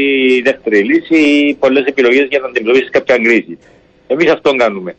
δεύτερη 0.43 0.77
λύση 0.83 1.15
ή 1.15 1.53
πολλές 1.59 1.85
επιλογές 1.85 2.27
για 2.29 2.39
να 2.39 2.47
αντιμετωπίσεις 2.47 2.89
κάποια 2.89 3.17
κρίση. 3.17 3.57
Εμείς 4.07 4.31
αυτόν 4.31 4.57
κάνουμε. 4.57 4.95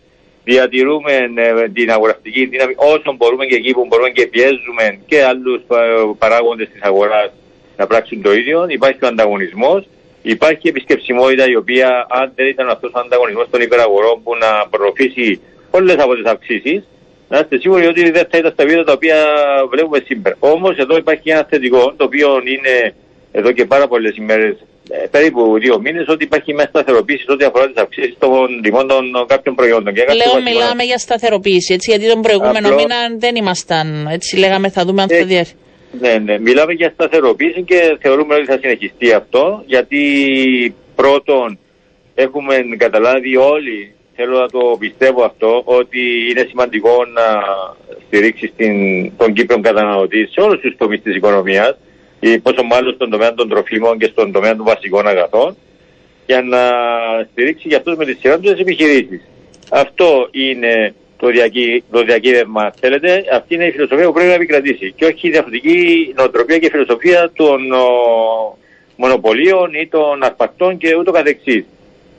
Διατηρούμε 0.49 1.13
ε, 1.35 1.69
την 1.69 1.91
αγοραστική 1.91 2.47
δύναμη 2.47 2.75
όσο 2.77 3.15
μπορούμε 3.17 3.47
και 3.47 3.55
εκεί 3.55 3.73
που 3.73 3.87
μπορούμε 3.89 4.11
και 4.11 4.27
πιέζουμε 4.27 4.99
και 5.07 5.25
άλλους 5.25 5.61
παράγοντες 6.19 6.69
της 6.73 6.83
αγοράς 6.83 7.31
να 7.77 7.87
πράξουν 7.87 8.23
το 8.23 8.33
ίδιο. 8.33 8.67
Υπάρχει 8.69 9.05
ο 9.05 9.07
ανταγωνισμός. 9.07 9.89
Υπάρχει 10.23 10.61
η 10.63 10.69
επισκεψιμότητα 10.69 11.45
η 11.49 11.57
οποία, 11.57 12.07
αν 12.09 12.33
δεν 12.35 12.47
ήταν 12.47 12.69
αυτός 12.69 12.91
ο 12.95 12.99
ανταγωνισμός 12.99 13.47
των 13.51 13.61
υπεραγορών 13.61 14.23
που 14.23 14.33
να 14.37 14.69
προφήσει 14.71 15.41
όλες 15.71 15.97
από 15.99 16.15
τις 16.15 16.25
αυξήσεις, 16.25 16.89
να 17.29 17.39
είστε 17.39 17.59
σίγουροι 17.59 17.87
ότι 17.87 18.11
δεν 18.11 18.27
θα 18.31 18.39
ήταν 18.39 18.53
στα 18.53 18.65
βίντεο 18.65 18.85
τα 18.85 18.93
οποία 18.93 19.17
βλέπουμε 19.71 20.03
σήμερα. 20.07 20.37
Όμως 20.39 20.77
εδώ 20.77 20.97
υπάρχει 20.97 21.31
ένα 21.31 21.47
θετικό, 21.51 21.95
το 21.97 22.05
οποίο 22.05 22.29
είναι 22.45 22.95
εδώ 23.33 23.53
και 23.53 23.65
πάρα 23.65 23.87
πολλές 23.89 24.17
ημέρες, 24.17 24.57
περίπου 25.11 25.59
δύο 25.59 25.81
μήνες, 25.81 26.07
ότι 26.09 26.25
υπάρχει 26.25 26.55
μια 26.55 26.67
σταθεροποίησης 26.69 27.25
σε 27.25 27.33
ό,τι 27.33 27.45
αφορά 27.45 27.67
τις 27.71 27.83
αυξήσεις 27.83 28.17
των 28.19 28.61
τιμών 28.63 28.87
των 28.89 29.05
κάποιων 29.27 29.55
προϊόντων. 29.55 29.95
Και 29.95 30.01
κάποια 30.01 30.15
Λέω 30.15 30.33
βασικά- 30.33 30.51
μιλάμε 30.51 30.83
για 30.83 30.99
σταθεροποίηση, 30.99 31.75
έτσι, 31.75 31.91
γιατί 31.91 32.09
τον 32.09 32.23
προηγούμενο 32.23 32.69
Απλώς- 32.69 32.83
μήνα 32.83 32.97
δεν 33.19 33.37
ήμασταν, 33.37 34.07
έτσι 34.11 34.37
λέγαμε 34.37 34.69
θα 34.71 34.85
δούμε 34.85 35.03
αν 35.03 35.09
θα 35.09 35.17
Ε, 35.17 35.25
διέρθει. 35.25 35.55
Ναι, 36.01 36.15
ναι. 36.25 36.39
Μιλάμε 36.39 36.73
για 36.73 36.91
σταθεροποίηση 36.95 37.63
και 37.63 37.97
θεωρούμε 38.01 38.35
ότι 38.35 38.45
θα 38.45 38.59
συνεχιστεί 38.61 39.13
αυτό 39.13 39.63
γιατί 39.67 40.01
πρώτον 40.97 41.59
έχουμε 42.15 42.55
καταλάβει 42.77 43.37
όλοι, 43.37 43.95
θέλω 44.17 44.39
να 44.39 44.49
το 44.49 44.77
πιστεύω 44.79 45.25
αυτό, 45.25 45.63
ότι 45.65 46.01
είναι 46.31 46.45
σημαντικό 46.49 46.91
να 47.15 47.27
στηρίξεις 48.07 48.53
την, 48.57 48.73
τον 49.17 49.33
Κύπρο 49.33 49.61
καταναλωτή 49.61 50.29
σε 50.33 50.41
όλους 50.41 50.61
τους 50.61 50.75
τομείς 50.77 51.03
της 51.03 51.17
οικονομίας 51.17 51.77
ή 52.31 52.39
πόσο 52.39 52.63
μάλλον 52.63 52.95
στον 52.95 53.11
τομέα 53.11 53.35
των 53.35 53.49
τροφίμων 53.49 53.99
και 53.99 54.07
στον 54.07 54.33
τομέα 54.33 54.57
των 54.57 54.65
βασικών 54.65 55.09
αγαθών 55.09 55.57
για 56.27 56.43
να 56.43 56.59
στηρίξει 57.31 57.69
για 57.69 57.77
αυτούς 57.77 57.97
με 57.97 58.05
τη 58.05 58.15
σειρά 58.15 58.39
του 58.39 58.51
τις 58.53 58.61
επιχειρήσεις. 58.61 59.21
Αυτό 59.71 60.29
είναι 60.31 60.95
το, 61.17 61.29
διακύ, 61.29 61.85
το 61.91 62.03
διακύβευμα, 62.05 62.73
θέλετε, 62.81 63.25
αυτή 63.33 63.55
είναι 63.55 63.67
η 63.67 63.71
φιλοσοφία 63.71 64.07
που 64.07 64.13
πρέπει 64.13 64.29
να 64.29 64.35
επικρατήσει. 64.35 64.93
Και 64.93 65.05
όχι 65.05 65.29
η 65.29 65.31
διαφορετική 65.31 66.13
νοοτροπία 66.17 66.59
και 66.59 66.71
φιλοσοφία 66.71 67.31
των 67.35 67.73
ο, 67.73 67.87
μονοπωλίων 68.97 69.75
ή 69.75 69.87
των 69.87 70.23
αρπακτών 70.23 70.77
και 70.77 70.97
ούτω 70.97 71.13
καθεξής. 71.13 71.65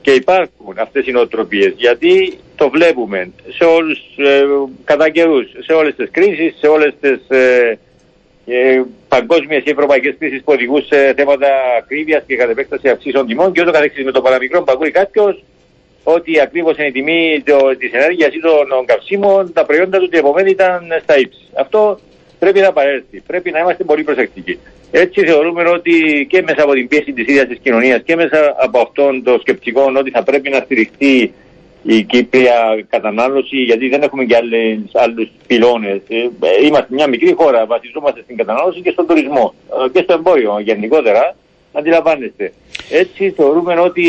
Και 0.00 0.10
υπάρχουν 0.10 0.78
αυτές 0.78 1.06
οι 1.06 1.10
νοοτροπίες, 1.10 1.72
γιατί 1.76 2.38
το 2.56 2.70
βλέπουμε 2.70 3.32
σε 3.48 3.64
όλους, 3.64 3.98
ε, 4.16 4.44
κατά 4.84 5.10
καιρούς, 5.10 5.46
σε 5.58 5.72
όλες 5.72 5.94
τις 5.94 6.10
κρίσεις, 6.10 6.54
σε 6.58 6.66
όλες 6.66 6.94
τις 7.00 7.28
ε, 7.28 7.78
ε, 8.48 8.82
παγκόσμιες 9.08 9.62
και 9.62 9.70
ευρωπαϊκές 9.70 10.14
κρίσεις 10.18 10.42
που 10.42 10.52
οδηγούν 10.52 10.82
σε 10.84 11.14
θέματα 11.16 11.48
ακρίβειας 11.78 12.22
και 12.26 12.36
κατ' 12.36 12.50
επέκταση 12.50 12.88
αυξήσεων 12.88 13.26
τιμών 13.26 13.52
και 13.52 13.60
ούτω 13.60 13.70
καθεξής. 13.70 14.04
Με 14.04 14.12
το 14.12 14.20
παραμικρό 14.20 14.62
που 14.62 14.72
ακούει 14.72 14.90
κάποιος, 14.90 15.42
ότι 16.02 16.40
ακριβώ 16.40 16.70
είναι 16.76 16.86
η 16.86 16.92
τιμή 16.92 17.42
της 17.78 17.92
ενέργειας 17.92 18.34
ή 18.34 18.40
των 18.40 18.86
καυσίμων, 18.86 19.52
τα 19.52 19.64
προϊόντα 19.64 19.98
του 19.98 20.08
την 20.08 20.18
επομένη 20.18 20.50
ήταν 20.50 20.86
στα 21.02 21.18
ύψη. 21.18 21.40
Αυτό 21.54 21.98
πρέπει 22.38 22.60
να 22.60 22.72
παρέλθει. 22.72 23.22
Πρέπει 23.26 23.50
να 23.50 23.58
είμαστε 23.58 23.84
πολύ 23.84 24.02
προσεκτικοί. 24.02 24.58
Έτσι 24.90 25.26
θεωρούμε 25.26 25.62
ότι 25.68 26.26
και 26.30 26.42
μέσα 26.42 26.62
από 26.62 26.72
την 26.72 26.88
πίεση 26.88 27.12
της 27.12 27.26
ίδιας 27.26 27.46
της 27.46 27.58
κοινωνίας 27.62 28.02
και 28.04 28.16
μέσα 28.16 28.54
από 28.58 28.78
αυτόν 28.78 29.22
το 29.22 29.38
σκεπτικό 29.40 29.92
ότι 29.96 30.10
θα 30.10 30.22
πρέπει 30.22 30.50
να 30.50 30.58
στηριχθεί 30.58 31.32
η 31.82 32.02
Κύπρια 32.02 32.84
κατανάλωση, 32.88 33.56
γιατί 33.56 33.88
δεν 33.88 34.02
έχουμε 34.02 34.24
και 34.24 34.36
άλλους 34.92 35.28
πυλώνες. 35.46 36.00
Ε, 36.08 36.28
είμαστε 36.64 36.94
μια 36.94 37.06
μικρή 37.06 37.32
χώρα, 37.32 37.66
βασιζόμαστε 37.66 38.20
στην 38.22 38.36
κατανάλωση 38.36 38.80
και 38.80 38.90
στον 38.90 39.06
τουρισμό 39.06 39.54
ε, 39.84 39.88
και 39.88 40.02
στο 40.02 40.12
εμπόριο 40.12 40.58
γενικότερα. 40.60 41.36
Αντιλαμβάνεστε. 41.72 42.52
Έτσι 42.90 43.30
θεωρούμε 43.30 43.80
ότι 43.80 44.04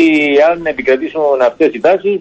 αν 0.50 0.66
επικρατήσουν 0.66 1.40
αυτές 1.42 1.74
οι 1.74 1.80
τάσεις, 1.80 2.20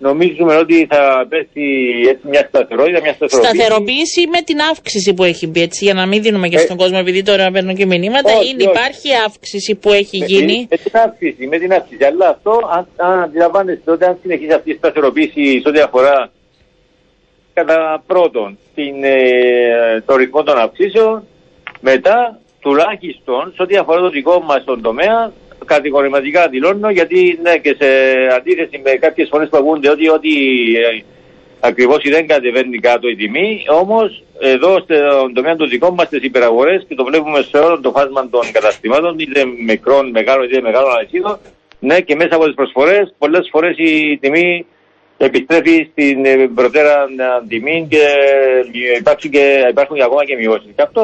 νομίζουμε 0.00 0.56
ότι 0.56 0.86
θα 0.90 1.26
πέσει 1.28 1.64
έτσι 2.08 2.28
μια 2.28 2.44
σταθερότητα, 2.48 3.00
μια 3.00 3.12
σταθεροποίηση. 3.12 3.56
Σταθεροποίηση 3.56 4.26
με 4.26 4.40
την 4.40 4.60
αύξηση 4.70 5.14
που 5.14 5.24
έχει 5.24 5.46
μπει, 5.46 5.62
έτσι, 5.62 5.84
για 5.84 5.94
να 5.94 6.06
μην 6.06 6.22
δίνουμε 6.22 6.48
και 6.48 6.56
ε, 6.56 6.60
στον 6.60 6.76
κόσμο, 6.76 6.98
επειδή 7.00 7.22
τώρα 7.22 7.50
παίρνουν 7.50 7.74
και 7.74 7.86
μηνύματα. 7.86 8.36
Όχι, 8.36 8.48
είναι, 8.48 8.62
όχι. 8.62 8.70
Υπάρχει 8.70 9.08
αύξηση 9.26 9.74
που 9.74 9.92
έχει 9.92 10.18
με, 10.18 10.24
γίνει. 10.24 10.66
Με, 10.70 10.76
την 10.76 10.92
αύξηση, 10.92 11.46
με 11.46 11.58
την 11.58 11.72
αύξηση. 11.72 12.04
Αλλά 12.04 12.28
αυτό, 12.28 12.60
αν, 12.70 12.86
αν 12.96 13.22
αντιλαμβάνεστε 13.22 13.90
ότι 13.90 14.04
αν 14.04 14.18
συνεχίσει 14.22 14.52
αυτή 14.52 14.70
η 14.70 14.74
σταθεροποίηση 14.74 15.60
σε 15.60 15.68
ό,τι 15.68 15.80
αφορά 15.80 16.30
κατά 17.52 18.02
πρώτον 18.06 18.58
την, 18.74 19.04
ε, 19.04 20.02
το 20.06 20.16
ρυθμό 20.16 20.42
των 20.42 20.58
αυξήσεων, 20.58 21.24
μετά 21.80 22.38
τουλάχιστον 22.60 23.52
σε 23.54 23.62
ό,τι 23.62 23.76
αφορά 23.76 24.00
το 24.00 24.10
δικό 24.10 24.40
μας 24.40 24.64
τον 24.64 24.82
τομέα, 24.82 25.32
κατηγορηματικά 25.64 26.48
δηλώνω 26.48 26.90
γιατί 26.90 27.38
ναι, 27.42 27.58
και 27.58 27.76
σε 27.78 27.86
αντίθεση 28.36 28.80
με 28.84 28.90
κάποιες 28.90 29.28
φορές 29.30 29.48
που 29.48 29.56
ακούνται 29.56 29.90
ότι, 29.90 30.08
ότι 30.08 30.32
ε, 30.76 31.02
ακριβώς 31.60 32.02
δεν 32.02 32.26
κατεβαίνει 32.26 32.78
κάτω 32.78 33.08
η 33.08 33.16
τιμή, 33.16 33.64
όμως 33.68 34.22
εδώ 34.40 34.78
στον 34.78 35.34
τομέα 35.34 35.56
των 35.56 35.68
δικών 35.68 35.94
μας 35.94 36.06
στις 36.06 36.22
υπεραγορές 36.22 36.84
και 36.88 36.94
το 36.94 37.04
βλέπουμε 37.04 37.42
σε 37.42 37.58
όλο 37.58 37.80
το 37.80 37.90
φάσμα 37.90 38.28
των 38.28 38.40
καταστημάτων, 38.52 39.18
είτε 39.18 39.44
μικρών, 39.66 40.10
μεγάλων 40.10 40.44
είτε 40.44 40.60
μεγάλων 40.60 40.92
αλυσίδων, 40.98 41.38
ναι, 41.78 42.00
και 42.00 42.14
μέσα 42.14 42.34
από 42.34 42.44
τις 42.44 42.54
προσφορές, 42.54 43.14
πολλές 43.18 43.48
φορές 43.50 43.74
η 43.78 44.18
τιμή 44.20 44.66
επιστρέφει 45.16 45.88
στην 45.90 46.24
ε, 46.24 46.50
προτέρα 46.54 46.92
ε, 46.92 47.46
τιμή 47.48 47.86
και 47.90 48.02
υπάρχουν 48.98 49.30
και, 49.30 49.66
υπάρχουν 49.70 49.96
και 49.96 50.02
ακόμα 50.02 50.24
και 50.24 50.36
μειώσεις. 50.36 50.70
Και 50.76 50.82
αυτό 50.82 51.02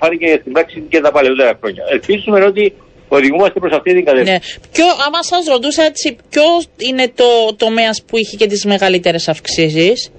φάνηκε 0.00 0.38
στην 0.40 0.52
πράξη 0.52 0.84
και 0.88 1.00
τα 1.00 1.10
παλαιότερα 1.10 1.58
χρόνια. 1.60 1.84
Ελπίζουμε 1.90 2.44
ότι 2.44 2.74
οδηγούμαστε 3.14 3.60
προς 3.60 3.72
αυτή 3.72 3.94
την 3.94 4.04
κατεύθυνση. 4.04 4.32
Ναι. 4.32 4.68
Ποιο, 4.72 4.84
άμα 5.06 5.22
σας 5.22 5.46
ρωτούσα 5.46 5.82
έτσι, 5.82 6.16
ποιο 6.30 6.42
είναι 6.76 7.12
το 7.14 7.54
τομέας 7.56 8.02
που 8.06 8.16
είχε 8.16 8.36
και 8.36 8.46
τις 8.46 8.64
μεγαλύτερες 8.64 9.28
αυξήσεις; 9.28 10.10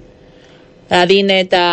Δηλαδή 0.88 1.18
είναι 1.18 1.44
τα 1.44 1.66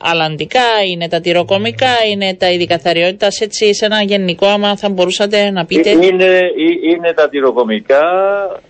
αλλαντικά, 0.00 0.82
είναι 0.90 1.08
τα 1.08 1.20
τυροκομικά, 1.20 1.92
είναι 2.12 2.34
τα 2.34 2.50
ειδικαθαριότητα, 2.50 3.28
έτσι 3.40 3.74
σε 3.74 3.84
ένα 3.84 4.02
γενικό 4.02 4.46
άμα 4.46 4.76
θα 4.76 4.88
μπορούσατε 4.88 5.50
να 5.50 5.64
πείτε; 5.64 5.90
Είναι, 5.90 6.40
είναι 6.92 7.12
τα 7.14 7.28
τυροκομικά, 7.28 8.02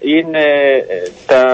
είναι 0.01 0.47
τα, 1.27 1.45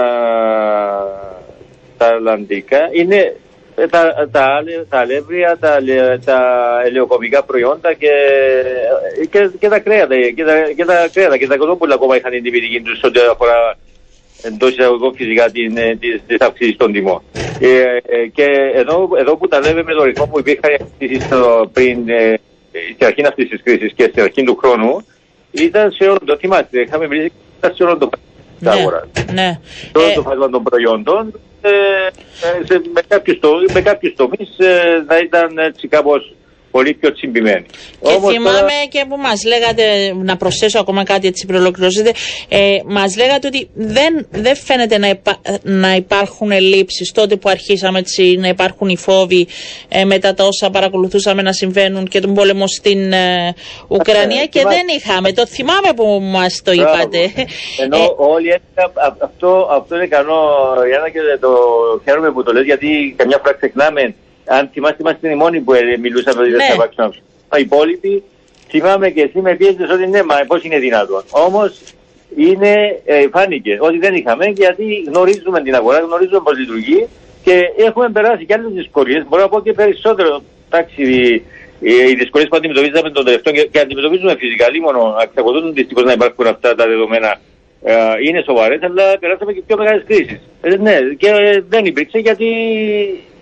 τα 1.97 2.05
αλλαντικά, 2.07 2.89
είναι 2.91 3.35
τα, 3.75 4.27
τα, 4.31 4.63
τα 4.89 4.99
αλεύρια, 4.99 5.57
τα, 5.59 5.77
τα 6.25 6.39
ελαιοκομικά 6.85 7.43
προϊόντα 7.43 7.93
και, 7.93 8.11
και, 9.29 9.49
και 9.59 9.69
τα 9.69 9.79
κρέατα 9.79 10.15
και 10.35 10.43
τα, 10.43 10.53
και 10.75 10.85
τα 10.85 11.09
κρέατα 11.13 11.37
και 11.37 11.47
τα 11.47 11.57
κοτόπουλα 11.57 11.93
ακόμα 11.93 12.15
είχαν 12.15 12.31
την 12.31 12.43
τιμητική 12.43 12.81
τους 12.81 13.03
ό,τι 13.03 13.19
αφορά 13.19 13.77
εντός 14.41 14.71
εισαγωγικών 14.71 15.15
φυσικά 15.15 15.49
την, 15.51 15.77
ε, 15.77 15.95
της, 15.95 16.21
της 16.27 16.37
αυξήσης 16.39 16.77
των 16.77 16.91
τιμών. 16.91 17.21
Ε, 17.59 17.67
ε, 18.15 18.27
και 18.27 18.45
εδώ, 18.73 19.09
εδώ 19.17 19.37
που 19.37 19.47
τα 19.47 19.59
λέμε 19.59 19.83
με 19.83 19.93
το 19.93 20.03
ρυθμό 20.03 20.27
που 20.27 20.39
υπήρχαν 20.39 20.71
αυξήσεις 20.81 21.27
πριν 21.73 22.09
ε, 22.09 22.39
στην 22.93 23.05
αρχή 23.05 23.25
αυτής 23.25 23.49
της 23.49 23.61
κρίσης 23.63 23.93
και 23.93 24.03
στην 24.03 24.23
αρχή 24.23 24.43
του 24.43 24.55
χρόνου 24.55 25.05
ήταν 25.51 25.91
σε 25.91 26.03
όλο 26.03 26.19
το 26.25 26.37
θυμάστε, 26.37 26.81
είχαμε 26.81 27.07
μιλήσει 27.07 27.31
σε 27.73 27.83
όλο 27.83 27.97
το 27.97 28.09
ναι, 28.59 28.69
αγοράς. 28.69 29.07
Ναι. 29.33 29.59
Σε 29.73 29.91
όλο 29.97 30.13
το 30.15 30.21
φάσμα 30.21 30.49
των 30.49 30.63
προϊόντων 30.63 31.27
ε, 31.27 31.50
σε, 32.65 32.81
με 32.93 33.01
κάποιους, 33.07 33.39
το, 33.39 33.51
με 33.73 33.81
κάποιους 33.81 34.13
τομείς 34.15 34.57
ε, 34.57 35.03
θα 35.07 35.17
ήταν 35.17 35.57
έτσι 35.57 35.87
κάπως 35.87 36.33
πολύ 36.71 36.93
πιο 36.93 37.13
τσιμπημένη. 37.13 37.65
Και 38.01 38.13
Όμως, 38.15 38.33
θυμάμαι 38.33 38.57
τώρα... 38.57 38.85
και 38.89 39.05
που 39.09 39.17
μας 39.17 39.43
λέγατε, 39.43 39.83
να 40.23 40.37
προσθέσω 40.37 40.79
ακόμα 40.79 41.03
κάτι 41.03 41.27
έτσι 41.27 41.45
προλοκληρώσετε, 41.45 42.11
ε, 42.49 42.77
μας 42.85 43.17
λέγατε 43.17 43.47
ότι 43.47 43.69
δεν, 43.73 44.27
δεν 44.29 44.55
φαίνεται 44.55 44.97
να, 44.97 45.09
υπά, 45.09 45.41
να 45.61 45.95
υπάρχουν 45.95 46.51
ελλείψεις 46.51 47.11
τότε 47.11 47.35
που 47.35 47.49
αρχίσαμε 47.49 47.99
έτσι, 47.99 48.35
να 48.39 48.47
υπάρχουν 48.47 48.87
οι 48.89 48.97
φόβοι 48.97 49.47
ε, 49.89 50.05
μετά 50.05 50.33
τα 50.33 50.43
όσα 50.43 50.69
παρακολουθούσαμε 50.69 51.41
να 51.41 51.53
συμβαίνουν 51.53 52.07
και 52.07 52.19
τον 52.19 52.33
πόλεμο 52.33 52.67
στην 52.67 53.13
ε, 53.13 53.53
Ουκρανία 53.87 54.45
και 54.45 54.61
δεν 54.61 54.85
είχαμε. 54.97 55.31
Το 55.31 55.47
θυμάμαι 55.47 55.93
που 55.95 56.19
μας 56.21 56.61
το 56.63 56.71
είπατε. 56.71 57.31
Ενώ 57.83 57.97
ε, 57.97 58.13
όλοι 58.17 58.61
αυτό, 59.21 59.67
αυτό 59.71 59.95
είναι 59.95 60.07
καλό, 60.07 60.39
Γιάννα, 60.87 61.09
και 61.09 61.19
το 61.39 61.51
χαίρομαι 62.03 62.31
που 62.31 62.43
το 62.43 62.53
λες 62.53 62.63
γιατί 62.63 63.13
καμιά 63.17 63.37
φορά 63.37 63.53
ξεχνάμε 63.53 64.15
αν 64.45 64.69
θυμάστε, 64.73 64.97
είμαστε 64.99 65.29
οι 65.29 65.35
μόνοι 65.35 65.59
που 65.59 65.73
ε, 65.73 65.97
μιλούσαμε 66.01 66.41
ότι 66.41 66.51
δεν 66.51 66.61
θα 66.61 66.73
υπάρξουν 66.73 67.23
Οι 67.57 67.61
υπόλοιποι, 67.61 68.23
θυμάμαι 68.67 69.09
και 69.09 69.21
εσύ 69.21 69.41
με 69.41 69.55
πιέζετε 69.55 69.93
ότι 69.93 70.07
ναι, 70.07 70.23
μα 70.23 70.35
πώς 70.47 70.63
είναι 70.63 70.79
δυνατόν. 70.79 71.23
Όμως 71.29 71.81
είναι, 72.35 73.01
ε, 73.05 73.27
φάνηκε 73.31 73.77
ότι 73.81 73.97
δεν 73.97 74.13
είχαμε 74.15 74.45
γιατί 74.45 75.03
γνωρίζουμε 75.07 75.61
την 75.61 75.75
αγορά, 75.75 75.99
γνωρίζουμε 75.99 76.39
πώς 76.43 76.57
λειτουργεί 76.57 77.07
και 77.43 77.61
έχουμε 77.77 78.09
περάσει 78.09 78.45
και 78.45 78.53
άλλες 78.53 78.71
δυσκολίες. 78.71 79.23
Μπορώ 79.27 79.41
να 79.41 79.49
πω 79.49 79.61
και 79.61 79.73
περισσότερο. 79.73 80.41
Εντάξει, 80.69 81.03
οι 81.79 82.13
δυσκολίες 82.13 82.49
που 82.49 82.55
αντιμετωπίζαμε 82.55 83.09
τον 83.09 83.25
τελευταίο 83.25 83.53
και, 83.53 83.67
και 83.71 83.79
αντιμετωπίζουμε 83.79 84.35
φυσικά 84.39 84.65
μόνο 84.81 85.15
εξακολουθούν 85.23 85.73
δυστυχώς 85.73 86.03
να 86.03 86.11
υπάρχουν 86.11 86.47
αυτά 86.47 86.75
τα 86.75 86.87
δεδομένα. 86.87 87.39
Ε, 87.83 87.95
είναι 88.27 88.41
σοβαρές, 88.45 88.81
αλλά 88.81 89.19
περάσαμε 89.19 89.53
και 89.53 89.61
πιο 89.67 89.77
μεγάλες 89.77 90.03
κρίσεις. 90.07 90.39
Ε, 90.61 90.75
ναι, 90.75 90.97
και 91.17 91.27
ε, 91.27 91.63
δεν 91.69 91.85
υπήρξε 91.85 92.17
γιατί 92.17 92.45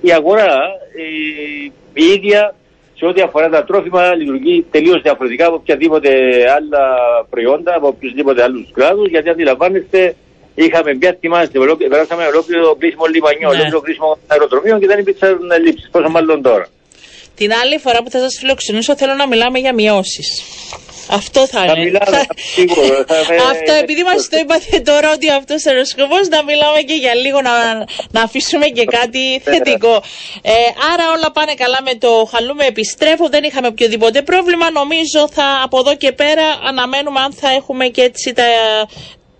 η 0.01 0.11
αγορά 0.11 0.57
η, 0.95 1.71
η 1.93 2.05
ίδια 2.05 2.55
σε 2.99 3.05
ό,τι 3.05 3.21
αφορά 3.21 3.49
τα 3.49 3.63
τρόφιμα 3.63 4.15
λειτουργεί 4.15 4.65
τελείως 4.71 5.01
διαφορετικά 5.01 5.45
από 5.45 5.55
οποιαδήποτε 5.55 6.09
άλλα 6.55 6.83
προϊόντα, 7.29 7.75
από 7.75 7.87
οποιοδήποτε 7.87 8.43
άλλους 8.43 8.71
κλάδους, 8.73 9.09
γιατί 9.09 9.29
αντιλαμβάνεστε, 9.29 10.15
είχαμε 10.55 10.95
πια 10.95 11.17
θυμάστε, 11.19 11.59
περάσαμε 11.89 12.25
ολόκληρο 12.25 12.75
κλείσιμο 12.75 13.05
λιμανιό, 13.05 13.49
ναι. 13.49 13.55
ολόκληρο 13.55 13.81
κλείσιμο 13.81 14.17
αεροδρομίων 14.27 14.79
και 14.79 14.87
δεν 14.87 14.99
υπήρξαν 14.99 15.37
λήψει. 15.65 15.89
Πόσο 15.91 16.09
μάλλον 16.09 16.41
τώρα. 16.41 16.67
Την 17.39 17.53
άλλη 17.53 17.77
φορά 17.77 18.03
που 18.03 18.09
θα 18.09 18.19
σας 18.19 18.37
φιλοξενήσω, 18.39 18.95
θέλω 18.97 19.13
να 19.13 19.27
μιλάμε 19.27 19.59
για 19.59 19.73
μειώσεις. 19.73 20.43
Αυτό 21.09 21.47
θα, 21.47 21.59
θα 21.59 21.65
είναι. 21.65 21.83
Μιλάμε, 21.83 22.21
σίγουρα, 22.55 23.03
θα 23.07 23.15
αυτό 23.53 23.71
επειδή 23.81 24.03
μας 24.03 24.27
το 24.29 24.37
είπατε 24.41 24.79
τώρα 24.79 25.11
ότι 25.11 25.29
αυτός 25.29 25.63
είναι 25.63 25.79
ο 25.79 25.85
σκοπό, 25.85 26.15
να 26.29 26.43
μιλάμε 26.43 26.79
και 26.87 26.93
για 26.93 27.15
λίγο 27.15 27.41
να, 27.41 27.51
να 28.11 28.21
αφήσουμε 28.21 28.67
και 28.67 28.83
κάτι 28.83 29.41
θετικό. 29.43 29.95
Ε, 30.41 30.51
άρα 30.93 31.05
όλα 31.15 31.31
πάνε 31.31 31.53
καλά 31.53 31.79
με 31.83 31.93
το 31.95 32.29
χαλούμε 32.31 32.65
επιστρέφω. 32.65 33.29
Δεν 33.29 33.43
είχαμε 33.43 33.67
οποιοδήποτε 33.67 34.21
πρόβλημα. 34.21 34.71
Νομίζω 34.71 35.29
θα 35.31 35.61
από 35.63 35.77
εδώ 35.79 35.95
και 35.95 36.11
πέρα 36.11 36.45
αναμένουμε 36.69 37.19
αν 37.19 37.33
θα 37.33 37.49
έχουμε 37.49 37.85
και 37.87 38.01
έτσι 38.01 38.33
τα, 38.33 38.43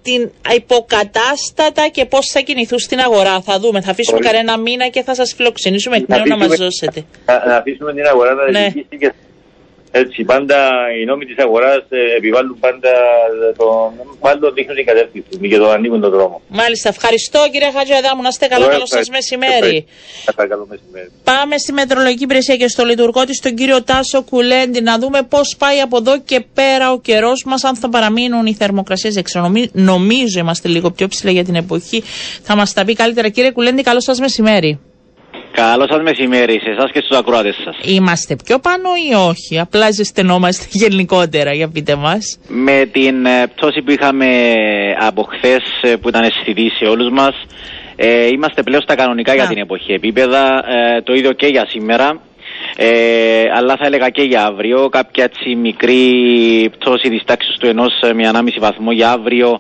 την 0.10 0.32
υποκατάστατα 0.56 1.88
και 1.88 2.06
πώς 2.06 2.28
θα 2.34 2.40
κινηθούν 2.40 2.80
στην 2.80 3.00
αγορά. 3.00 3.42
Θα 3.42 3.60
δούμε. 3.60 3.82
Θα 3.82 3.92
αφήσουμε 3.92 4.20
κανένα 4.20 4.58
μήνα 4.58 4.88
και 4.88 5.04
θα 5.04 5.16
σας 5.16 5.34
φιλοξενήσουμε 5.34 5.96
εκ 5.98 6.08
νέου 6.08 6.28
να 6.28 6.38
μας 6.38 6.58
δώσετε. 6.58 7.04
Να, 7.26 7.56
αφήσουμε 7.56 7.94
την 7.94 8.06
αγορά 8.06 8.34
να 8.34 8.50
ναι. 8.52 8.70
και 9.00 9.14
Έτσι, 9.92 10.24
πάντα 10.24 10.58
οι 11.00 11.06
νόμοι 11.06 11.26
της 11.26 11.38
αγοράς 11.38 11.84
ε, 11.90 12.16
επιβάλλουν 12.18 12.58
πάντα 12.60 12.92
τον. 13.58 14.08
Μάλλον 14.22 14.54
δείχνουν 14.54 14.76
την 14.76 14.86
κατεύθυνση 14.86 15.50
και 15.50 15.58
το 15.58 15.70
ανοίγουν 15.70 16.02
τον 16.02 16.12
δρόμο. 16.12 16.42
Μάλιστα. 16.48 16.90
Ευχαριστώ 16.90 17.40
κύριε 17.52 17.72
Χατζιαδάμου. 17.72 18.22
Να 18.22 18.28
είστε 18.28 18.48
καλά. 18.48 18.68
Καλό 18.68 18.86
σας 18.86 19.10
μεσημέρι. 19.10 19.86
Καλό 20.36 20.68
μεσημέρι. 20.70 21.12
Πάμε 21.24 21.58
στη 21.58 21.72
μετρολογική 21.74 22.24
υπηρεσία 22.24 22.56
και 22.56 22.68
στο 22.68 22.84
λειτουργό 22.86 23.24
της, 23.24 23.40
τον 23.40 23.56
κύριο 23.56 23.84
Τάσο 23.84 24.24
Κουλέντι, 24.24 24.82
να 24.82 25.00
δούμε 25.00 25.24
πώς 25.24 25.56
πάει 25.58 25.80
από 25.80 25.98
εδώ 25.98 26.20
και 26.20 26.40
πέρα 26.54 26.92
ο 26.92 27.00
καιρός 27.00 27.44
μας, 27.46 27.64
αν 27.64 27.76
θα 27.76 27.90
παραμείνουν 27.90 28.46
οι 28.46 28.54
θερμοκρασίες 28.54 29.16
έξω. 29.16 29.52
Νομίζω 29.72 30.40
είμαστε 30.40 30.68
λίγο 30.68 30.92
πιο 30.92 31.08
ψηλά 31.08 31.32
για 31.32 31.44
την 31.44 31.56
εποχή. 31.56 32.04
Θα 32.44 32.56
μας 32.56 32.74
τα 32.74 32.86
πει 32.86 32.94
καλύτερα. 32.94 33.30
Κύριε 33.30 33.52
Κουλέντι, 33.52 33.82
καλό 33.82 34.02
σας 34.02 34.20
μεσημέρι. 34.20 34.80
Καλό 35.52 35.86
σας 35.90 36.02
μεσημέρι 36.02 36.60
σε 36.64 36.70
εσάς 36.70 36.92
και 36.92 37.02
στους 37.06 37.18
ακροάτες 37.18 37.56
σας. 37.64 37.78
Είμαστε 37.82 38.36
πιο 38.46 38.60
πάνω 38.60 38.90
ή 39.10 39.14
όχι, 39.30 39.60
απλά 39.60 39.92
ζεσθενόμαστε 39.92 40.66
γενικότερα, 40.84 41.54
για 41.54 41.70
πείτε 41.70 41.96
μας. 41.96 42.40
Με 42.48 42.90
την 42.92 43.26
ε, 43.26 43.48
πτώση 43.56 43.82
που 43.82 43.92
είχαμε 43.92 44.28
από 45.00 45.22
χθες 45.24 45.64
ε, 45.82 45.96
που 45.96 46.10
ήταν 46.10 46.24
αισθητή 46.24 46.70
σε 46.70 46.86
όλους 46.86 47.10
μας, 47.12 47.36
ε, 47.96 48.28
είμαστε 48.28 48.64
πλέον 48.64 48.82
στα 48.82 48.96
κανονικά 48.96 49.34
για 49.34 49.48
την 49.48 49.58
εποχή 49.58 49.92
επίπεδα. 49.92 50.64
Ε, 50.68 51.02
το 51.02 51.14
ίδιο 51.14 51.32
και 51.32 51.48
για 51.48 51.66
σήμερα. 51.70 52.29
Ε, 52.76 53.50
αλλά 53.56 53.76
θα 53.80 53.86
έλεγα 53.86 54.10
και 54.10 54.22
για 54.22 54.46
αύριο. 54.46 54.90
Κάποια 54.90 55.24
έτσι 55.24 55.56
μικρή 55.56 56.04
πτώση 56.80 57.10
της 57.10 57.24
τάξης 57.26 57.58
του 57.58 57.68
ενός 57.68 57.92
με 58.16 58.28
ανάμιση 58.28 58.58
βαθμό 58.60 58.92
για 58.92 59.12
αύριο, 59.12 59.60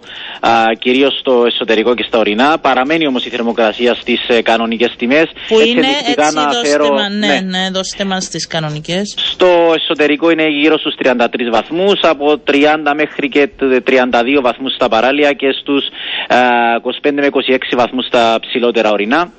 κυρίως 0.80 1.18
στο 1.20 1.44
εσωτερικό 1.46 1.96
και 1.96 2.04
στα 2.08 2.18
ορεινά. 2.18 2.58
Παραμένει 2.60 3.08
όμως 3.08 3.26
η 3.26 3.30
θερμοκρασία 3.30 3.94
στις 3.94 4.28
ε, 4.28 4.42
κανονικές 4.42 4.96
τιμές. 4.98 5.26
Που 5.48 5.60
έτσι, 5.60 5.72
είναι 5.72 5.88
έτσι, 6.08 6.34
να 6.34 6.44
δώστε, 6.44 6.68
φέρω, 6.68 6.94
μα, 6.94 7.10
ναι, 7.10 7.28
ναι, 7.28 7.40
ναι, 7.40 7.70
δώστε 7.72 8.06
μας 8.06 8.30
τις 8.30 8.48
κανονικές. 8.48 9.16
Στο 9.18 9.74
εσωτερικό 9.76 10.30
είναι 10.30 10.48
γύρω 10.48 10.78
στους 10.78 10.96
33 11.04 11.50
βαθμούς, 11.52 12.00
από 12.02 12.42
30 12.52 12.94
μέχρι 12.96 13.30
και 13.30 13.50
32 13.60 14.42
βαθμούς 14.42 14.74
στα 14.74 14.90
παράλια 14.90 15.32
και 15.32 15.52
στους 15.62 15.84
25 16.28 17.12
με 17.12 17.28
26 17.32 17.76
βαθμούς 17.76 18.06
στα 18.06 18.40
ψηλότερα 18.42 18.92
ορεινά. 18.92 19.32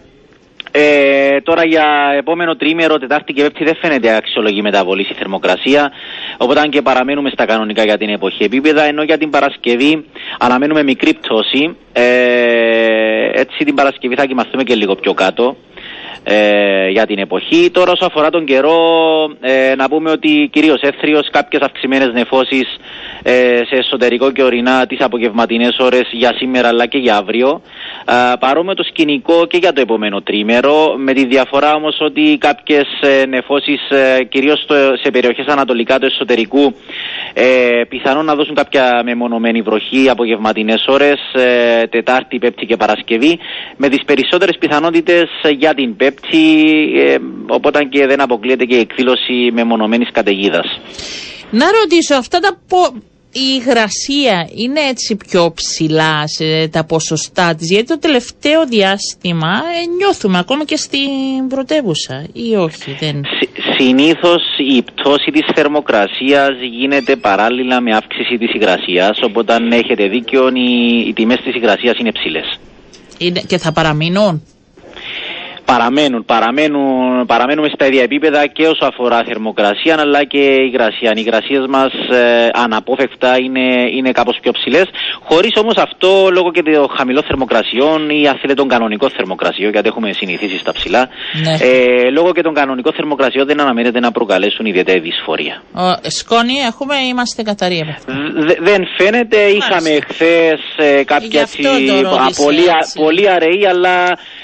Ε, 0.72 1.40
τώρα 1.40 1.64
για 1.64 1.84
επόμενο 2.18 2.56
τρίμερο, 2.56 2.98
Τετάρτη 2.98 3.32
και 3.32 3.42
Πέμπτη 3.42 3.64
δεν 3.64 3.76
φαίνεται 3.76 4.16
αξιολογή 4.16 4.62
μεταβολής 4.62 5.08
η 5.10 5.14
θερμοκρασία. 5.14 5.92
Οπότε 6.36 6.60
αν 6.60 6.70
και 6.70 6.82
παραμένουμε 6.82 7.30
στα 7.30 7.44
κανονικά 7.44 7.84
για 7.84 7.98
την 7.98 8.08
εποχή 8.08 8.44
επίπεδα, 8.44 8.82
ενώ 8.82 9.02
για 9.02 9.18
την 9.18 9.30
Παρασκευή 9.30 10.04
αναμένουμε 10.38 10.82
μικρή 10.82 11.14
πτώση. 11.14 11.76
Ε, 11.92 13.30
έτσι 13.32 13.64
την 13.64 13.74
Παρασκευή 13.74 14.14
θα 14.14 14.24
κοιμαθούμε 14.24 14.62
και 14.62 14.74
λίγο 14.74 14.94
πιο 14.94 15.14
κάτω 15.14 15.56
ε, 16.24 16.88
για 16.88 17.06
την 17.06 17.18
εποχή. 17.18 17.70
Τώρα 17.70 17.92
όσο 17.92 18.04
αφορά 18.04 18.30
τον 18.30 18.44
καιρό, 18.44 18.78
ε, 19.40 19.74
να 19.76 19.88
πούμε 19.88 20.10
ότι 20.10 20.48
κυρίως 20.52 20.80
έθριο 20.80 21.20
κάποιες 21.30 21.62
αυξημένες 21.62 22.12
νεφώσεις 22.12 22.62
ε, 22.62 23.09
σε 23.68 23.76
εσωτερικό 23.76 24.30
και 24.30 24.42
ορεινά 24.42 24.86
τις 24.86 25.00
απογευματινές 25.00 25.76
ώρες 25.78 26.08
για 26.10 26.32
σήμερα 26.36 26.68
αλλά 26.68 26.86
και 26.86 26.98
για 26.98 27.16
αύριο. 27.16 27.62
Ε, 28.04 28.32
παρόμοιο 28.38 28.74
το 28.74 28.82
σκηνικό 28.82 29.46
και 29.46 29.56
για 29.56 29.72
το 29.72 29.80
επόμενο 29.80 30.20
τρίμερο, 30.22 30.94
με 30.96 31.12
τη 31.12 31.26
διαφορά 31.26 31.74
όμως 31.74 31.96
ότι 32.00 32.36
κάποιες 32.40 32.86
ε, 33.00 33.26
νεφώσεις 33.26 33.90
ε, 33.90 34.24
κυρίως 34.24 34.66
σε 35.02 35.10
περιοχές 35.10 35.46
ανατολικά 35.46 35.98
του 35.98 36.06
εσωτερικού 36.06 36.74
ε, 37.34 37.82
πιθανόν 37.88 38.24
να 38.24 38.34
δώσουν 38.34 38.54
κάποια 38.54 39.02
μεμονωμένη 39.04 39.62
βροχή 39.62 40.08
απογευματινές 40.10 40.84
ώρες, 40.88 41.18
ε, 41.32 41.86
Τετάρτη, 41.86 42.38
Πέμπτη 42.38 42.66
και 42.66 42.76
Παρασκευή, 42.76 43.38
με 43.76 43.88
τις 43.88 44.04
περισσότερες 44.04 44.58
πιθανότητες 44.58 45.28
για 45.56 45.74
την 45.74 45.96
Πέμπτη 45.96 46.38
ε, 46.96 47.16
οπότε 47.46 47.84
και 47.84 48.06
δεν 48.06 48.20
αποκλείεται 48.20 48.64
και 48.64 48.74
η 48.74 48.80
εκδήλωση 48.80 49.50
μεμονωμένης 49.52 50.10
καταιγίδας. 50.12 50.80
Να 51.50 51.66
ρωτήσω, 51.80 52.14
αυτά 52.14 52.38
τα 52.40 52.56
πο... 52.68 52.78
η 53.32 53.40
υγρασία 53.60 54.48
είναι 54.54 54.80
έτσι 54.80 55.16
πιο 55.16 55.52
ψηλά 55.54 56.22
σε 56.26 56.68
τα 56.68 56.84
ποσοστά 56.84 57.54
της, 57.54 57.70
γιατί 57.70 57.86
το 57.86 57.98
τελευταίο 57.98 58.66
διάστημα 58.66 59.48
ε, 59.48 59.94
νιώθουμε 59.96 60.38
ακόμα 60.38 60.64
και 60.64 60.76
στην 60.76 61.48
πρωτεύουσα 61.48 62.26
ή 62.32 62.54
όχι. 62.56 62.96
Δεν... 63.00 63.22
συνήθως 63.78 64.42
η 64.76 64.82
πτώση 64.82 65.30
της 65.32 65.46
θερμοκρασίας 65.54 66.50
γίνεται 66.72 67.16
παράλληλα 67.16 67.80
με 67.80 67.94
αύξηση 67.96 68.38
της 68.38 68.54
υγρασίας, 68.54 69.18
οπότε 69.22 69.52
αν 69.52 69.72
έχετε 69.72 70.08
δίκιο 70.08 70.48
οι, 70.48 70.98
οι 71.08 71.12
τιμές 71.12 71.40
της 71.44 71.54
υγρασίας 71.54 71.98
είναι 71.98 72.12
ψηλές. 72.12 72.58
Είναι, 73.18 73.40
και 73.46 73.58
θα 73.58 73.72
παραμείνουν; 73.72 74.42
Παραμένουν, 75.72 76.24
παραμένουν, 76.24 77.26
παραμένουμε 77.26 77.68
στα 77.74 77.86
ίδια 77.86 78.02
επίπεδα 78.02 78.46
και 78.46 78.66
όσο 78.66 78.84
αφορά 78.90 79.18
θερμοκρασία 79.28 79.94
αλλά 80.04 80.24
και 80.24 80.42
υγρασία. 80.68 81.10
Οι 81.16 81.22
υγρασίες 81.24 81.64
μας 81.68 81.92
ε, 82.10 82.48
αναπόφευκτα 82.52 83.30
είναι, 83.44 83.66
είναι 83.96 84.10
κάπως 84.12 84.38
πιο 84.42 84.52
ψηλές, 84.52 84.86
χωρίς 85.28 85.52
όμως 85.62 85.76
αυτό 85.76 86.28
λόγω 86.32 86.50
και 86.52 86.62
των 86.62 86.88
χαμηλών 86.96 87.22
θερμοκρασιών 87.22 88.10
ή 88.10 88.28
αν 88.28 88.36
θέλετε 88.40 88.60
των 88.62 88.68
κανονικών 88.68 89.10
θερμοκρασιών, 89.10 89.70
γιατί 89.70 89.88
έχουμε 89.88 90.12
συνηθίσει 90.12 90.58
στα 90.58 90.72
ψηλά, 90.72 91.02
ναι. 91.44 91.54
ε, 91.66 92.10
λόγω 92.10 92.32
και 92.32 92.42
των 92.42 92.54
κανονικών 92.54 92.92
θερμοκρασιών 92.92 93.46
δεν 93.46 93.60
αναμένεται 93.60 94.00
να 94.00 94.10
προκαλέσουν 94.12 94.66
ιδιαίτερη 94.66 95.00
δυσφορία. 95.00 95.62
σκόνη 96.18 96.56
έχουμε, 96.70 96.94
είμαστε 97.10 97.42
καθαροί. 97.42 97.80
δεν 98.68 98.80
φαίνεται, 98.98 99.36
είχαμε 99.36 99.90
χθες 100.08 100.60
ε, 100.76 101.04
κάποια 101.04 101.46
πολύ, 102.44 102.66
πολύ 102.94 103.30
αραιή, 103.30 103.66
αλλά 103.72 103.96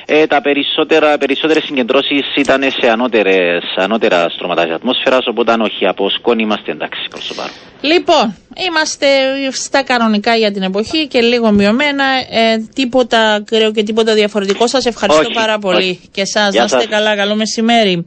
ε, 0.07 0.27
τα 0.27 0.41
περισσότερα, 0.41 1.19
περισσότερες 1.19 1.65
συγκεντρώσεις 1.65 2.35
ήταν 2.37 2.63
σε 2.63 2.91
ανώτερες, 2.91 3.63
ανώτερα 3.77 4.29
στρώματα 4.29 4.65
της 4.65 4.73
ατμόσφαιρας, 4.73 5.27
οπότε 5.27 5.57
όχι 5.61 5.87
από 5.87 6.11
σκόνη 6.11 6.43
είμαστε 6.43 6.71
εντάξει 6.71 7.09
προς 7.11 7.27
το 7.27 7.35
παρόν. 7.35 7.66
Λοιπόν, 7.81 8.35
είμαστε 8.67 9.07
στα 9.53 9.83
κανονικά 9.83 10.35
για 10.35 10.53
την 10.53 10.63
εποχή 10.63 11.07
και 11.07 11.21
λίγο 11.21 11.51
μειωμένα. 11.51 12.05
Ε, 12.31 12.59
τίποτα 12.75 13.33
ακραίο 13.33 13.73
και 13.73 13.83
τίποτα 13.83 14.15
διαφορετικό. 14.15 14.67
Σας 14.67 14.87
ευχαριστώ 14.87 15.31
πάρα 15.35 15.59
πολύ. 15.59 16.01
Και 16.11 16.21
εσάς, 16.21 16.55
να 16.55 16.65
είστε 16.65 16.87
καλά. 16.87 17.17
Καλό 17.17 17.35
μεσημέρι. 17.35 18.07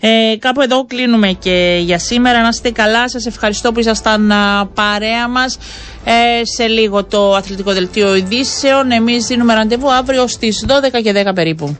Ε, 0.00 0.36
κάπου 0.38 0.60
εδώ 0.60 0.84
κλείνουμε 0.84 1.32
και 1.32 1.78
για 1.82 1.98
σήμερα. 1.98 2.42
Να 2.42 2.48
είστε 2.48 2.70
καλά. 2.70 3.08
Σας 3.08 3.26
ευχαριστώ 3.26 3.72
που 3.72 3.80
ήσασταν 3.80 4.32
παρέα 4.74 5.28
μας. 5.28 5.58
Ε, 6.04 6.44
σε 6.44 6.66
λίγο 6.66 7.04
το 7.04 7.34
αθλητικό 7.34 7.72
δελτίο 7.72 8.14
ειδήσεων. 8.14 8.90
Εμείς 8.90 9.26
δίνουμε 9.26 9.54
ραντεβού 9.54 9.92
αύριο 9.92 10.26
στις 10.26 10.64
12 10.68 11.00
και 11.02 11.12
10 11.12 11.34
περίπου. 11.34 11.76